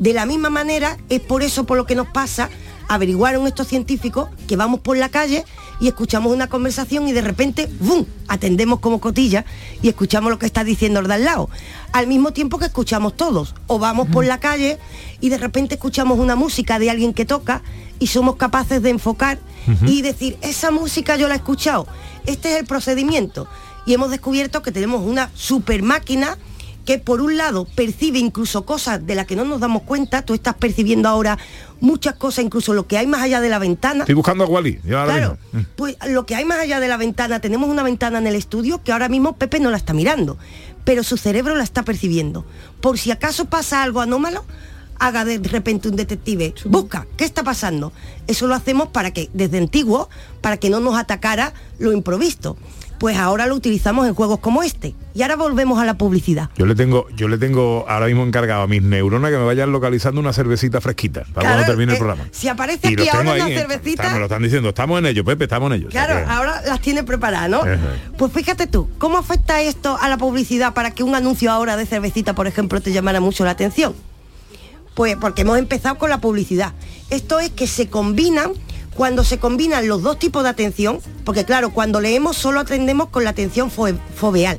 De 0.00 0.14
la 0.14 0.26
misma 0.26 0.50
manera, 0.50 0.96
es 1.10 1.20
por 1.20 1.44
eso 1.44 1.64
por 1.64 1.76
lo 1.76 1.86
que 1.86 1.94
nos 1.94 2.08
pasa, 2.08 2.50
averiguaron 2.88 3.46
estos 3.46 3.68
científicos 3.68 4.28
que 4.46 4.56
vamos 4.56 4.80
por 4.80 4.96
la 4.96 5.08
calle 5.08 5.44
y 5.80 5.88
escuchamos 5.88 6.32
una 6.32 6.48
conversación 6.48 7.08
y 7.08 7.12
de 7.12 7.20
repente, 7.20 7.68
¡bum!, 7.80 8.04
atendemos 8.28 8.80
como 8.80 9.00
cotilla 9.00 9.44
y 9.82 9.88
escuchamos 9.88 10.30
lo 10.30 10.38
que 10.38 10.46
está 10.46 10.64
diciendo 10.64 11.00
el 11.00 11.08
de 11.08 11.14
al 11.14 11.24
lado. 11.24 11.50
Al 11.92 12.06
mismo 12.06 12.32
tiempo 12.32 12.58
que 12.58 12.66
escuchamos 12.66 13.16
todos. 13.16 13.54
O 13.66 13.78
vamos 13.78 14.08
por 14.08 14.24
la 14.24 14.40
calle 14.40 14.78
y 15.20 15.28
de 15.28 15.38
repente 15.38 15.74
escuchamos 15.74 16.18
una 16.18 16.36
música 16.36 16.78
de 16.78 16.90
alguien 16.90 17.14
que 17.14 17.24
toca 17.24 17.62
y 17.98 18.08
somos 18.08 18.36
capaces 18.36 18.82
de 18.82 18.90
enfocar 18.90 19.38
y 19.86 20.02
decir, 20.02 20.36
esa 20.42 20.70
música 20.70 21.16
yo 21.16 21.28
la 21.28 21.34
he 21.34 21.38
escuchado. 21.38 21.86
Este 22.26 22.52
es 22.52 22.60
el 22.60 22.66
procedimiento. 22.66 23.48
Y 23.84 23.94
hemos 23.94 24.10
descubierto 24.10 24.62
que 24.62 24.72
tenemos 24.72 25.02
una 25.02 25.30
super 25.34 25.82
máquina 25.82 26.38
que 26.86 26.98
por 26.98 27.20
un 27.20 27.36
lado 27.36 27.66
percibe 27.74 28.18
incluso 28.18 28.64
cosas 28.64 29.04
de 29.04 29.14
las 29.16 29.26
que 29.26 29.36
no 29.36 29.44
nos 29.44 29.60
damos 29.60 29.82
cuenta, 29.82 30.22
tú 30.22 30.32
estás 30.32 30.54
percibiendo 30.54 31.08
ahora 31.08 31.36
muchas 31.80 32.14
cosas, 32.14 32.44
incluso 32.44 32.72
lo 32.72 32.86
que 32.86 32.96
hay 32.96 33.08
más 33.08 33.20
allá 33.20 33.40
de 33.40 33.50
la 33.50 33.58
ventana. 33.58 34.04
Estoy 34.04 34.14
buscando 34.14 34.44
a 34.44 34.46
Wally. 34.46 34.76
Claro, 34.78 35.36
mismo. 35.52 35.68
pues 35.74 35.96
lo 36.08 36.24
que 36.24 36.36
hay 36.36 36.44
más 36.44 36.60
allá 36.60 36.80
de 36.80 36.88
la 36.88 36.96
ventana, 36.96 37.40
tenemos 37.40 37.68
una 37.68 37.82
ventana 37.82 38.18
en 38.18 38.26
el 38.28 38.36
estudio 38.36 38.82
que 38.82 38.92
ahora 38.92 39.08
mismo 39.08 39.36
Pepe 39.36 39.58
no 39.58 39.70
la 39.70 39.76
está 39.76 39.92
mirando, 39.92 40.38
pero 40.84 41.02
su 41.02 41.16
cerebro 41.16 41.56
la 41.56 41.64
está 41.64 41.82
percibiendo. 41.82 42.46
Por 42.80 42.98
si 42.98 43.10
acaso 43.10 43.46
pasa 43.46 43.82
algo 43.82 44.00
anómalo, 44.00 44.44
haga 45.00 45.24
de 45.24 45.38
repente 45.38 45.88
un 45.88 45.96
detective, 45.96 46.54
busca, 46.66 47.06
¿qué 47.16 47.24
está 47.24 47.42
pasando? 47.42 47.92
Eso 48.28 48.46
lo 48.46 48.54
hacemos 48.54 48.88
para 48.88 49.10
que, 49.10 49.28
desde 49.34 49.58
antiguo, 49.58 50.08
para 50.40 50.56
que 50.56 50.70
no 50.70 50.78
nos 50.78 50.96
atacara 50.96 51.52
lo 51.78 51.92
improvisto. 51.92 52.56
Pues 52.98 53.16
ahora 53.18 53.46
lo 53.46 53.54
utilizamos 53.54 54.06
en 54.08 54.14
juegos 54.14 54.38
como 54.40 54.62
este. 54.62 54.94
Y 55.14 55.22
ahora 55.22 55.36
volvemos 55.36 55.78
a 55.78 55.84
la 55.84 55.94
publicidad. 55.98 56.50
Yo 56.56 56.64
le 56.66 56.74
tengo, 56.74 57.06
yo 57.16 57.28
le 57.28 57.36
tengo 57.38 57.84
ahora 57.88 58.06
mismo 58.06 58.22
encargado 58.24 58.62
a 58.62 58.66
mis 58.66 58.82
neuronas 58.82 59.30
que 59.30 59.36
me 59.38 59.44
vayan 59.44 59.70
localizando 59.72 60.20
una 60.20 60.32
cervecita 60.32 60.80
fresquita 60.80 61.20
para 61.20 61.32
Claro, 61.32 61.48
cuando 61.48 61.66
termine 61.66 61.92
eh, 61.92 61.94
el 61.96 61.98
programa. 61.98 62.24
Si 62.30 62.48
aparece 62.48 62.90
Y 62.90 62.94
aquí 62.94 63.08
ahora 63.08 63.32
ahí, 63.32 63.40
una 63.40 63.50
eh, 63.50 63.58
cervecita, 63.58 64.02
está- 64.02 64.12
me 64.14 64.18
lo 64.18 64.24
están 64.26 64.42
diciendo, 64.42 64.68
estamos 64.70 64.98
en 64.98 65.06
ello, 65.06 65.24
Pepe, 65.24 65.44
estamos 65.44 65.70
en 65.70 65.78
ello. 65.78 65.88
o 65.88 65.90
sea 65.90 66.06
Claro, 66.06 66.24
que- 66.26 66.32
ahora 66.32 66.62
las 66.66 66.80
tiene 66.80 67.02
preparadas, 67.04 67.50
¿no? 67.50 67.62
Pues 68.16 68.32
fíjate 68.32 68.66
tú, 68.66 68.88
¿cómo 68.98 69.18
afecta 69.18 69.60
esto 69.60 69.98
a 70.00 70.08
la 70.08 70.16
publicidad 70.16 70.72
para 70.74 70.90
que 70.92 71.02
un 71.02 71.14
anuncio 71.14 71.50
ahora 71.50 71.76
de 71.76 71.86
cervecita, 71.86 72.34
por 72.34 72.46
ejemplo, 72.46 72.80
te 72.80 72.92
llamara 72.92 73.20
mucho 73.20 73.44
la 73.44 73.50
atención? 73.52 73.94
Pues 74.94 75.16
porque 75.20 75.42
hemos 75.42 75.58
empezado 75.58 75.98
con 75.98 76.08
la 76.08 76.18
publicidad. 76.22 76.72
Esto 77.10 77.38
es 77.38 77.50
que 77.50 77.66
se 77.66 77.88
combinan, 77.88 78.52
cuando 78.96 79.24
se 79.24 79.38
combinan 79.38 79.86
los 79.88 80.02
dos 80.02 80.18
tipos 80.18 80.42
de 80.42 80.48
atención, 80.48 81.00
porque 81.24 81.44
claro, 81.44 81.70
cuando 81.70 82.00
leemos 82.00 82.36
solo 82.36 82.60
atendemos 82.60 83.08
con 83.10 83.24
la 83.24 83.30
atención 83.30 83.70
fo- 83.70 83.98
foveal. 84.14 84.58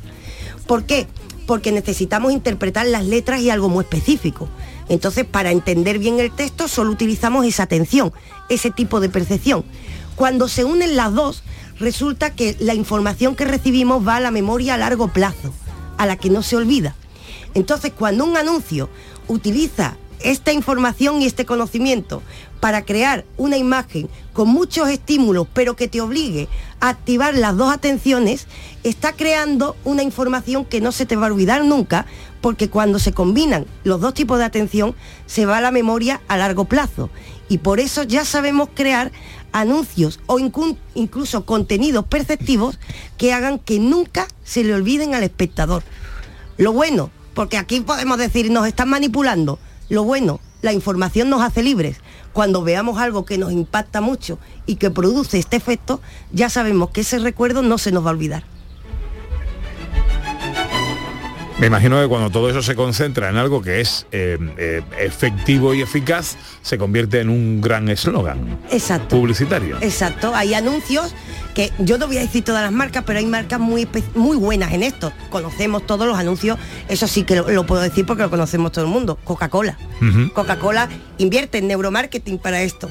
¿Por 0.68 0.84
qué? 0.84 1.08
Porque 1.46 1.72
necesitamos 1.72 2.32
interpretar 2.34 2.86
las 2.86 3.06
letras 3.06 3.42
y 3.42 3.50
algo 3.50 3.70
muy 3.70 3.84
específico. 3.84 4.48
Entonces, 4.90 5.26
para 5.26 5.52
entender 5.52 5.98
bien 6.00 6.20
el 6.20 6.32
texto, 6.32 6.68
solo 6.68 6.92
utilizamos 6.92 7.46
esa 7.46 7.64
atención, 7.64 8.14
ese 8.50 8.70
tipo 8.72 9.00
de 9.00 9.10
percepción. 9.10 9.66
Cuando 10.16 10.48
se 10.48 10.64
unen 10.66 10.96
las 10.96 11.14
dos, 11.14 11.44
resulta 11.80 12.32
que 12.34 12.56
la 12.60 12.74
información 12.74 13.36
que 13.36 13.46
recibimos 13.46 14.08
va 14.08 14.18
a 14.18 14.20
la 14.22 14.32
memoria 14.32 14.76
a 14.76 14.78
largo 14.78 15.08
plazo, 15.10 15.54
a 15.98 16.06
la 16.06 16.16
que 16.18 16.30
no 16.30 16.44
se 16.44 16.56
olvida. 16.56 16.96
Entonces, 17.54 17.92
cuando 17.98 18.24
un 18.26 18.38
anuncio 18.38 18.90
utiliza 19.28 19.98
esta 20.22 20.52
información 20.52 21.22
y 21.22 21.26
este 21.26 21.46
conocimiento 21.46 22.22
para 22.60 22.84
crear 22.84 23.24
una 23.38 23.58
imagen 23.58 24.10
con 24.34 24.50
muchos 24.50 24.90
estímulos, 24.90 25.48
pero 25.54 25.76
que 25.76 25.88
te 25.88 26.02
obligue 26.02 26.48
a 26.80 26.90
activar 26.90 27.36
las 27.36 27.56
dos 27.56 27.72
atenciones, 27.72 28.48
está 28.84 29.14
creando 29.14 29.76
una 29.84 30.04
información 30.04 30.66
que 30.66 30.82
no 30.82 30.92
se 30.92 31.06
te 31.06 31.16
va 31.16 31.28
a 31.28 31.32
olvidar 31.32 31.64
nunca, 31.64 32.06
porque 32.42 32.70
cuando 32.70 33.00
se 33.00 33.14
combinan 33.14 33.66
los 33.84 34.02
dos 34.02 34.14
tipos 34.14 34.40
de 34.40 34.46
atención, 34.46 34.96
se 35.26 35.46
va 35.46 35.58
a 35.58 35.62
la 35.62 35.72
memoria 35.72 36.22
a 36.28 36.38
largo 36.38 36.66
plazo. 36.66 37.10
Y 37.50 37.60
por 37.60 37.80
eso 37.80 38.04
ya 38.04 38.26
sabemos 38.26 38.70
crear 38.74 39.12
anuncios 39.52 40.20
o 40.28 40.38
inclu- 40.38 40.78
incluso 40.94 41.46
contenidos 41.46 42.06
perceptivos 42.06 42.80
que 43.18 43.34
hagan 43.34 43.60
que 43.60 43.80
nunca 43.80 44.28
se 44.44 44.64
le 44.64 44.74
olviden 44.74 45.16
al 45.16 45.24
espectador. 45.24 45.84
Lo 46.58 46.74
bueno, 46.74 47.10
porque 47.34 47.58
aquí 47.58 47.82
podemos 47.82 48.18
decir, 48.18 48.52
nos 48.52 48.68
están 48.68 48.90
manipulando. 48.90 49.60
Lo 49.90 50.04
bueno, 50.04 50.40
la 50.62 50.74
información 50.74 51.30
nos 51.30 51.42
hace 51.42 51.64
libres. 51.64 51.98
Cuando 52.34 52.62
veamos 52.62 53.00
algo 53.00 53.26
que 53.26 53.38
nos 53.38 53.52
impacta 53.52 54.02
mucho 54.02 54.38
y 54.66 54.76
que 54.76 54.92
produce 54.92 55.40
este 55.40 55.56
efecto, 55.56 56.02
ya 56.32 56.50
sabemos 56.50 56.90
que 56.90 57.02
ese 57.02 57.20
recuerdo 57.20 57.62
no 57.62 57.78
se 57.78 57.92
nos 57.92 58.06
va 58.06 58.10
a 58.10 58.14
olvidar. 58.14 58.44
Me 61.60 61.66
imagino 61.68 62.00
que 62.00 62.08
cuando 62.08 62.30
todo 62.30 62.52
eso 62.52 62.62
se 62.62 62.76
concentra 62.76 63.30
en 63.30 63.38
algo 63.38 63.64
que 63.64 63.82
es 63.82 64.06
eh, 64.12 64.38
eh, 64.58 64.84
efectivo 65.00 65.74
y 65.74 65.82
eficaz, 65.82 66.38
se 66.62 66.78
convierte 66.78 67.20
en 67.20 67.30
un 67.30 67.62
gran 67.62 67.90
eslogan 67.90 68.60
Exacto. 68.70 69.16
publicitario. 69.16 69.78
Exacto, 69.82 70.36
hay 70.36 70.54
anuncios 70.54 71.16
que 71.56 71.72
yo 71.80 71.98
no 71.98 72.06
voy 72.06 72.18
a 72.18 72.22
decir 72.22 72.44
todas 72.44 72.62
las 72.62 72.72
marcas, 72.72 73.04
pero 73.08 73.18
hay 73.18 73.26
marcas 73.26 73.60
muy, 73.60 73.88
muy 74.14 74.38
buenas 74.38 74.72
en 74.72 74.84
esto. 74.84 75.12
Conocemos 75.32 75.88
todos 75.88 76.06
los 76.08 76.20
anuncios, 76.20 76.60
eso 76.90 77.08
sí 77.08 77.24
que 77.24 77.36
lo, 77.38 77.50
lo 77.50 77.66
puedo 77.66 77.82
decir 77.82 78.06
porque 78.06 78.22
lo 78.22 78.30
conocemos 78.30 78.72
todo 78.72 78.86
el 78.86 78.92
mundo. 78.92 79.18
Coca-Cola. 79.24 79.80
Coca-Cola 80.36 80.90
invierte 81.18 81.58
en 81.58 81.68
neuromarketing 81.70 82.38
para 82.38 82.62
esto. 82.62 82.88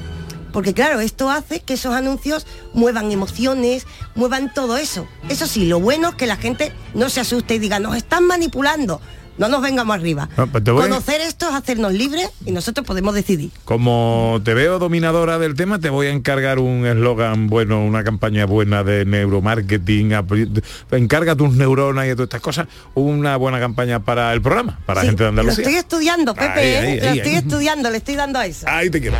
Porque 0.51 0.73
claro, 0.73 0.99
esto 0.99 1.29
hace 1.29 1.59
que 1.59 1.73
esos 1.73 1.93
anuncios 1.93 2.45
muevan 2.73 3.11
emociones, 3.11 3.85
muevan 4.15 4.53
todo 4.53 4.77
eso. 4.77 5.07
Eso 5.29 5.47
sí, 5.47 5.65
lo 5.65 5.79
bueno 5.79 6.09
es 6.09 6.15
que 6.15 6.27
la 6.27 6.37
gente 6.37 6.71
no 6.93 7.09
se 7.09 7.19
asuste 7.19 7.55
y 7.55 7.59
diga, 7.59 7.79
nos 7.79 7.95
están 7.95 8.25
manipulando. 8.25 9.01
No 9.37 9.49
nos 9.49 9.61
vengamos 9.61 9.95
arriba. 9.95 10.27
No, 10.35 10.47
pues 10.47 10.63
Conocer 10.63 11.21
esto 11.21 11.47
es 11.47 11.53
hacernos 11.53 11.93
libres 11.93 12.27
y 12.43 12.51
nosotros 12.51 12.87
podemos 12.87 13.13
decidir. 13.13 13.51
Como 13.65 14.41
te 14.43 14.55
veo 14.55 14.79
dominadora 14.79 15.37
del 15.37 15.53
tema, 15.53 15.77
te 15.77 15.91
voy 15.91 16.07
a 16.07 16.09
encargar 16.09 16.57
un 16.57 16.87
eslogan 16.87 17.45
bueno, 17.47 17.85
una 17.85 18.03
campaña 18.03 18.47
buena 18.47 18.83
de 18.83 19.05
neuromarketing. 19.05 20.13
Encarga 20.91 21.35
tus 21.35 21.53
neuronas 21.53 22.07
y 22.07 22.11
todas 22.13 22.25
estas 22.25 22.41
cosas. 22.41 22.67
Una 22.95 23.37
buena 23.37 23.59
campaña 23.59 23.99
para 23.99 24.33
el 24.33 24.41
programa, 24.41 24.79
para 24.87 25.01
Sí, 25.01 25.07
gente 25.07 25.23
de 25.23 25.31
Lo 25.31 25.41
Andalucía. 25.41 25.63
estoy 25.65 25.77
estudiando, 25.77 26.33
Pepe, 26.33 26.59
Ahí, 26.59 26.67
¿eh? 26.67 27.01
ahí, 27.03 27.09
lo 27.09 27.13
estoy 27.23 27.35
estudiando, 27.35 27.89
le 27.91 27.97
estoy 27.97 28.15
dando 28.15 28.39
a 28.39 28.45
eso. 28.47 28.65
Ahí 28.67 28.89
te 28.89 28.99
quiero. 28.99 29.17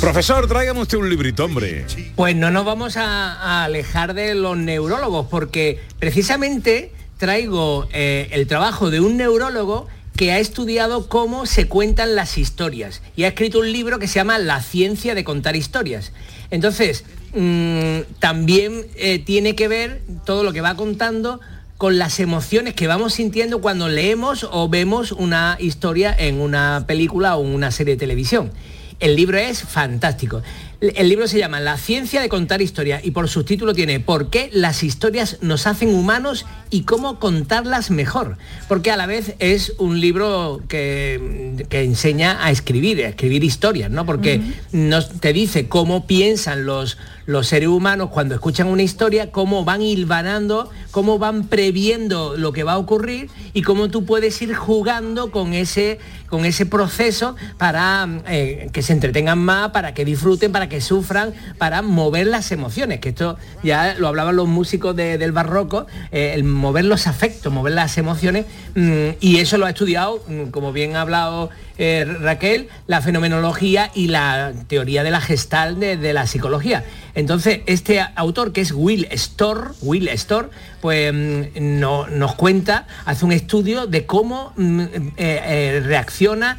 Profesor, 0.00 0.46
tráigame 0.46 0.80
usted 0.80 0.98
un 0.98 1.08
librito, 1.08 1.44
hombre. 1.44 1.86
Pues 2.16 2.36
no 2.36 2.50
nos 2.50 2.64
vamos 2.64 2.96
a, 2.96 3.32
a 3.32 3.64
alejar 3.64 4.14
de 4.14 4.34
los 4.34 4.56
neurólogos, 4.56 5.26
porque 5.30 5.80
precisamente 5.98 6.92
traigo 7.18 7.88
eh, 7.92 8.28
el 8.32 8.46
trabajo 8.46 8.90
de 8.90 9.00
un 9.00 9.16
neurólogo 9.16 9.86
que 10.16 10.32
ha 10.32 10.38
estudiado 10.38 11.08
cómo 11.08 11.46
se 11.46 11.66
cuentan 11.66 12.14
las 12.14 12.38
historias 12.38 13.02
y 13.16 13.24
ha 13.24 13.28
escrito 13.28 13.58
un 13.58 13.72
libro 13.72 13.98
que 13.98 14.06
se 14.06 14.16
llama 14.16 14.38
La 14.38 14.62
ciencia 14.62 15.14
de 15.14 15.24
contar 15.24 15.56
historias. 15.56 16.12
Entonces, 16.50 17.04
mm, 17.34 18.00
también 18.20 18.86
eh, 18.96 19.18
tiene 19.18 19.56
que 19.56 19.68
ver 19.68 20.02
todo 20.24 20.44
lo 20.44 20.52
que 20.52 20.60
va 20.60 20.76
contando 20.76 21.40
con 21.78 21.98
las 21.98 22.20
emociones 22.20 22.74
que 22.74 22.86
vamos 22.86 23.14
sintiendo 23.14 23.60
cuando 23.60 23.88
leemos 23.88 24.46
o 24.50 24.68
vemos 24.68 25.12
una 25.12 25.56
historia 25.58 26.14
en 26.16 26.40
una 26.40 26.84
película 26.86 27.36
o 27.36 27.40
una 27.40 27.70
serie 27.70 27.94
de 27.94 27.98
televisión. 27.98 28.52
El 29.00 29.16
libro 29.16 29.38
es 29.38 29.62
fantástico. 29.62 30.42
El 30.80 31.08
libro 31.08 31.26
se 31.26 31.38
llama 31.38 31.60
La 31.60 31.76
ciencia 31.76 32.20
de 32.20 32.28
contar 32.28 32.62
historias 32.62 33.04
y 33.04 33.10
por 33.10 33.28
subtítulo 33.28 33.74
tiene 33.74 34.00
¿Por 34.00 34.30
qué 34.30 34.50
las 34.52 34.82
historias 34.82 35.38
nos 35.40 35.66
hacen 35.66 35.92
humanos 35.94 36.46
y 36.70 36.82
cómo 36.82 37.18
contarlas 37.18 37.90
mejor? 37.90 38.38
Porque 38.68 38.90
a 38.90 38.96
la 38.96 39.06
vez 39.06 39.34
es 39.40 39.74
un 39.78 40.00
libro 40.00 40.62
que, 40.68 41.66
que 41.68 41.82
enseña 41.82 42.44
a 42.44 42.50
escribir, 42.50 43.04
a 43.04 43.08
escribir 43.08 43.42
historias, 43.42 43.90
¿no? 43.90 44.06
Porque 44.06 44.40
nos, 44.72 45.20
te 45.20 45.32
dice 45.32 45.68
cómo 45.68 46.06
piensan 46.06 46.64
los, 46.64 46.96
los 47.26 47.46
seres 47.46 47.68
humanos 47.68 48.10
cuando 48.10 48.34
escuchan 48.34 48.66
una 48.66 48.82
historia, 48.82 49.30
cómo 49.32 49.64
van 49.64 49.82
hilvanando, 49.82 50.70
cómo 50.90 51.18
van 51.18 51.48
previendo 51.48 52.36
lo 52.36 52.52
que 52.52 52.64
va 52.64 52.72
a 52.74 52.78
ocurrir 52.78 53.30
y 53.52 53.62
cómo 53.62 53.88
tú 53.88 54.04
puedes 54.04 54.40
ir 54.42 54.54
jugando 54.54 55.30
con 55.30 55.54
ese, 55.54 55.98
con 56.28 56.44
ese 56.44 56.66
proceso 56.66 57.34
para 57.58 58.06
eh, 58.28 58.68
que 58.72 58.82
se 58.82 58.92
entretengan 58.92 59.38
más, 59.38 59.70
para 59.70 59.94
que 59.94 60.04
disfruten, 60.04 60.52
para 60.52 60.68
que 60.68 60.80
sufran, 60.80 61.32
para 61.58 61.82
mover 61.82 62.26
las 62.26 62.52
emociones, 62.52 63.00
que 63.00 63.10
esto 63.10 63.36
ya 63.62 63.94
lo 63.98 64.08
hablaban 64.08 64.36
los 64.36 64.48
músicos 64.48 64.94
de- 64.94 65.18
del 65.18 65.32
barroco, 65.32 65.86
eh, 66.12 66.32
el 66.34 66.44
mover 66.44 66.84
los 66.84 67.06
afectos, 67.06 67.52
mover 67.52 67.72
las 67.72 67.96
emociones, 67.98 68.46
mm, 68.74 69.08
y 69.20 69.38
eso 69.38 69.56
lo 69.58 69.66
ha 69.66 69.70
estudiado, 69.70 70.22
mm, 70.28 70.50
como 70.50 70.72
bien 70.72 70.96
ha 70.96 71.00
hablado 71.00 71.50
eh, 71.78 72.04
Raquel, 72.20 72.68
la 72.86 73.00
fenomenología 73.00 73.90
y 73.94 74.08
la 74.08 74.52
teoría 74.68 75.02
de 75.02 75.10
la 75.10 75.20
gestal 75.20 75.80
de, 75.80 76.12
la 76.12 76.26
psicología. 76.26 76.84
Entonces, 77.14 77.60
este 77.66 78.00
autor, 78.14 78.52
que 78.52 78.60
es 78.60 78.72
Will 78.72 79.08
Storr, 79.10 79.74
Will 79.82 80.08
Storr, 80.08 80.50
pues 80.84 81.14
mm, 81.14 81.80
no- 81.80 82.06
nos 82.08 82.34
cuenta, 82.34 82.86
hace 83.06 83.24
un 83.24 83.32
estudio 83.32 83.86
de 83.86 84.04
cómo 84.04 84.52
mm, 84.58 84.80
eh, 84.80 84.90
eh, 85.16 85.82
reacciona 85.82 86.58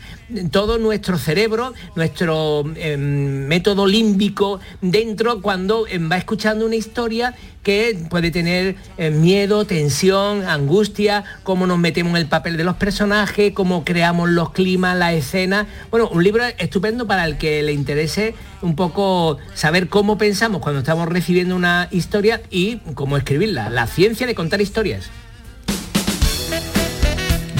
todo 0.50 0.80
nuestro 0.80 1.20
cerebro, 1.20 1.76
nuestro 1.96 2.64
eh, 2.76 2.98
método 2.98 3.86
límbico 3.86 4.60
dentro 4.82 5.44
cuando 5.44 5.86
eh, 5.86 6.00
va 6.00 6.18
escuchando 6.18 6.66
una 6.66 6.76
historia 6.76 7.36
que 7.62 7.98
puede 8.10 8.30
tener 8.32 8.76
eh, 8.98 9.10
miedo, 9.12 9.66
tensión, 9.66 10.44
angustia, 10.48 11.24
cómo 11.44 11.68
nos 11.68 11.78
metemos 11.80 12.12
en 12.12 12.18
el 12.18 12.26
papel 12.28 12.58
de 12.58 12.64
los 12.64 12.76
personajes, 12.76 13.54
cómo 13.54 13.84
creamos 13.84 14.30
los 14.30 14.52
climas, 14.52 14.96
la 14.98 15.14
escena. 15.14 15.68
Bueno, 15.92 16.08
un 16.10 16.24
libro 16.24 16.44
estupendo 16.58 17.06
para 17.08 17.26
el 17.26 17.38
que 17.38 17.62
le 17.64 17.74
interese 17.74 18.34
un 18.62 18.76
poco 18.76 19.38
saber 19.56 19.90
cómo 19.90 20.18
pensamos 20.18 20.62
cuando 20.62 20.80
estamos 20.80 21.08
recibiendo 21.10 21.56
una 21.56 21.88
historia 21.92 22.42
y 22.52 22.78
cómo 22.96 23.18
escribirla. 23.18 23.70
La 23.72 23.86
ciencia 23.88 24.15
de 24.26 24.36
contar 24.36 24.62
historias. 24.62 25.06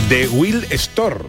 De 0.10 0.28
Will 0.30 0.66
Storr. 0.72 1.28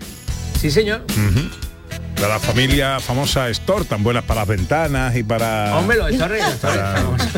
Sí, 0.61 0.70
señor. 0.70 1.05
De 1.07 2.27
la 2.29 2.39
familia 2.39 2.99
famosa 3.01 3.49
Storr, 3.51 3.85
tan 3.85 4.03
buenas 4.03 4.24
para 4.24 4.41
las 4.41 4.49
ventanas 4.49 5.14
y 5.16 5.22
para... 5.22 5.77
Hombre, 5.77 5.99
los 5.99 6.09
sectores, 6.11 6.43
los 6.43 6.51
sectores, 6.53 6.77
para- 6.79 6.97
famosos. 6.97 7.29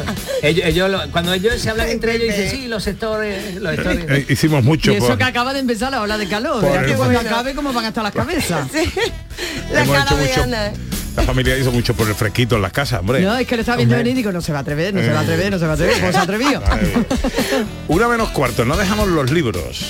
ellos, 0.43 0.65
ellos 0.67 0.91
lo- 0.91 1.11
cuando 1.11 1.33
ellos 1.33 1.55
se 1.61 1.71
hablan 1.71 1.89
entre 1.89 2.15
ellos 2.15 2.29
dicen, 2.37 2.51
sí, 2.51 2.69
los 2.69 2.85
sectores, 2.85 3.57
los 3.57 3.75
sectores. 3.75 4.05
Eh, 4.09 4.27
hicimos 4.29 4.63
mucho 4.63 4.93
y 4.93 4.97
eso 4.97 5.09
por- 5.09 5.19
que 5.19 5.25
acaba 5.25 5.53
de 5.53 5.59
empezar 5.61 5.91
la 5.91 6.01
ola 6.01 6.17
de 6.17 6.29
calor. 6.29 6.63
Ya 6.63 6.85
que 6.87 6.95
cuando 6.95 7.19
acabe, 7.19 7.55
¿cómo 7.57 7.73
van 7.73 7.87
a 7.87 7.89
estar 7.89 8.05
las 8.05 8.13
cabezas? 8.13 8.69
hemos 9.73 9.99
hecho 9.99 10.17
mucho- 10.17 10.47
La 11.19 11.25
familia 11.25 11.59
hizo 11.59 11.73
mucho 11.73 11.95
por 11.95 12.07
el 12.07 12.15
fresquito 12.15 12.55
en 12.55 12.63
las 12.63 12.71
casas, 12.71 13.01
hombre. 13.01 13.21
No, 13.21 13.37
es 13.37 13.45
que 13.45 13.57
lo 13.57 13.63
estaba 13.63 13.77
viendo 13.77 13.97
venir 13.97 14.13
y 14.13 14.17
digo, 14.19 14.31
no 14.31 14.41
se 14.41 14.53
va 14.53 14.59
a 14.59 14.63
atrever, 14.63 14.95
no 14.95 15.01
se 15.01 15.11
va 15.11 15.19
a 15.19 15.23
atrever, 15.23 15.51
no 15.51 15.59
se 15.59 15.65
va 15.65 15.73
a 15.73 15.75
atrever. 15.75 16.01
Pues 16.01 16.13
se 16.13 16.19
ha 16.19 16.23
atrevido. 16.23 16.63
Una 17.89 18.07
menos 18.07 18.29
cuarto, 18.29 18.65
no 18.65 18.77
dejamos 18.77 19.09
los 19.09 19.33
libros. 19.33 19.85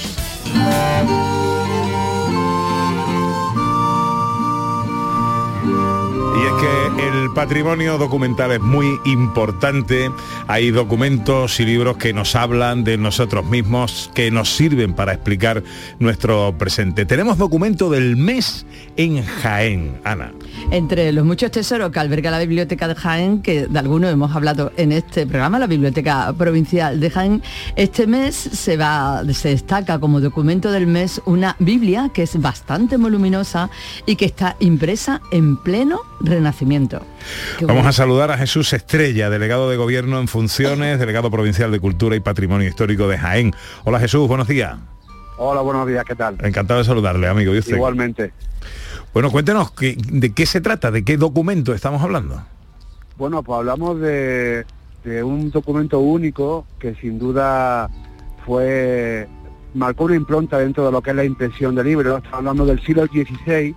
Y 6.39 6.41
es 6.41 6.53
que 6.63 7.09
el 7.09 7.31
patrimonio 7.35 7.99
documental 7.99 8.53
es 8.53 8.61
muy 8.61 9.01
importante. 9.05 10.11
Hay 10.47 10.71
documentos 10.71 11.59
y 11.59 11.65
libros 11.65 11.97
que 11.97 12.13
nos 12.13 12.37
hablan 12.37 12.85
de 12.85 12.97
nosotros 12.97 13.45
mismos, 13.45 14.11
que 14.15 14.31
nos 14.31 14.55
sirven 14.55 14.95
para 14.95 15.13
explicar 15.13 15.65
nuestro 15.99 16.57
presente. 16.57 17.07
Tenemos 17.07 17.39
documento 17.39 17.91
del 17.91 18.17
mes 18.17 18.67
en 18.99 19.25
Jaén, 19.25 20.01
Ana. 20.05 20.33
Entre 20.73 21.13
los 21.13 21.25
muchos 21.25 21.53
tesoros 21.53 21.91
que 21.93 22.01
alberga 22.01 22.33
la 22.33 22.41
Biblioteca 22.41 22.89
de 22.89 22.97
Jaén, 22.97 23.43
que 23.43 23.69
de 23.69 23.79
algunos 23.79 24.13
hemos 24.13 24.35
hablado 24.35 24.73
en 24.77 24.91
este 24.91 25.25
programa, 25.25 25.59
la 25.61 25.69
Biblioteca 25.69 26.35
Provincial 26.37 26.99
de 26.99 27.09
Jaén, 27.09 27.43
este 27.77 28.09
mes 28.09 28.35
se, 28.35 28.77
va, 28.77 29.23
se 29.33 29.51
destaca 29.51 30.01
como 30.01 30.21
documento 30.21 30.73
del 30.73 30.89
mes 30.89 31.23
una 31.27 31.55
Biblia 31.61 32.11
que 32.13 32.25
es 32.25 32.41
bastante 32.41 32.97
voluminosa 32.97 33.71
y 34.05 34.17
que 34.17 34.25
está 34.25 34.57
impresa 34.59 35.23
en 35.31 35.57
pleno 35.57 36.01
renacimiento. 36.21 37.01
Qué 37.57 37.67
Vamos 37.67 37.83
bueno. 37.83 37.91
a 37.91 37.93
saludar 37.93 38.33
a 38.33 38.37
Jesús 38.37 38.73
Estrella, 38.73 39.31
delegado 39.31 39.71
de 39.71 39.77
Gobierno 39.77 40.19
en 40.19 40.27
funciones, 40.27 40.99
delegado 40.99 41.31
provincial 41.31 41.71
de 41.71 41.79
Cultura 41.79 42.17
y 42.17 42.21
Patrimonio 42.21 42.69
Histórico 42.69 43.07
de 43.07 43.17
Jaén. 43.17 43.55
Hola 43.85 44.01
Jesús, 44.01 44.27
buenos 44.27 44.49
días. 44.49 44.77
Hola, 45.39 45.61
buenos 45.61 45.87
días, 45.87 46.05
¿qué 46.05 46.17
tal? 46.17 46.37
Encantado 46.43 46.79
de 46.79 46.85
saludarle, 46.85 47.29
amigo. 47.29 47.55
¿Y 47.55 47.59
usted? 47.59 47.77
Igualmente. 47.77 48.33
Bueno, 49.15 49.31
cuéntenos, 49.31 49.71
¿qué- 49.73 49.97
¿de 49.97 50.33
qué 50.35 50.47
se 50.47 50.61
trata? 50.61 50.91
¿De 50.91 51.05
qué 51.05 51.17
documento 51.17 51.73
estamos 51.73 52.03
hablando? 52.03 52.43
Bueno, 53.17 53.43
pues 53.43 53.59
hablamos 53.59 54.01
de, 54.01 54.65
de 55.05 55.23
un 55.23 55.51
documento 55.51 56.01
único 56.01 56.67
que 56.79 56.95
sin 56.97 57.19
duda 57.19 57.89
fue 58.45 59.29
marcó 59.75 60.05
una 60.05 60.17
impronta 60.17 60.59
dentro 60.59 60.85
de 60.87 60.93
lo 60.93 61.03
que 61.03 61.11
es 61.11 61.17
la 61.17 61.25
impresión 61.25 61.75
de 61.75 61.85
libros. 61.85 62.17
Estamos 62.17 62.39
hablando 62.39 62.67
del 62.67 62.81
siglo 62.85 63.07
XVI, 63.07 63.75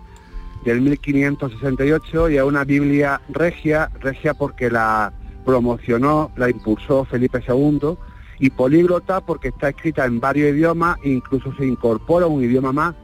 del 0.65 0.81
1568, 0.81 2.29
y 2.31 2.37
es 2.37 2.43
una 2.43 2.63
Biblia 2.63 3.21
regia, 3.29 3.89
regia 3.99 4.33
porque 4.33 4.71
la 4.71 5.13
promocionó, 5.45 6.31
la 6.37 6.49
impulsó 6.49 7.05
Felipe 7.05 7.43
II, 7.47 7.97
y 8.41 8.49
políglota 8.49 9.21
porque 9.21 9.49
está 9.49 9.69
escrita 9.69 10.03
en 10.03 10.19
varios 10.19 10.49
idiomas, 10.49 10.97
incluso 11.03 11.53
se 11.57 11.65
incorpora 11.65 12.25
un 12.25 12.43
idioma 12.43 12.73
más. 12.73 12.95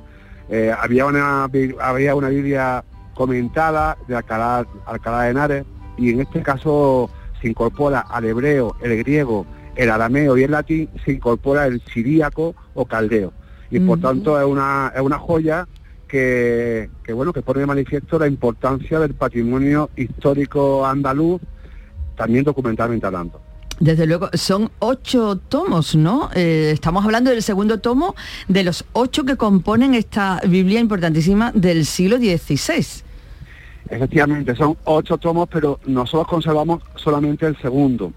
Eh, 0.49 0.73
había, 0.75 1.05
una, 1.05 1.47
había 1.79 2.15
una 2.15 2.29
Biblia 2.29 2.83
comentada 3.13 3.99
de 4.07 4.15
Alcalá, 4.15 4.65
Alcalá 4.87 5.21
de 5.21 5.29
Henares 5.29 5.65
y 5.95 6.09
en 6.09 6.21
este 6.21 6.41
caso 6.41 7.11
se 7.39 7.49
incorpora 7.49 7.99
al 7.99 8.25
hebreo, 8.25 8.75
el 8.81 8.97
griego, 8.97 9.45
el 9.75 9.91
arameo 9.91 10.35
y 10.37 10.43
el 10.43 10.51
latín, 10.51 10.89
se 11.05 11.11
incorpora 11.11 11.67
el 11.67 11.81
siríaco 11.81 12.55
o 12.73 12.85
caldeo. 12.85 13.31
Y 13.69 13.79
por 13.79 13.99
tanto 13.99 14.39
es 14.41 14.45
una, 14.45 14.91
es 14.95 15.01
una 15.01 15.19
joya 15.19 15.67
que, 16.07 16.89
que, 17.03 17.13
bueno 17.13 17.31
que 17.31 17.43
pone 17.43 17.59
de 17.59 17.67
manifiesto 17.67 18.17
la 18.17 18.25
importancia 18.25 18.99
del 18.99 19.13
patrimonio 19.13 19.91
histórico 19.95 20.83
andaluz, 20.83 21.39
también 22.15 22.43
documentalmente 22.43 23.05
hablando. 23.05 23.46
Desde 23.79 24.07
luego, 24.07 24.29
son 24.33 24.71
ocho 24.79 25.35
tomos, 25.35 25.95
¿no? 25.95 26.29
Eh, 26.33 26.71
estamos 26.73 27.05
hablando 27.05 27.29
del 27.29 27.43
segundo 27.43 27.79
tomo 27.79 28.15
de 28.47 28.63
los 28.63 28.85
ocho 28.93 29.23
que 29.23 29.35
componen 29.35 29.93
esta 29.93 30.41
Biblia 30.47 30.79
importantísima 30.79 31.51
del 31.53 31.85
siglo 31.85 32.17
XVI. 32.17 33.03
Efectivamente, 33.89 34.55
son 34.55 34.77
ocho 34.83 35.17
tomos, 35.17 35.47
pero 35.49 35.79
nosotros 35.85 36.27
conservamos 36.27 36.81
solamente 36.95 37.45
el 37.45 37.55
segundo. 37.57 38.11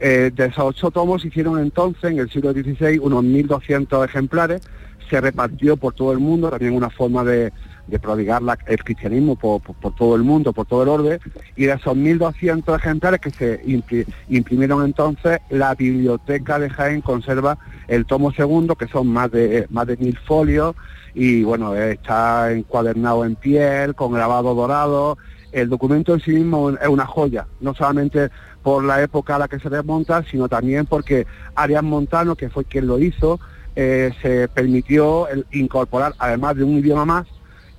Eh, 0.00 0.30
de 0.34 0.46
esos 0.46 0.64
ocho 0.64 0.90
tomos 0.90 1.22
se 1.22 1.28
hicieron 1.28 1.58
entonces, 1.60 2.10
en 2.10 2.18
el 2.18 2.28
siglo 2.28 2.52
XVI, 2.52 2.98
unos 2.98 3.24
1.200 3.24 4.04
ejemplares. 4.04 4.62
Se 5.08 5.20
repartió 5.20 5.76
por 5.76 5.94
todo 5.94 6.12
el 6.12 6.18
mundo, 6.18 6.50
también 6.50 6.74
una 6.74 6.90
forma 6.90 7.22
de, 7.22 7.52
de 7.86 7.98
prodigar 7.98 8.42
el 8.66 8.84
cristianismo 8.84 9.36
por, 9.36 9.60
todo 9.96 10.16
el 10.16 10.22
mundo, 10.22 10.52
por 10.52 10.66
todo 10.66 10.82
el 10.82 10.88
orden. 10.88 11.20
Y 11.56 11.66
de 11.66 11.72
esos 11.74 11.96
1.200 11.96 12.76
ejemplares 12.76 13.20
que 13.20 13.30
se 13.30 13.62
impri- 13.64 14.06
imprimieron 14.28 14.84
entonces, 14.84 15.38
la 15.50 15.74
biblioteca 15.74 16.58
de 16.58 16.70
Jaén 16.70 17.00
conserva 17.00 17.58
el 17.88 18.04
tomo 18.06 18.32
segundo, 18.32 18.74
que 18.74 18.88
son 18.88 19.06
más 19.08 19.30
de, 19.30 19.66
más 19.70 19.86
de 19.86 19.96
mil 19.96 20.18
folios, 20.18 20.74
y 21.14 21.44
bueno, 21.44 21.74
eh, 21.74 21.92
está 21.92 22.52
encuadernado 22.52 23.24
en 23.24 23.36
piel, 23.36 23.94
con 23.94 24.12
grabado 24.12 24.54
dorado. 24.54 25.16
El 25.52 25.70
documento 25.70 26.12
en 26.12 26.20
sí 26.20 26.32
mismo 26.32 26.70
es 26.70 26.88
una 26.88 27.06
joya, 27.06 27.46
no 27.60 27.72
solamente 27.74 28.28
por 28.62 28.84
la 28.84 29.00
época 29.00 29.36
a 29.36 29.38
la 29.38 29.48
que 29.48 29.60
se 29.60 29.70
desmonta, 29.70 30.24
sino 30.24 30.48
también 30.48 30.86
porque 30.86 31.26
Arias 31.54 31.84
Montano, 31.84 32.34
que 32.34 32.50
fue 32.50 32.64
quien 32.64 32.86
lo 32.88 32.98
hizo, 32.98 33.38
eh, 33.76 34.12
se 34.20 34.48
permitió 34.48 35.28
incorporar, 35.52 36.14
además 36.18 36.56
de 36.56 36.64
un 36.64 36.78
idioma 36.78 37.04
más, 37.04 37.26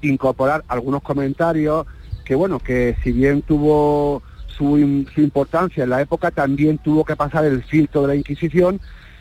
incorporar 0.01 0.63
algunos 0.67 1.01
comentarios 1.01 1.85
que 2.23 2.35
bueno, 2.35 2.59
que 2.59 2.97
si 3.03 3.11
bien 3.13 3.41
tuvo 3.41 4.21
su, 4.47 4.77
im- 4.77 5.07
su 5.13 5.21
importancia 5.21 5.83
en 5.83 5.89
la 5.91 6.01
época, 6.01 6.29
también 6.31 6.77
tuvo 6.77 7.05
que 7.05 7.15
pasar 7.15 7.45
el 7.45 7.63
filtro 7.63 8.01
de 8.01 8.07
la 8.09 8.15
Inquisición 8.15 8.79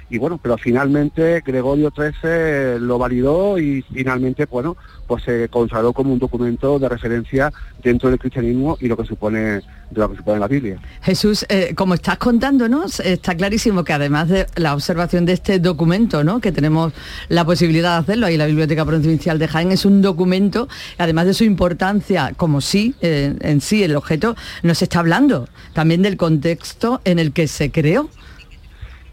y 0.09 0.19
bueno, 0.19 0.39
pero 0.43 0.57
finalmente 0.57 1.43
Gregorio 1.45 1.93
XIII 1.95 2.79
lo 2.79 2.99
validó 2.99 3.59
y 3.59 3.83
finalmente, 3.83 4.47
bueno, 4.47 4.77
pues 5.07 5.25
se 5.25 5.49
consagró 5.49 5.93
como 5.93 6.13
un 6.13 6.19
documento 6.19 6.79
de 6.79 6.89
referencia 6.89 7.53
dentro 7.83 8.09
del 8.11 8.19
cristianismo 8.19 8.77
y 8.81 8.89
lo 8.89 8.97
que 8.97 9.05
supone 9.05 9.63
lo 9.93 10.11
que 10.11 10.17
supone 10.17 10.41
la 10.41 10.49
Biblia. 10.49 10.79
Jesús, 11.03 11.47
eh, 11.49 11.73
como 11.77 11.95
estás 11.95 12.19
contándonos, 12.19 13.01
está 13.01 13.37
clarísimo 13.37 13.85
que 13.85 13.93
además 13.93 14.29
de 14.29 14.47
la 14.57 14.75
observación 14.75 15.25
de 15.25 15.33
este 15.33 15.59
documento, 15.61 16.25
¿no? 16.25 16.41
que 16.41 16.53
tenemos 16.53 16.93
la 17.29 17.45
posibilidad 17.45 17.93
de 17.93 17.99
hacerlo, 17.99 18.27
ahí 18.27 18.37
la 18.37 18.47
Biblioteca 18.47 18.85
Provincial 18.85 19.39
de 19.39 19.49
Jaén 19.49 19.71
es 19.73 19.85
un 19.85 20.03
documento, 20.03 20.69
además 20.99 21.27
de 21.27 21.35
su 21.35 21.45
importancia 21.45 22.33
como 22.37 22.61
sí, 22.61 22.95
eh, 23.01 23.37
en 23.41 23.61
sí 23.61 23.83
el 23.85 23.95
objeto, 23.95 24.35
nos 24.63 24.83
está 24.83 25.01
hablando 25.01 25.49
también 25.73 26.03
del 26.03 26.17
contexto 26.17 27.01
en 27.05 27.19
el 27.19 27.33
que 27.33 27.47
se 27.47 27.71
creó. 27.71 28.11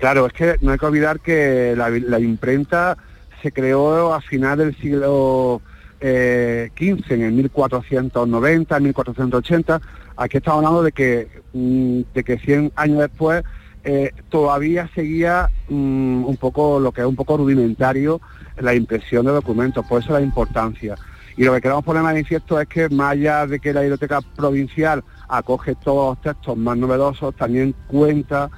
Claro, 0.03 0.25
es 0.25 0.33
que 0.33 0.57
no 0.59 0.73
hay 0.73 0.77
que 0.77 0.85
olvidar 0.85 1.21
que 1.21 1.75
la, 1.77 2.19
imprenta 2.19 2.97
se 3.41 3.53
creó 3.53 4.13
a 4.13 4.19
final 4.19 4.57
del 4.57 4.75
siglo 4.75 5.61
eh, 6.01 6.71
XV, 6.75 7.13
en 7.13 7.21
el 7.21 7.31
1490, 7.31 8.79
1480. 8.81 9.81
Aquí 10.17 10.35
estamos 10.35 10.57
hablando 10.57 10.83
de 10.83 10.91
que, 10.91 11.29
mm, 11.53 12.01
de 12.13 12.23
que 12.25 12.37
100 12.37 12.73
años 12.75 12.99
después 12.99 13.45
eh, 13.85 14.11
todavía 14.27 14.89
seguía 14.93 15.49
mm, 15.69 16.25
un 16.25 16.35
poco 16.35 16.81
lo 16.81 16.91
que 16.91 16.99
es 16.99 17.07
un 17.07 17.15
poco 17.15 17.37
rudimentario 17.37 18.19
la 18.57 18.75
impresión 18.75 19.25
de 19.25 19.31
documentos, 19.31 19.85
por 19.85 20.01
eso 20.01 20.11
la 20.11 20.19
importancia. 20.19 20.95
Y 21.37 21.45
lo 21.45 21.53
que 21.53 21.61
queremos 21.61 21.85
poner 21.85 22.03
manifiesto 22.03 22.59
es 22.59 22.67
que 22.67 22.89
más 22.89 23.13
allá 23.13 23.47
de 23.47 23.61
que 23.61 23.71
la 23.71 23.79
biblioteca 23.79 24.19
provincial 24.35 25.01
acoge 25.29 25.75
todos 25.75 26.17
los 26.17 26.21
textos 26.21 26.57
más 26.57 26.75
novedosos, 26.75 27.33
también 27.37 27.73
cuenta 27.87 28.49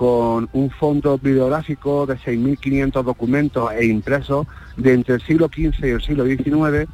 con 0.00 0.48
un 0.54 0.70
fondo 0.70 1.18
bibliográfico 1.18 2.06
de 2.06 2.14
6.500 2.16 3.02
documentos 3.02 3.70
e 3.72 3.84
impresos 3.84 4.46
de 4.78 4.94
entre 4.94 5.16
el 5.16 5.20
siglo 5.20 5.48
XV 5.48 5.84
y 5.84 5.90
el 5.90 6.00
siglo 6.00 6.24
XIX, 6.24 6.90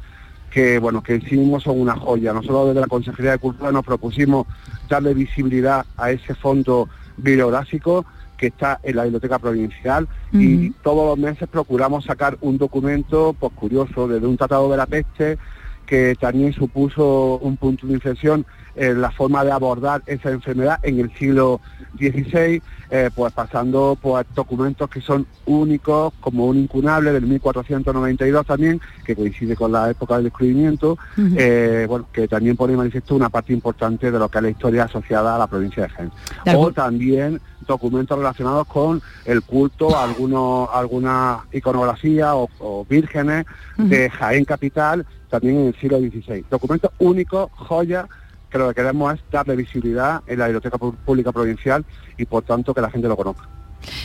que 0.51 0.77
bueno, 0.77 1.01
que 1.01 1.13
en 1.13 1.21
sí 1.21 1.37
mismos 1.37 1.63
son 1.63 1.79
una 1.79 1.95
joya. 1.95 2.33
Nosotros 2.33 2.67
desde 2.67 2.81
la 2.81 2.87
Consejería 2.87 3.31
de 3.31 3.37
Cultura 3.37 3.71
nos 3.71 3.85
propusimos 3.85 4.45
darle 4.89 5.13
visibilidad 5.13 5.85
a 5.95 6.11
ese 6.11 6.35
fondo 6.35 6.89
bibliográfico 7.15 8.05
que 8.35 8.47
está 8.47 8.81
en 8.83 8.97
la 8.97 9.03
Biblioteca 9.03 9.39
Provincial 9.39 10.05
y 10.33 10.71
todos 10.71 11.07
los 11.07 11.17
meses 11.17 11.47
procuramos 11.47 12.03
sacar 12.03 12.37
un 12.41 12.57
documento 12.57 13.33
pues 13.39 13.53
curioso, 13.53 14.09
desde 14.09 14.27
un 14.27 14.35
tratado 14.35 14.69
de 14.69 14.75
la 14.75 14.85
peste, 14.85 15.37
que 15.85 16.17
también 16.19 16.51
supuso 16.51 17.37
un 17.37 17.55
punto 17.55 17.87
de 17.87 17.93
inflexión 17.93 18.45
en 18.77 19.01
la 19.01 19.11
forma 19.11 19.43
de 19.43 19.51
abordar 19.51 20.03
esa 20.05 20.29
enfermedad 20.29 20.79
en 20.83 20.99
el 20.99 21.11
siglo 21.17 21.59
XVI, 21.97 22.61
eh, 22.89 23.09
pues 23.13 23.33
pasando 23.33 23.97
por 23.99 24.25
documentos 24.33 24.89
que 24.89 25.01
son 25.01 25.25
únicos, 25.45 26.13
como 26.21 26.45
un 26.45 26.57
incunable 26.57 27.11
del 27.11 27.25
1492 27.25 28.45
también, 28.45 28.79
que 29.03 29.15
coincide 29.15 29.55
con 29.55 29.71
la 29.71 29.89
época 29.89 30.15
del 30.15 30.25
descubrimiento, 30.25 30.97
eh, 31.17 31.85
bueno, 31.89 32.07
que 32.13 32.27
también 32.27 32.55
pone 32.55 32.73
en 32.73 32.79
manifiesto 32.79 33.15
una 33.15 33.29
parte 33.29 33.51
importante 33.51 34.11
de 34.11 34.19
lo 34.19 34.29
que 34.29 34.37
es 34.37 34.43
la 34.43 34.49
historia 34.51 34.83
asociada 34.83 35.35
a 35.35 35.39
la 35.39 35.47
provincia 35.47 35.83
de 35.83 35.89
Jaén. 35.89 36.11
O 36.55 36.71
también 36.71 37.41
documentos 37.65 38.17
relacionados 38.17 38.67
con 38.67 39.01
el 39.25 39.41
culto 39.41 39.97
a 39.97 40.03
algunos, 40.03 40.69
alguna 40.71 41.39
iconografía 41.51 42.35
o, 42.35 42.47
o 42.59 42.85
vírgenes 42.85 43.45
de 43.77 44.09
Jaén 44.09 44.45
Capital, 44.45 45.05
también 45.29 45.57
en 45.57 45.67
el 45.67 45.75
siglo 45.75 45.97
XVI. 45.97 46.45
Documentos 46.49 46.91
únicos, 46.99 47.49
joyas, 47.55 48.05
que 48.49 48.57
lo 48.57 48.69
que 48.69 48.75
queremos 48.75 49.13
es 49.13 49.21
darle 49.31 49.55
visibilidad 49.55 50.21
en 50.27 50.39
la 50.39 50.45
Biblioteca 50.45 50.77
Pública 50.77 51.31
Provincial 51.31 51.85
y 52.17 52.25
por 52.25 52.43
tanto 52.43 52.73
que 52.73 52.81
la 52.81 52.89
gente 52.89 53.07
lo 53.07 53.17
conozca. 53.17 53.47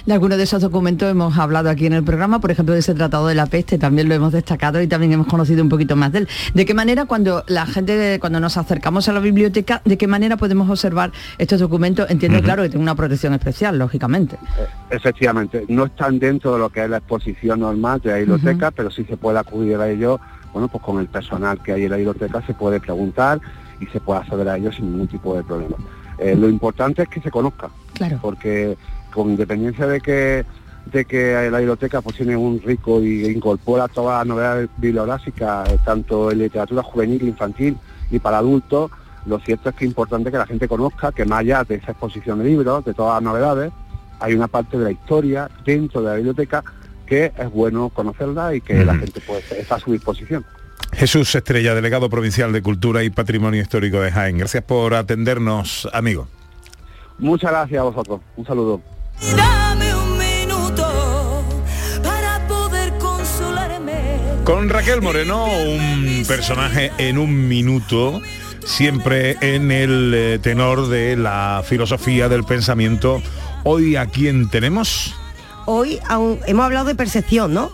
De 0.07 0.13
algunos 0.13 0.37
de 0.39 0.45
esos 0.45 0.61
documentos 0.61 1.11
hemos 1.11 1.37
hablado 1.39 1.71
aquí 1.71 1.87
en 1.87 1.93
el 1.93 2.05
programa, 2.05 2.41
por 2.41 2.51
ejemplo, 2.51 2.75
de 2.75 2.81
ese 2.81 2.95
tratado 2.95 3.27
de 3.27 3.35
la 3.35 3.47
peste, 3.47 3.79
también 3.79 4.09
lo 4.09 4.15
hemos 4.15 4.33
destacado 4.33 4.81
y 4.81 4.87
también 4.87 5.13
hemos 5.13 5.27
conocido 5.27 5.63
un 5.63 5.69
poquito 5.69 5.97
más 5.97 6.13
de 6.13 6.21
él. 6.21 6.29
¿De 6.55 6.65
qué 6.65 6.75
manera 6.75 7.07
cuando 7.07 7.45
la 7.47 7.67
gente, 7.67 8.19
cuando 8.21 8.41
nos 8.41 8.57
acercamos 8.57 9.09
a 9.09 9.13
la 9.13 9.21
biblioteca, 9.21 9.81
de 9.85 9.97
qué 9.97 10.07
manera 10.07 10.37
podemos 10.37 10.69
observar 10.69 11.13
estos 11.39 11.61
documentos? 11.61 12.11
Entiendo, 12.11 12.41
claro, 12.43 12.63
que 12.63 12.69
tienen 12.69 12.83
una 12.83 12.95
protección 12.95 13.35
especial, 13.35 13.79
lógicamente. 13.79 14.39
Efectivamente, 14.91 15.65
no 15.69 15.87
están 15.87 16.19
dentro 16.19 16.53
de 16.53 16.59
lo 16.59 16.71
que 16.71 16.85
es 16.85 16.91
la 16.91 16.99
exposición 16.99 17.61
normal 17.61 18.01
de 18.01 18.11
la 18.11 18.19
biblioteca, 18.19 18.71
pero 18.71 18.91
sí 18.91 19.05
se 19.05 19.17
puede 19.17 19.39
acudir 19.39 19.77
a 19.77 19.89
ello, 19.89 20.21
bueno, 20.53 20.69
pues 20.69 20.83
con 20.83 21.01
el 21.01 21.07
personal 21.07 21.63
que 21.63 21.73
hay 21.73 21.85
en 21.85 21.91
la 21.91 21.97
biblioteca 21.97 22.45
se 22.47 22.55
puede 22.55 22.79
preguntar 22.81 23.41
y 23.83 23.87
se 23.87 24.01
puede 24.01 24.21
acceder 24.21 24.49
a 24.49 24.57
ellos 24.57 24.77
sin 24.77 24.91
ningún 24.93 25.09
tipo 25.09 25.35
de 25.35 25.43
problema. 25.43 25.77
Eh, 26.19 26.37
lo 26.37 26.49
importante 26.49 27.03
es 27.03 27.09
que 27.09 27.21
se 27.21 27.31
conozca, 27.31 27.69
Claro. 27.95 28.19
porque 28.23 28.77
con 29.13 29.31
independencia 29.31 29.87
de 29.87 30.01
que 30.01 30.45
de 30.87 31.05
que 31.05 31.49
la 31.49 31.59
biblioteca 31.59 32.01
pues 32.01 32.17
tiene 32.17 32.37
un 32.37 32.61
rico 32.61 33.01
y 33.01 33.25
incorpora 33.27 33.87
todas 33.87 34.19
las 34.19 34.27
novedades 34.27 34.69
bibliográficas, 34.79 35.71
eh, 35.71 35.79
tanto 35.85 36.33
en 36.33 36.39
literatura 36.41 36.83
juvenil, 36.83 37.23
infantil 37.23 37.77
y 38.11 38.19
para 38.19 38.39
adultos, 38.39 38.91
lo 39.27 39.39
cierto 39.39 39.69
es 39.69 39.77
que 39.77 39.85
es 39.85 39.91
importante 39.91 40.33
que 40.33 40.39
la 40.39 40.47
gente 40.47 40.67
conozca 40.67 41.13
que 41.13 41.25
más 41.25 41.39
allá 41.41 41.63
de 41.63 41.77
esa 41.77 41.93
exposición 41.93 42.41
de 42.41 42.47
libros, 42.47 42.85
de 42.85 42.95
todas 42.95 43.15
las 43.15 43.23
novedades, 43.23 43.73
hay 44.19 44.35
una 44.35 44.49
parte 44.49 44.77
de 44.77 44.85
la 44.85 44.91
historia 44.91 45.49
dentro 45.65 46.03
de 46.03 46.09
la 46.09 46.15
biblioteca 46.17 46.65
que 47.07 47.33
es 47.39 47.51
bueno 47.53 47.89
conocerla 47.91 48.53
y 48.55 48.61
que 48.61 48.85
la 48.85 48.95
gente 48.97 49.21
pues 49.25 49.53
está 49.53 49.77
a 49.77 49.79
su 49.81 49.93
disposición. 49.93 50.45
Jesús 50.93 51.35
Estrella, 51.35 51.75
delegado 51.75 52.11
provincial 52.11 52.53
de 52.53 52.63
Cultura 52.63 53.03
y 53.03 53.11
Patrimonio 53.11 53.61
Histórico 53.61 54.01
de 54.01 54.11
Jaén. 54.11 54.39
Gracias 54.39 54.63
por 54.65 54.95
atendernos, 54.95 55.89
amigo. 55.93 56.29
Muchas 57.19 57.51
gracias 57.51 57.81
a 57.81 57.85
vosotros. 57.85 58.21
Un 58.37 58.47
saludo. 58.47 58.81
Dame 59.37 59.95
un 59.95 60.19
minuto 60.19 61.45
para 62.03 62.47
poder 62.49 62.93
consolarme. 62.99 64.19
Con 64.45 64.69
Raquel 64.69 65.03
Moreno, 65.03 65.47
un 65.47 66.25
personaje 66.27 66.91
en 66.99 67.19
un 67.19 67.49
minuto, 67.49 68.21
siempre 68.65 69.37
en 69.41 69.71
el 69.71 70.13
eh, 70.15 70.39
tenor 70.41 70.89
de 70.89 71.17
la 71.17 71.63
filosofía 71.65 72.29
del 72.29 72.45
pensamiento. 72.45 73.23
Hoy 73.65 73.97
a 73.97 74.07
quién 74.07 74.51
tenemos? 74.51 75.15
Hoy 75.67 76.01
aún 76.09 76.41
hemos 76.47 76.65
hablado 76.65 76.87
de 76.87 76.97
percepción, 76.97 77.55
¿no? 77.55 77.71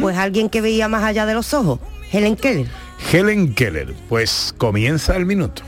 Pues 0.00 0.18
alguien 0.18 0.50
que 0.50 0.60
veía 0.60 0.88
más 0.88 1.04
allá 1.04 1.24
de 1.24 1.32
los 1.32 1.54
ojos, 1.54 1.80
Helen 2.12 2.36
Keller. 2.36 2.66
Helen 3.12 3.54
Keller. 3.54 3.94
Pues 4.08 4.54
comienza 4.58 5.16
el 5.16 5.26
minuto. 5.26 5.62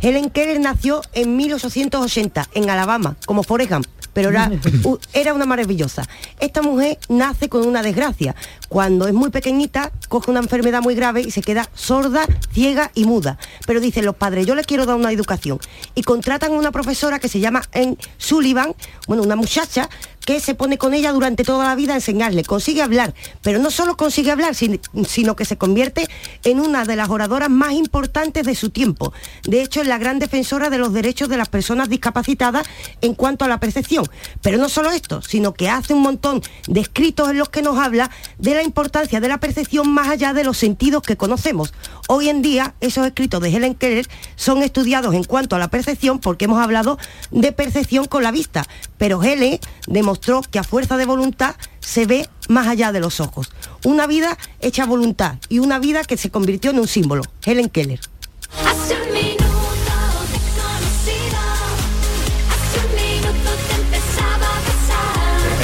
Helen 0.00 0.30
Keller 0.30 0.58
nació 0.58 1.00
en 1.12 1.36
1880 1.36 2.48
en 2.54 2.68
Alabama, 2.68 3.16
como 3.24 3.44
Forrest 3.44 3.70
Gump, 3.70 3.86
pero 4.12 4.30
era, 4.30 4.50
era 5.12 5.32
una 5.32 5.46
maravillosa. 5.46 6.02
Esta 6.40 6.60
mujer 6.60 6.98
nace 7.08 7.48
con 7.48 7.64
una 7.64 7.84
desgracia. 7.84 8.34
Cuando 8.68 9.06
es 9.06 9.14
muy 9.14 9.30
pequeñita, 9.30 9.92
coge 10.08 10.32
una 10.32 10.40
enfermedad 10.40 10.82
muy 10.82 10.96
grave 10.96 11.20
y 11.20 11.30
se 11.30 11.40
queda 11.40 11.68
sorda, 11.74 12.26
ciega 12.52 12.90
y 12.94 13.04
muda. 13.04 13.38
Pero 13.64 13.80
dicen 13.80 14.04
los 14.04 14.16
padres, 14.16 14.44
yo 14.44 14.56
le 14.56 14.64
quiero 14.64 14.86
dar 14.86 14.96
una 14.96 15.12
educación. 15.12 15.60
Y 15.94 16.02
contratan 16.02 16.50
a 16.50 16.54
una 16.54 16.72
profesora 16.72 17.20
que 17.20 17.28
se 17.28 17.38
llama 17.38 17.62
Anne 17.72 17.96
Sullivan, 18.18 18.74
bueno, 19.06 19.22
una 19.22 19.36
muchacha 19.36 19.88
que 20.24 20.40
se 20.40 20.54
pone 20.54 20.78
con 20.78 20.94
ella 20.94 21.12
durante 21.12 21.44
toda 21.44 21.66
la 21.66 21.74
vida 21.74 21.92
a 21.92 21.96
enseñarle. 21.96 22.44
Consigue 22.44 22.82
hablar, 22.82 23.14
pero 23.42 23.58
no 23.58 23.70
solo 23.70 23.96
consigue 23.96 24.30
hablar, 24.30 24.54
sin- 24.54 24.80
sino 25.06 25.36
que 25.36 25.44
se 25.44 25.56
convierte 25.58 26.08
en 26.44 26.60
una 26.60 26.84
de 26.84 26.96
las 26.96 27.10
oradoras 27.10 27.50
más 27.50 27.72
importantes 27.72 28.44
de 28.46 28.54
su 28.54 28.70
tiempo. 28.70 29.12
De 29.44 29.62
hecho, 29.62 29.80
es 29.80 29.86
la 29.88 29.98
gran 29.98 30.18
defensora 30.18 30.70
de 30.70 30.78
los 30.78 30.92
derechos 30.92 31.28
de 31.28 31.36
las 31.36 31.48
personas 31.48 31.88
discapacitadas 31.88 32.66
en 33.00 33.14
cuanto 33.14 33.44
a 33.44 33.48
la 33.48 33.58
percepción. 33.58 34.06
Pero 34.42 34.58
no 34.58 34.68
solo 34.68 34.90
esto, 34.90 35.22
sino 35.22 35.54
que 35.54 35.68
hace 35.68 35.92
un 35.94 36.02
montón 36.02 36.40
de 36.68 36.80
escritos 36.80 37.30
en 37.30 37.38
los 37.38 37.48
que 37.48 37.62
nos 37.62 37.78
habla 37.78 38.10
de 38.38 38.54
la 38.54 38.62
importancia 38.62 39.20
de 39.20 39.28
la 39.28 39.38
percepción 39.38 39.90
más 39.90 40.08
allá 40.08 40.32
de 40.32 40.44
los 40.44 40.56
sentidos 40.56 41.02
que 41.02 41.16
conocemos. 41.16 41.74
Hoy 42.08 42.28
en 42.28 42.42
día, 42.42 42.74
esos 42.80 43.06
escritos 43.06 43.40
de 43.40 43.48
Helen 43.48 43.74
Keller 43.74 44.08
son 44.36 44.62
estudiados 44.62 45.14
en 45.14 45.24
cuanto 45.24 45.56
a 45.56 45.58
la 45.58 45.68
percepción 45.68 46.18
porque 46.20 46.44
hemos 46.44 46.62
hablado 46.62 46.98
de 47.30 47.52
percepción 47.52 48.06
con 48.06 48.22
la 48.22 48.30
vista. 48.30 48.64
Pero 48.98 49.22
Helen 49.22 49.58
demostró 49.86 50.11
que 50.50 50.58
a 50.58 50.64
fuerza 50.64 50.96
de 50.96 51.06
voluntad 51.06 51.54
se 51.80 52.06
ve 52.06 52.28
más 52.48 52.66
allá 52.66 52.92
de 52.92 53.00
los 53.00 53.20
ojos. 53.20 53.50
Una 53.84 54.06
vida 54.06 54.36
hecha 54.60 54.86
voluntad 54.86 55.36
y 55.48 55.58
una 55.58 55.78
vida 55.78 56.04
que 56.04 56.16
se 56.16 56.30
convirtió 56.30 56.70
en 56.70 56.78
un 56.78 56.88
símbolo. 56.88 57.22
Helen 57.44 57.68
Keller. 57.68 58.00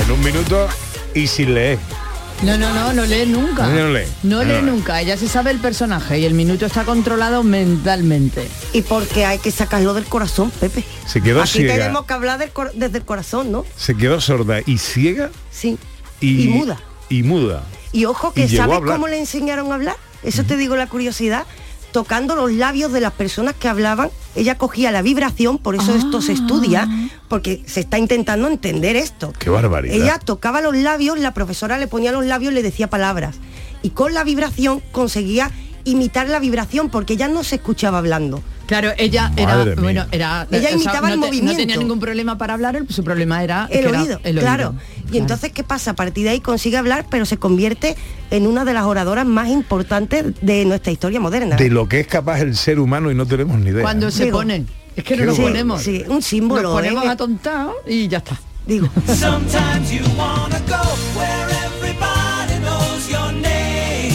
En 0.04 0.10
un 0.10 0.20
minuto 0.20 0.68
y 1.14 1.26
sin 1.26 1.54
leer. 1.54 1.97
No, 2.42 2.56
no, 2.56 2.72
no, 2.72 2.92
no 2.92 3.04
lee 3.04 3.26
nunca. 3.26 3.66
No, 3.66 3.74
no 3.74 3.88
lee. 3.92 4.04
No 4.22 4.36
No 4.38 4.44
lee 4.44 4.60
lee. 4.60 4.62
nunca, 4.62 5.00
ella 5.00 5.16
se 5.16 5.26
sabe 5.28 5.50
el 5.50 5.58
personaje 5.58 6.20
y 6.20 6.24
el 6.24 6.34
minuto 6.34 6.66
está 6.66 6.84
controlado 6.84 7.42
mentalmente. 7.42 8.48
Y 8.72 8.82
porque 8.82 9.24
hay 9.24 9.38
que 9.38 9.50
sacarlo 9.50 9.92
del 9.92 10.04
corazón, 10.04 10.50
Pepe. 10.52 10.84
Se 11.06 11.20
quedó 11.20 11.42
Aquí 11.42 11.52
ciega. 11.58 11.74
tenemos 11.74 12.04
que 12.06 12.12
hablar 12.14 12.38
del 12.38 12.50
desde 12.74 12.98
el 12.98 13.04
corazón, 13.04 13.50
¿no? 13.50 13.64
Se 13.76 13.96
quedó 13.96 14.20
sorda 14.20 14.60
y 14.64 14.78
ciega 14.78 15.30
Sí. 15.50 15.78
y, 16.20 16.44
Y 16.44 16.48
muda. 16.48 16.78
Y 17.08 17.22
muda. 17.24 17.64
Y 17.92 18.04
ojo, 18.04 18.32
que 18.32 18.44
Y 18.44 18.56
¿sabes 18.56 18.80
cómo 18.86 19.08
le 19.08 19.18
enseñaron 19.18 19.72
a 19.72 19.74
hablar? 19.74 19.96
Eso 20.22 20.44
te 20.44 20.56
digo 20.56 20.76
la 20.76 20.86
curiosidad. 20.86 21.44
Tocando 21.92 22.36
los 22.36 22.52
labios 22.52 22.92
de 22.92 23.00
las 23.00 23.12
personas 23.12 23.54
que 23.54 23.68
hablaban. 23.68 24.10
Ella 24.34 24.56
cogía 24.56 24.90
la 24.90 25.02
vibración, 25.02 25.58
por 25.58 25.74
eso 25.74 25.94
esto 25.94 26.20
se 26.20 26.32
estudia, 26.32 26.88
porque 27.28 27.62
se 27.66 27.80
está 27.80 27.98
intentando 27.98 28.48
entender 28.48 28.96
esto. 28.96 29.32
Qué 29.38 29.50
barbaridad. 29.50 29.96
Ella 29.96 30.18
tocaba 30.18 30.60
los 30.60 30.76
labios, 30.76 31.18
la 31.18 31.34
profesora 31.34 31.78
le 31.78 31.86
ponía 31.86 32.12
los 32.12 32.24
labios 32.24 32.52
y 32.52 32.54
le 32.54 32.62
decía 32.62 32.88
palabras. 32.88 33.36
Y 33.82 33.90
con 33.90 34.14
la 34.14 34.24
vibración 34.24 34.82
conseguía 34.92 35.50
imitar 35.84 36.28
la 36.28 36.38
vibración, 36.38 36.90
porque 36.90 37.14
ella 37.14 37.28
no 37.28 37.42
se 37.44 37.56
escuchaba 37.56 37.98
hablando. 37.98 38.42
Claro, 38.68 38.90
ella 38.98 39.32
era, 39.36 39.56
Madre 39.56 39.74
bueno, 39.76 40.06
era 40.12 40.46
Ella 40.50 40.58
o 40.58 40.62
sea, 40.62 40.72
imitaba 40.72 41.08
no 41.08 41.14
el 41.14 41.20
te- 41.20 41.26
movimiento. 41.26 41.52
No 41.52 41.58
tenía 41.58 41.76
ningún 41.78 41.98
problema 42.00 42.36
para 42.38 42.52
hablar, 42.54 42.76
el- 42.76 42.88
su 42.88 43.02
problema 43.02 43.42
era 43.42 43.66
el 43.70 43.86
era 43.86 44.00
oído, 44.02 44.20
el 44.22 44.36
oído. 44.38 44.40
claro. 44.42 44.74
Y 45.10 45.16
entonces, 45.16 45.52
¿qué 45.52 45.64
pasa? 45.64 45.92
A 45.92 45.94
partir 45.94 46.24
de 46.24 46.30
ahí 46.30 46.40
consigue 46.40 46.76
hablar, 46.76 47.06
pero 47.10 47.24
se 47.24 47.38
convierte 47.38 47.96
en 48.30 48.46
una 48.46 48.66
de 48.66 48.74
las 48.74 48.84
oradoras 48.84 49.24
más 49.26 49.48
importantes 49.48 50.26
de 50.42 50.66
nuestra 50.66 50.92
historia 50.92 51.18
moderna. 51.18 51.56
De 51.56 51.70
lo 51.70 51.88
que 51.88 52.00
es 52.00 52.06
capaz 52.06 52.40
el 52.40 52.54
ser 52.56 52.78
humano 52.78 53.10
y 53.10 53.14
no 53.14 53.24
tenemos 53.24 53.58
ni 53.58 53.70
idea. 53.70 53.80
Cuando 53.82 54.10
se 54.10 54.26
Digo, 54.26 54.36
ponen, 54.38 54.68
es 54.96 55.02
que 55.02 55.16
no 55.16 55.24
bueno. 55.32 55.42
ponemos. 55.44 55.82
Sí, 55.82 56.04
un 56.06 56.20
símbolo, 56.20 56.60
Nos 56.64 56.72
ponemos 56.72 57.04
¿eh? 57.04 57.08
atontados 57.08 57.74
y 57.86 58.06
ya 58.06 58.18
está. 58.18 58.38
Digo. 58.66 58.86
Sometimes 59.06 59.90
you 59.90 60.04
wanna 60.18 60.58
go 60.68 60.76
where 61.18 61.32
everybody 61.64 62.58
knows 62.62 63.08
your 63.08 63.32
name. 63.32 64.12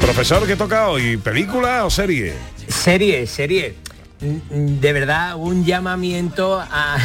Profesor, 0.00 0.46
¿qué 0.46 0.54
toca 0.56 0.88
hoy? 0.88 1.16
¿Película 1.16 1.86
o 1.86 1.90
serie? 1.90 2.34
Serie, 2.80 3.26
serie. 3.26 3.74
Mm, 4.22 4.80
De 4.80 4.92
verdad, 4.94 5.36
un 5.36 5.66
llamamiento 5.66 6.58
a 6.58 6.96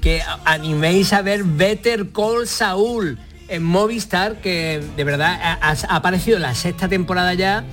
que 0.00 0.22
animéis 0.46 1.12
a 1.12 1.20
ver 1.20 1.44
Better 1.44 2.08
Call 2.10 2.46
Saul 2.46 3.18
en 3.48 3.62
Movistar, 3.62 4.36
que 4.40 4.82
de 4.96 5.04
verdad 5.04 5.38
ha, 5.60 5.76
aparecido 5.94 6.38
la 6.38 6.54
sexta 6.54 6.88
temporada 6.88 7.34
ya, 7.34 7.64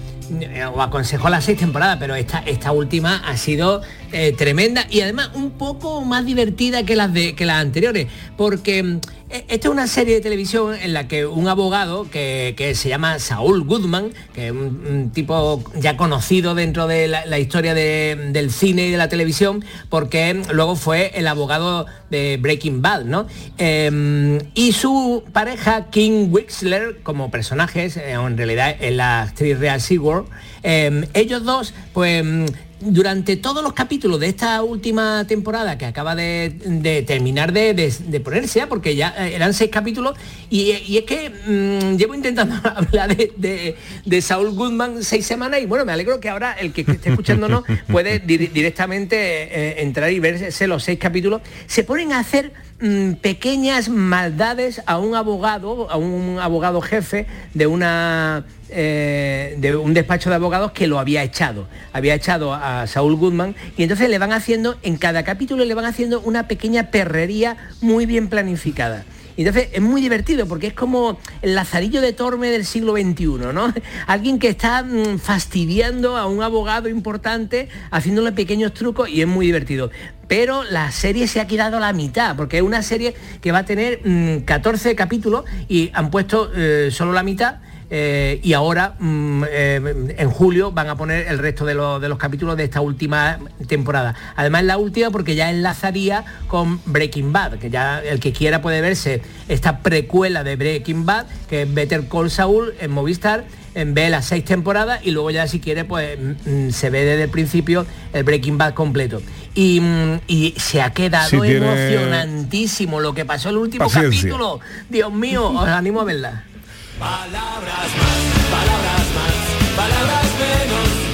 eh, 0.42 0.66
o 0.66 0.82
aconsejó 0.82 1.30
la 1.30 1.40
sexta 1.40 1.66
temporada, 1.66 1.98
pero 1.98 2.16
esta, 2.16 2.40
esta 2.40 2.74
última 2.74 3.22
ha 3.26 3.38
sido 3.38 3.82
eh, 4.12 4.34
tremenda 4.38 4.86
y 4.89 5.01
además 5.01 5.30
un 5.34 5.51
poco 5.51 6.01
más 6.01 6.26
divertida 6.26 6.84
que 6.84 6.95
las, 6.95 7.14
de, 7.14 7.36
que 7.36 7.45
las 7.45 7.57
anteriores, 7.62 8.07
porque 8.38 8.84
mm, 8.84 8.99
e- 9.30 9.45
esta 9.47 9.68
es 9.68 9.72
una 9.72 9.88
serie 9.88 10.16
de 10.16 10.22
televisión 10.22 10.76
en 10.76 10.93
la 10.93 11.07
que 11.07 11.26
un 11.26 11.47
abogado 11.47 12.09
que, 12.09 12.53
que 12.57 12.76
se 12.76 12.89
llama 12.89 13.20
Saúl 13.20 13.64
Goodman, 13.64 14.12
que 14.34 14.47
es 14.47 14.51
un, 14.51 15.12
tipo 15.14 15.64
ya 15.76 15.97
conocido 15.97 16.55
dentro 16.55 16.88
de 16.88 17.07
la, 17.07 17.39
historia 17.39 17.74
de- 17.74 18.30
del 18.32 18.51
cine 18.51 18.88
y 18.88 18.91
de 18.91 18.97
la 18.97 19.09
televisión, 19.09 19.64
porque 19.89 20.41
luego 20.51 20.76
fue 20.76 21.12
el 21.16 21.28
abogado 21.28 21.86
de 22.09 22.38
Breaking 22.41 22.82
Bad, 22.82 23.05
¿no? 23.05 23.28
Eh, 23.57 24.39
y 24.53 24.74
su 24.74 25.24
pareja, 25.32 25.89
King 25.89 26.28
Wixler, 26.32 26.99
como 27.03 27.32
personajes, 27.32 27.95
eh, 27.97 28.12
en 28.12 28.38
realidad 28.38 28.76
es 28.80 28.93
la 28.93 29.22
actriz 29.24 29.57
real 29.59 29.80
Seward, 29.80 30.26
eh, 30.64 31.07
ellos 31.14 31.43
dos, 31.43 31.74
pues 31.93 32.24
mm, 32.24 32.45
durante 32.84 33.36
todos 33.38 33.62
los 33.64 33.74
capítulos 33.74 34.20
de 34.20 34.26
esta 34.28 34.64
última 34.64 35.26
temporada 35.28 35.78
que 35.78 35.86
acaba 35.86 36.16
de, 36.16 36.51
de 36.66 37.03
terminar 37.03 37.53
de, 37.53 37.76
de- 37.76 37.93
de 38.07 38.20
ponerse 38.20 38.66
porque 38.66 38.95
ya 38.95 39.14
eh, 39.20 39.36
eran 39.36 39.53
seis 39.53 39.70
capítulos, 39.70 40.16
y, 40.49 40.72
y 40.88 40.97
es 40.97 41.03
que 41.03 41.30
mm, 41.30 41.97
llevo 41.97 42.16
intentando 42.16 42.55
hablar 42.76 43.16
de, 43.16 43.76
Saul 44.22 44.51
Goodman 44.55 45.03
seis 45.03 45.28
semanas 45.28 45.62
y 45.62 45.68
bueno, 45.68 45.86
me 45.86 45.91
alegro 45.91 46.20
que 46.20 46.30
ahora 46.30 46.53
el 46.53 46.74
que 46.74 46.82
esté 46.82 47.09
escuchándonos 47.12 47.64
puede 47.91 48.20
dir- 48.26 48.51
directamente 48.51 49.16
eh, 49.16 49.82
entrar 49.84 50.12
y 50.12 50.20
verse 50.20 50.66
los 50.66 50.84
seis 50.84 50.97
capítulos. 50.97 51.41
Se 51.68 51.84
ponen 51.84 52.14
a 52.14 52.20
hacer 52.20 52.51
mm, 52.82 53.14
pequeñas 53.14 53.90
maldades 53.90 54.82
a 54.86 54.98
un 54.98 55.16
abogado, 55.16 55.90
a 55.90 55.98
un 55.98 56.40
abogado 56.40 56.82
jefe 56.82 57.28
de 57.54 57.68
una 57.68 58.46
eh, 58.74 59.56
de 59.58 59.76
un 59.76 59.94
despacho 59.94 60.30
de 60.30 60.38
abogados 60.38 60.72
que 60.72 60.88
lo 60.88 60.98
había 60.98 61.24
echado. 61.24 61.68
Había 61.92 62.16
echado 62.16 62.54
a 62.54 62.88
Saúl 62.88 63.18
Goodman 63.18 63.54
y 63.76 63.84
entonces 63.84 64.10
le 64.10 64.18
van 64.18 64.32
haciendo, 64.32 64.78
en 64.82 64.96
cada 64.96 65.24
capítulo 65.24 65.66
le 65.66 65.74
van 65.74 65.84
haciendo 65.84 66.22
una 66.22 66.48
pequeña 66.48 66.90
perrería 66.90 67.58
muy 67.82 68.06
bien 68.06 68.30
planificada. 68.30 69.04
Entonces 69.38 69.70
es 69.74 69.82
muy 69.82 70.02
divertido 70.02 70.46
porque 70.48 70.68
es 70.68 70.74
como 70.74 71.20
el 71.42 71.56
lazarillo 71.56 72.02
de 72.02 72.14
Torme 72.14 72.50
del 72.50 72.66
siglo 72.66 72.94
XXI, 72.94 73.26
¿no? 73.54 73.74
Alguien 74.08 74.40
que 74.40 74.50
está 74.50 74.84
mm, 74.84 75.20
fastidiando 75.20 76.18
a 76.18 76.28
un 76.28 76.44
abogado 76.44 76.90
importante, 76.90 77.70
haciéndole 77.92 78.32
pequeños 78.32 78.74
trucos 78.74 79.10
y 79.10 79.22
es 79.22 79.28
muy 79.28 79.46
divertido. 79.46 79.92
Pero 80.28 80.64
la 80.64 80.92
serie 80.92 81.28
se 81.28 81.42
ha 81.42 81.48
quedado 81.48 81.78
a 81.78 81.80
la 81.80 81.94
mitad, 81.94 82.36
porque 82.36 82.58
es 82.58 82.64
una 82.64 82.84
serie 82.84 83.16
que 83.42 83.52
va 83.52 83.60
a 83.60 83.66
tener 83.66 84.02
mm, 84.04 84.40
14 84.46 84.96
capítulos 84.96 85.46
y 85.68 85.92
han 85.94 86.10
puesto 86.10 86.52
eh, 86.56 86.90
solo 86.92 87.12
la 87.12 87.24
mitad. 87.24 87.58
Eh, 87.94 88.39
y 88.42 88.54
ahora 88.54 88.96
mm, 89.00 89.44
eh, 89.50 90.14
en 90.18 90.30
julio 90.30 90.72
van 90.72 90.88
a 90.88 90.96
poner 90.96 91.28
el 91.28 91.38
resto 91.39 91.66
de, 91.66 91.74
los- 91.74 92.02
de 92.02 92.08
los 92.08 92.18
capítulos 92.18 92.56
de 92.56 92.64
esta 92.64 92.80
última 92.80 93.38
temporada. 93.68 94.16
Además 94.38 94.64
la 94.64 94.78
última 94.78 95.10
porque 95.12 95.36
ya 95.36 95.50
enlazaría 95.50 96.24
con 96.48 96.80
Breaking 96.86 97.34
Bad, 97.34 97.60
que 97.60 97.70
ya 97.70 98.00
el 98.00 98.22
que 98.22 98.32
quiera 98.32 98.62
puede 98.62 98.80
verse 98.80 99.22
esta 99.50 99.80
precuela 99.80 100.44
de 100.46 100.56
Breaking 100.56 101.06
Bad, 101.06 101.26
que 101.50 101.64
es 101.64 101.74
Better 101.74 102.08
Call 102.08 102.32
Saul 102.32 102.74
en 102.80 102.92
Movistar, 102.92 103.44
en 103.76 103.94
ve 103.94 104.10
las 104.10 104.26
seis 104.26 104.46
temporadas 104.46 105.02
y 105.04 105.12
luego 105.12 105.30
ya 105.32 105.48
si 105.48 105.60
quiere 105.60 105.84
pues 105.84 106.18
mm, 106.46 106.70
se 106.70 106.89
ve 106.89 107.04
desde 107.04 107.24
el 107.24 107.30
principio 107.30 107.86
el 108.14 108.24
Breaking 108.24 108.58
Bad 108.58 108.74
completo. 108.74 109.22
Y, 109.54 109.82
mm, 109.82 110.20
y 110.28 110.54
se 110.58 110.82
ha 110.82 110.94
quedado 110.94 111.44
emocionantísimo 111.44 113.00
lo 113.02 113.14
que 113.14 113.26
pasó 113.26 113.50
en 113.50 113.56
el 113.56 113.62
último 113.62 113.84
Paciencia. 113.86 114.22
capítulo. 114.22 114.60
Dios 114.89 115.12
mío, 115.14 115.50
os 115.50 115.68
animo 115.68 116.00
a 116.02 116.06
verla. 116.06 116.44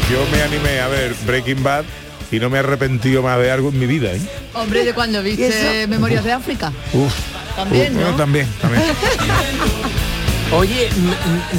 Yo 0.10 0.26
me 0.32 0.42
animé 0.42 0.80
a 0.80 0.88
ver 0.88 1.14
Breaking 1.26 1.64
Bad 1.64 1.84
y 2.32 2.40
no 2.40 2.50
me 2.50 2.58
he 2.58 2.60
arrepentido 2.60 3.22
más 3.22 3.38
de 3.40 3.52
algo 3.52 3.70
en 3.70 3.80
mi 3.80 3.86
vida. 3.88 4.14
¿eh? 4.14 4.22
Hombre, 4.54 4.86
de 4.86 4.94
cuando 4.94 5.22
viste 5.22 5.86
Memorias 5.88 6.24
de 6.24 6.32
África. 6.32 6.72
Uf. 6.94 7.14
También, 7.56 7.96
Uf, 7.98 8.02
¿no? 8.04 8.16
También, 8.16 8.48
también. 8.62 8.84
Oye, 10.54 10.90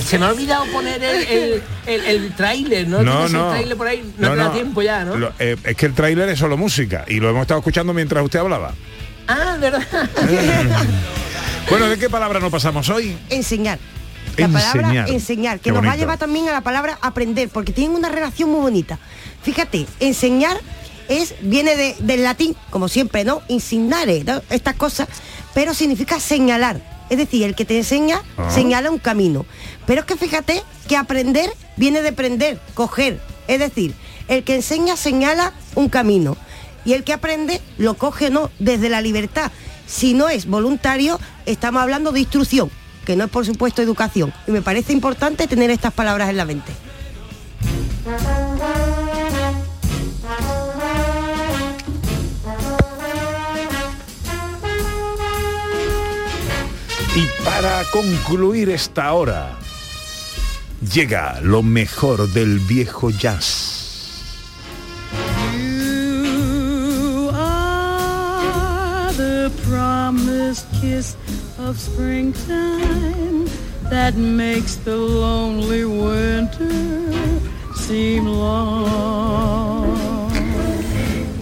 se 0.07 0.19
me 0.19 0.25
ha 0.27 0.31
olvidado 0.31 0.65
poner 0.73 1.03
el, 1.03 1.23
el, 1.29 1.63
el- 1.87 2.05
el 2.07 2.33
tráiler, 2.35 2.89
¿no? 2.89 3.03
No, 3.03 3.13
¿Tienes 3.27 3.33
no. 3.33 3.45
el 3.47 3.51
tráiler 3.51 3.77
por 3.77 3.87
ahí? 3.87 4.13
No, 4.17 4.31
te 4.31 4.37
da 4.37 4.53
tiempo 4.53 4.81
ya, 4.81 5.05
¿no? 5.05 5.17
Lo- 5.17 5.33
eh, 5.39 5.57
es 5.63 5.77
que 5.77 5.87
el 5.87 5.93
tráiler 5.95 6.29
es 6.31 6.39
solo 6.39 6.57
música 6.57 7.05
y 7.07 7.21
lo 7.21 7.29
hemos 7.29 7.43
estado 7.43 7.61
escuchando 7.61 7.93
mientras 7.93 8.25
usted 8.25 8.39
hablaba. 8.39 8.73
Ah, 9.27 9.57
¿verdad? 9.61 9.83
Bueno, 11.71 11.87
¿de 11.91 11.99
qué 11.99 12.09
palabra 12.09 12.41
nos 12.41 12.51
pasamos 12.51 12.89
hoy? 12.89 13.15
Enseñar. 13.29 13.79
La 14.39 14.49
palabra 14.49 15.07
Enseñar. 15.09 15.59
que 15.59 15.65
Qué 15.65 15.73
nos 15.73 15.85
va 15.85 15.93
a 15.93 15.97
llevar 15.97 16.19
también 16.19 16.49
a 16.49 16.53
la 16.53 16.61
palabra 16.61 16.99
aprender, 17.03 17.49
porque 17.49 17.73
tienen 17.73 17.97
una 17.97 18.09
relación 18.09 18.51
muy 18.51 18.61
bonita. 18.61 18.99
Fíjate, 19.43 19.87
enseñar 20.01 20.57
es, 21.09 21.35
viene 21.41 21.75
de- 21.77 21.97
del 22.01 22.23
latín, 22.23 22.55
como 22.71 22.89
siempre, 22.89 23.25
¿no? 23.25 23.43
Insignare, 23.49 24.25
¿no? 24.25 24.43
estas 24.51 24.75
cosas, 24.75 25.09
pero 25.55 25.75
significa 25.75 26.21
señalar. 26.21 26.81
Es 27.11 27.17
decir, 27.17 27.43
el 27.45 27.55
que 27.55 27.65
te 27.65 27.79
enseña 27.79 28.21
Ah. 28.37 28.51
señala 28.51 28.91
un 28.91 28.99
camino. 28.99 29.47
Pero 29.87 30.01
es 30.01 30.07
que 30.07 30.17
fíjate 30.17 30.63
que 30.87 30.97
aprender 30.97 31.51
viene 31.77 32.03
de 32.03 32.13
prender, 32.13 32.61
coger. 32.75 33.21
Es 33.47 33.59
decir, 33.59 33.95
el 34.29 34.45
que 34.45 34.57
enseña 34.57 34.97
señala 34.97 35.55
un 35.75 35.89
camino 35.89 36.37
y 36.85 36.93
el 36.93 37.05
que 37.05 37.15
aprende 37.15 37.63
lo 37.79 37.95
coge 37.95 38.29
no 38.29 38.51
desde 38.59 38.91
la 38.91 39.01
libertad. 39.01 39.51
Si 39.87 40.13
no 40.13 40.29
es 40.29 40.45
voluntario, 40.45 41.19
estamos 41.47 41.81
hablando 41.83 42.13
de 42.13 42.21
instrucción, 42.21 42.71
que 43.09 43.17
no 43.17 43.25
es 43.25 43.31
por 43.31 43.47
supuesto 43.47 43.81
educación. 43.81 44.35
Y 44.47 44.51
me 44.51 44.61
parece 44.61 44.93
importante 44.93 45.47
tener 45.47 45.71
estas 45.71 45.95
palabras 45.95 46.29
en 46.29 46.37
la 46.37 46.45
mente. 46.45 46.71
Y 57.17 57.25
para 57.43 57.83
concluir 57.91 58.69
esta 58.69 59.11
hora, 59.15 59.57
llega 60.93 61.41
lo 61.41 61.63
mejor 61.63 62.31
del 62.31 62.59
viejo 62.59 63.09
jazz. 63.09 64.27
You 65.57 67.31
are 67.33 69.11
the 69.15 69.51
promised 69.67 70.67
kiss 70.83 71.17
of 71.69 71.79
springtime 71.79 73.45
that 73.91 74.15
makes 74.17 74.77
the 74.85 74.97
lonely 74.97 75.85
winter 75.85 76.73
seem 77.77 78.25
long. 78.27 79.99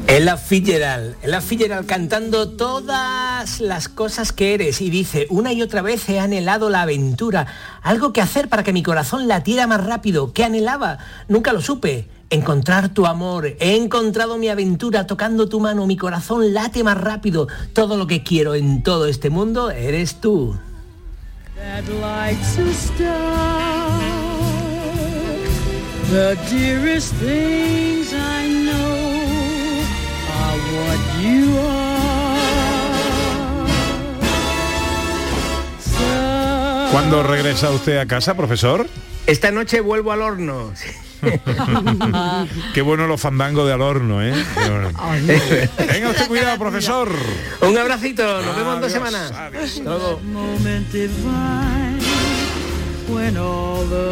Es 0.09 0.24
la 0.24 0.37
Fitzgerald, 0.37 1.14
es 1.22 1.29
la 1.29 1.41
Fitzgerald 1.41 1.87
cantando 1.87 2.49
todas 2.49 3.61
las 3.61 3.89
cosas 3.89 4.33
que 4.33 4.55
eres 4.55 4.81
y 4.81 4.91
dice, 4.91 5.27
una 5.31 5.53
y 5.53 5.62
otra 5.62 5.83
vez 5.83 6.09
he 6.09 6.18
anhelado 6.18 6.70
la 6.70 6.83
aventura, 6.83 7.47
algo 7.83 8.12
que 8.12 8.20
hacer 8.20 8.49
para 8.49 8.64
que 8.64 8.72
mi 8.72 8.83
corazón 8.83 9.29
latiera 9.29 9.66
más 9.66 9.85
rápido, 9.85 10.33
¿qué 10.33 10.45
anhelaba? 10.45 10.99
Nunca 11.29 11.53
lo 11.53 11.61
supe. 11.61 12.09
Encontrar 12.29 12.89
tu 12.89 13.07
amor, 13.07 13.47
he 13.61 13.77
encontrado 13.77 14.37
mi 14.37 14.49
aventura 14.49 15.07
tocando 15.07 15.49
tu 15.49 15.61
mano, 15.61 15.87
mi 15.87 15.97
corazón 15.97 16.53
late 16.53 16.83
más 16.83 16.99
rápido, 16.99 17.47
todo 17.72 17.97
lo 17.97 18.07
que 18.07 18.22
quiero 18.24 18.55
en 18.55 18.83
todo 18.83 19.07
este 19.07 19.31
mundo 19.31 19.70
eres 19.70 20.20
tú. 20.20 20.57
that 21.57 21.89
lights 22.01 22.59
a 22.59 22.68
star. 22.72 24.01
The 26.11 26.39
dearest 26.49 27.14
things 27.14 28.12
I 28.12 28.47
know 28.66 29.83
are 30.43 30.59
what 30.77 31.01
you 31.20 31.59
are. 31.59 31.87
¿Cuándo 36.93 37.22
regresa 37.22 37.70
usted 37.70 37.99
a 37.99 38.07
casa, 38.07 38.35
profesor? 38.35 38.87
Esta 39.27 39.51
noche 39.51 39.81
vuelvo 39.81 40.12
al 40.12 40.22
horno. 40.22 40.72
Qué 42.75 42.83
bueno 42.83 43.07
los 43.07 43.21
fandangos 43.21 43.67
de 43.67 43.73
al 43.73 43.83
horno, 43.83 44.23
¿eh? 44.23 44.35
Venga 45.93 46.11
usted 46.11 46.29
cuidado, 46.29 46.59
profesor. 46.59 47.11
Un 47.62 47.79
abracito, 47.79 48.43
nos 48.43 48.57
vemos 48.57 48.75
en 48.77 48.81
dos 48.81 48.93
semanas. 48.93 49.33
Hasta 49.33 49.83
luego. 49.83 50.21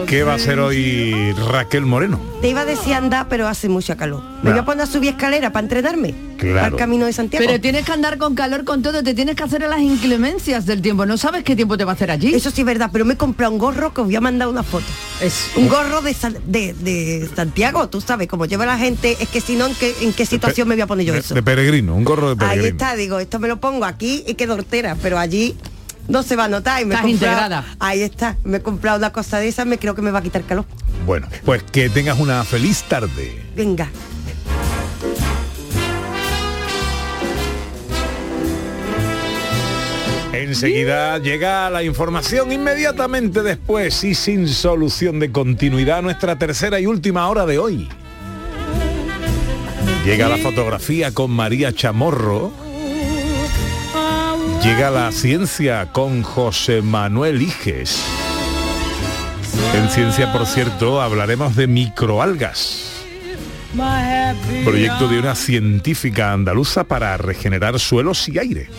¿Qué 0.06 0.22
va 0.22 0.32
a 0.32 0.36
hacer 0.36 0.58
hoy 0.60 1.32
Raquel 1.50 1.86
Moreno? 1.86 2.20
Te 2.40 2.48
iba 2.48 2.60
a 2.60 2.64
decir 2.64 2.94
andar, 2.94 3.26
pero 3.28 3.48
hace 3.48 3.68
mucha 3.68 3.96
calor. 3.96 4.22
Me 4.42 4.50
voy 4.50 4.58
a 4.60 4.64
poner 4.64 4.82
a 4.82 4.86
subir 4.86 5.10
escalera 5.10 5.50
para 5.52 5.64
entrenarme. 5.64 6.14
Claro. 6.36 6.66
Al 6.66 6.76
camino 6.76 7.06
de 7.06 7.12
Santiago. 7.12 7.44
Pero 7.46 7.60
tienes 7.60 7.84
que 7.86 7.92
andar 7.92 8.18
con 8.18 8.34
calor 8.34 8.64
con 8.64 8.82
todo, 8.82 9.02
te 9.02 9.14
tienes 9.14 9.34
que 9.36 9.42
hacer 9.42 9.64
a 9.64 9.68
las 9.68 9.80
inclemencias 9.80 10.66
del 10.66 10.82
tiempo. 10.82 11.06
No 11.06 11.16
sabes 11.16 11.42
qué 11.42 11.56
tiempo 11.56 11.78
te 11.78 11.84
va 11.84 11.92
a 11.92 11.94
hacer 11.94 12.10
allí. 12.10 12.34
Eso 12.34 12.50
sí 12.50 12.60
es 12.60 12.66
verdad, 12.66 12.90
pero 12.92 13.04
me 13.04 13.14
he 13.14 13.16
comprado 13.16 13.52
un 13.52 13.58
gorro 13.58 13.94
que 13.94 14.02
os 14.02 14.06
voy 14.06 14.16
a 14.16 14.20
mandar 14.20 14.48
una 14.48 14.62
foto. 14.62 14.84
Es 15.22 15.50
un 15.56 15.68
gorro 15.68 16.02
de, 16.02 16.14
de, 16.46 16.74
de 16.74 17.28
Santiago, 17.34 17.88
tú 17.88 18.00
sabes, 18.00 18.28
como 18.28 18.44
lleva 18.46 18.66
la 18.66 18.76
gente, 18.78 19.16
es 19.20 19.28
que 19.28 19.40
si 19.40 19.56
no, 19.56 19.66
¿en 19.66 19.74
qué, 19.74 19.94
en 20.02 20.12
qué 20.12 20.26
situación 20.26 20.68
me 20.68 20.74
voy 20.74 20.82
a 20.82 20.86
poner 20.86 21.06
yo 21.06 21.12
De, 21.14 21.20
eso? 21.20 21.34
de 21.34 21.42
peregrino, 21.42 21.94
un 21.94 22.04
gorro 22.04 22.34
de 22.34 22.44
Ahí 22.44 22.50
peregrino. 22.58 22.68
está, 22.84 22.96
digo, 22.96 23.18
esto 23.20 23.38
me 23.38 23.48
lo 23.48 23.58
pongo 23.58 23.84
aquí 23.86 24.22
y 24.26 24.34
quedo 24.34 24.54
hortera, 24.54 24.96
pero 25.00 25.18
allí 25.18 25.56
no 26.08 26.22
se 26.22 26.36
va 26.36 26.44
a 26.44 26.48
notar. 26.48 26.80
Y 26.82 26.84
me 26.84 26.94
Estás 26.94 27.06
comprado- 27.10 27.32
integrada. 27.32 27.64
Ahí 27.80 28.02
está, 28.02 28.36
me 28.44 28.58
he 28.58 28.60
comprado 28.62 28.98
una 28.98 29.12
cosa 29.12 29.38
de 29.38 29.48
esas, 29.48 29.66
me 29.66 29.78
creo 29.78 29.94
que 29.94 30.02
me 30.02 30.10
va 30.10 30.18
a 30.20 30.22
quitar 30.22 30.42
calor. 30.44 30.64
Bueno, 31.06 31.28
pues 31.44 31.62
que 31.64 31.88
tengas 31.90 32.18
una 32.18 32.44
feliz 32.44 32.82
tarde. 32.84 33.42
Venga. 33.56 33.88
Enseguida 40.32 41.18
llega 41.18 41.70
la 41.70 41.82
información 41.84 42.50
inmediatamente 42.50 43.42
después 43.42 44.02
y 44.02 44.14
sin 44.14 44.48
solución 44.48 45.20
de 45.20 45.30
continuidad 45.30 46.02
nuestra 46.02 46.36
tercera 46.36 46.80
y 46.80 46.86
última 46.86 47.28
hora 47.28 47.46
de 47.46 47.58
hoy. 47.58 47.88
Llega 50.04 50.28
la 50.28 50.36
fotografía 50.38 51.12
con 51.12 51.30
María 51.30 51.72
Chamorro. 51.72 52.52
Llega 54.64 54.90
la 54.90 55.12
ciencia 55.12 55.92
con 55.92 56.22
José 56.22 56.80
Manuel 56.80 57.42
Iges. 57.42 58.02
En 59.74 59.90
ciencia, 59.90 60.32
por 60.32 60.46
cierto, 60.46 61.02
hablaremos 61.02 61.54
de 61.54 61.66
microalgas. 61.66 63.04
Proyecto 64.64 65.06
de 65.08 65.18
una 65.18 65.34
científica 65.34 66.32
andaluza 66.32 66.84
para 66.84 67.14
regenerar 67.18 67.78
suelos 67.78 68.26
y 68.30 68.38
aire. 68.38 68.70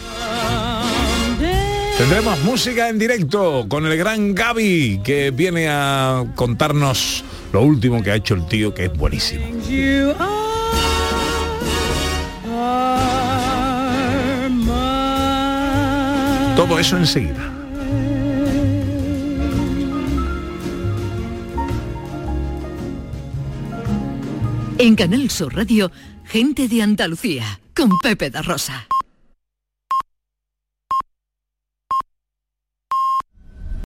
Tendremos 1.99 2.43
música 2.43 2.89
en 2.89 2.97
directo 2.97 3.67
con 3.69 3.85
el 3.85 3.95
gran 3.95 4.33
Gaby 4.33 5.01
que 5.03 5.29
viene 5.29 5.67
a 5.69 6.25
contarnos 6.33 7.23
lo 7.53 7.61
último 7.61 8.01
que 8.01 8.09
ha 8.09 8.15
hecho 8.15 8.33
el 8.33 8.47
tío 8.47 8.73
que 8.73 8.85
es 8.85 8.97
buenísimo. 8.97 9.45
Todo 16.67 16.79
eso 16.79 16.97
enseguida. 16.97 17.53
En 24.79 24.95
Canal 24.95 25.29
Sur 25.29 25.55
Radio, 25.55 25.91
gente 26.23 26.67
de 26.67 26.81
Andalucía, 26.81 27.59
con 27.75 27.91
Pepe 28.01 28.31
da 28.31 28.41
Rosa. 28.41 28.87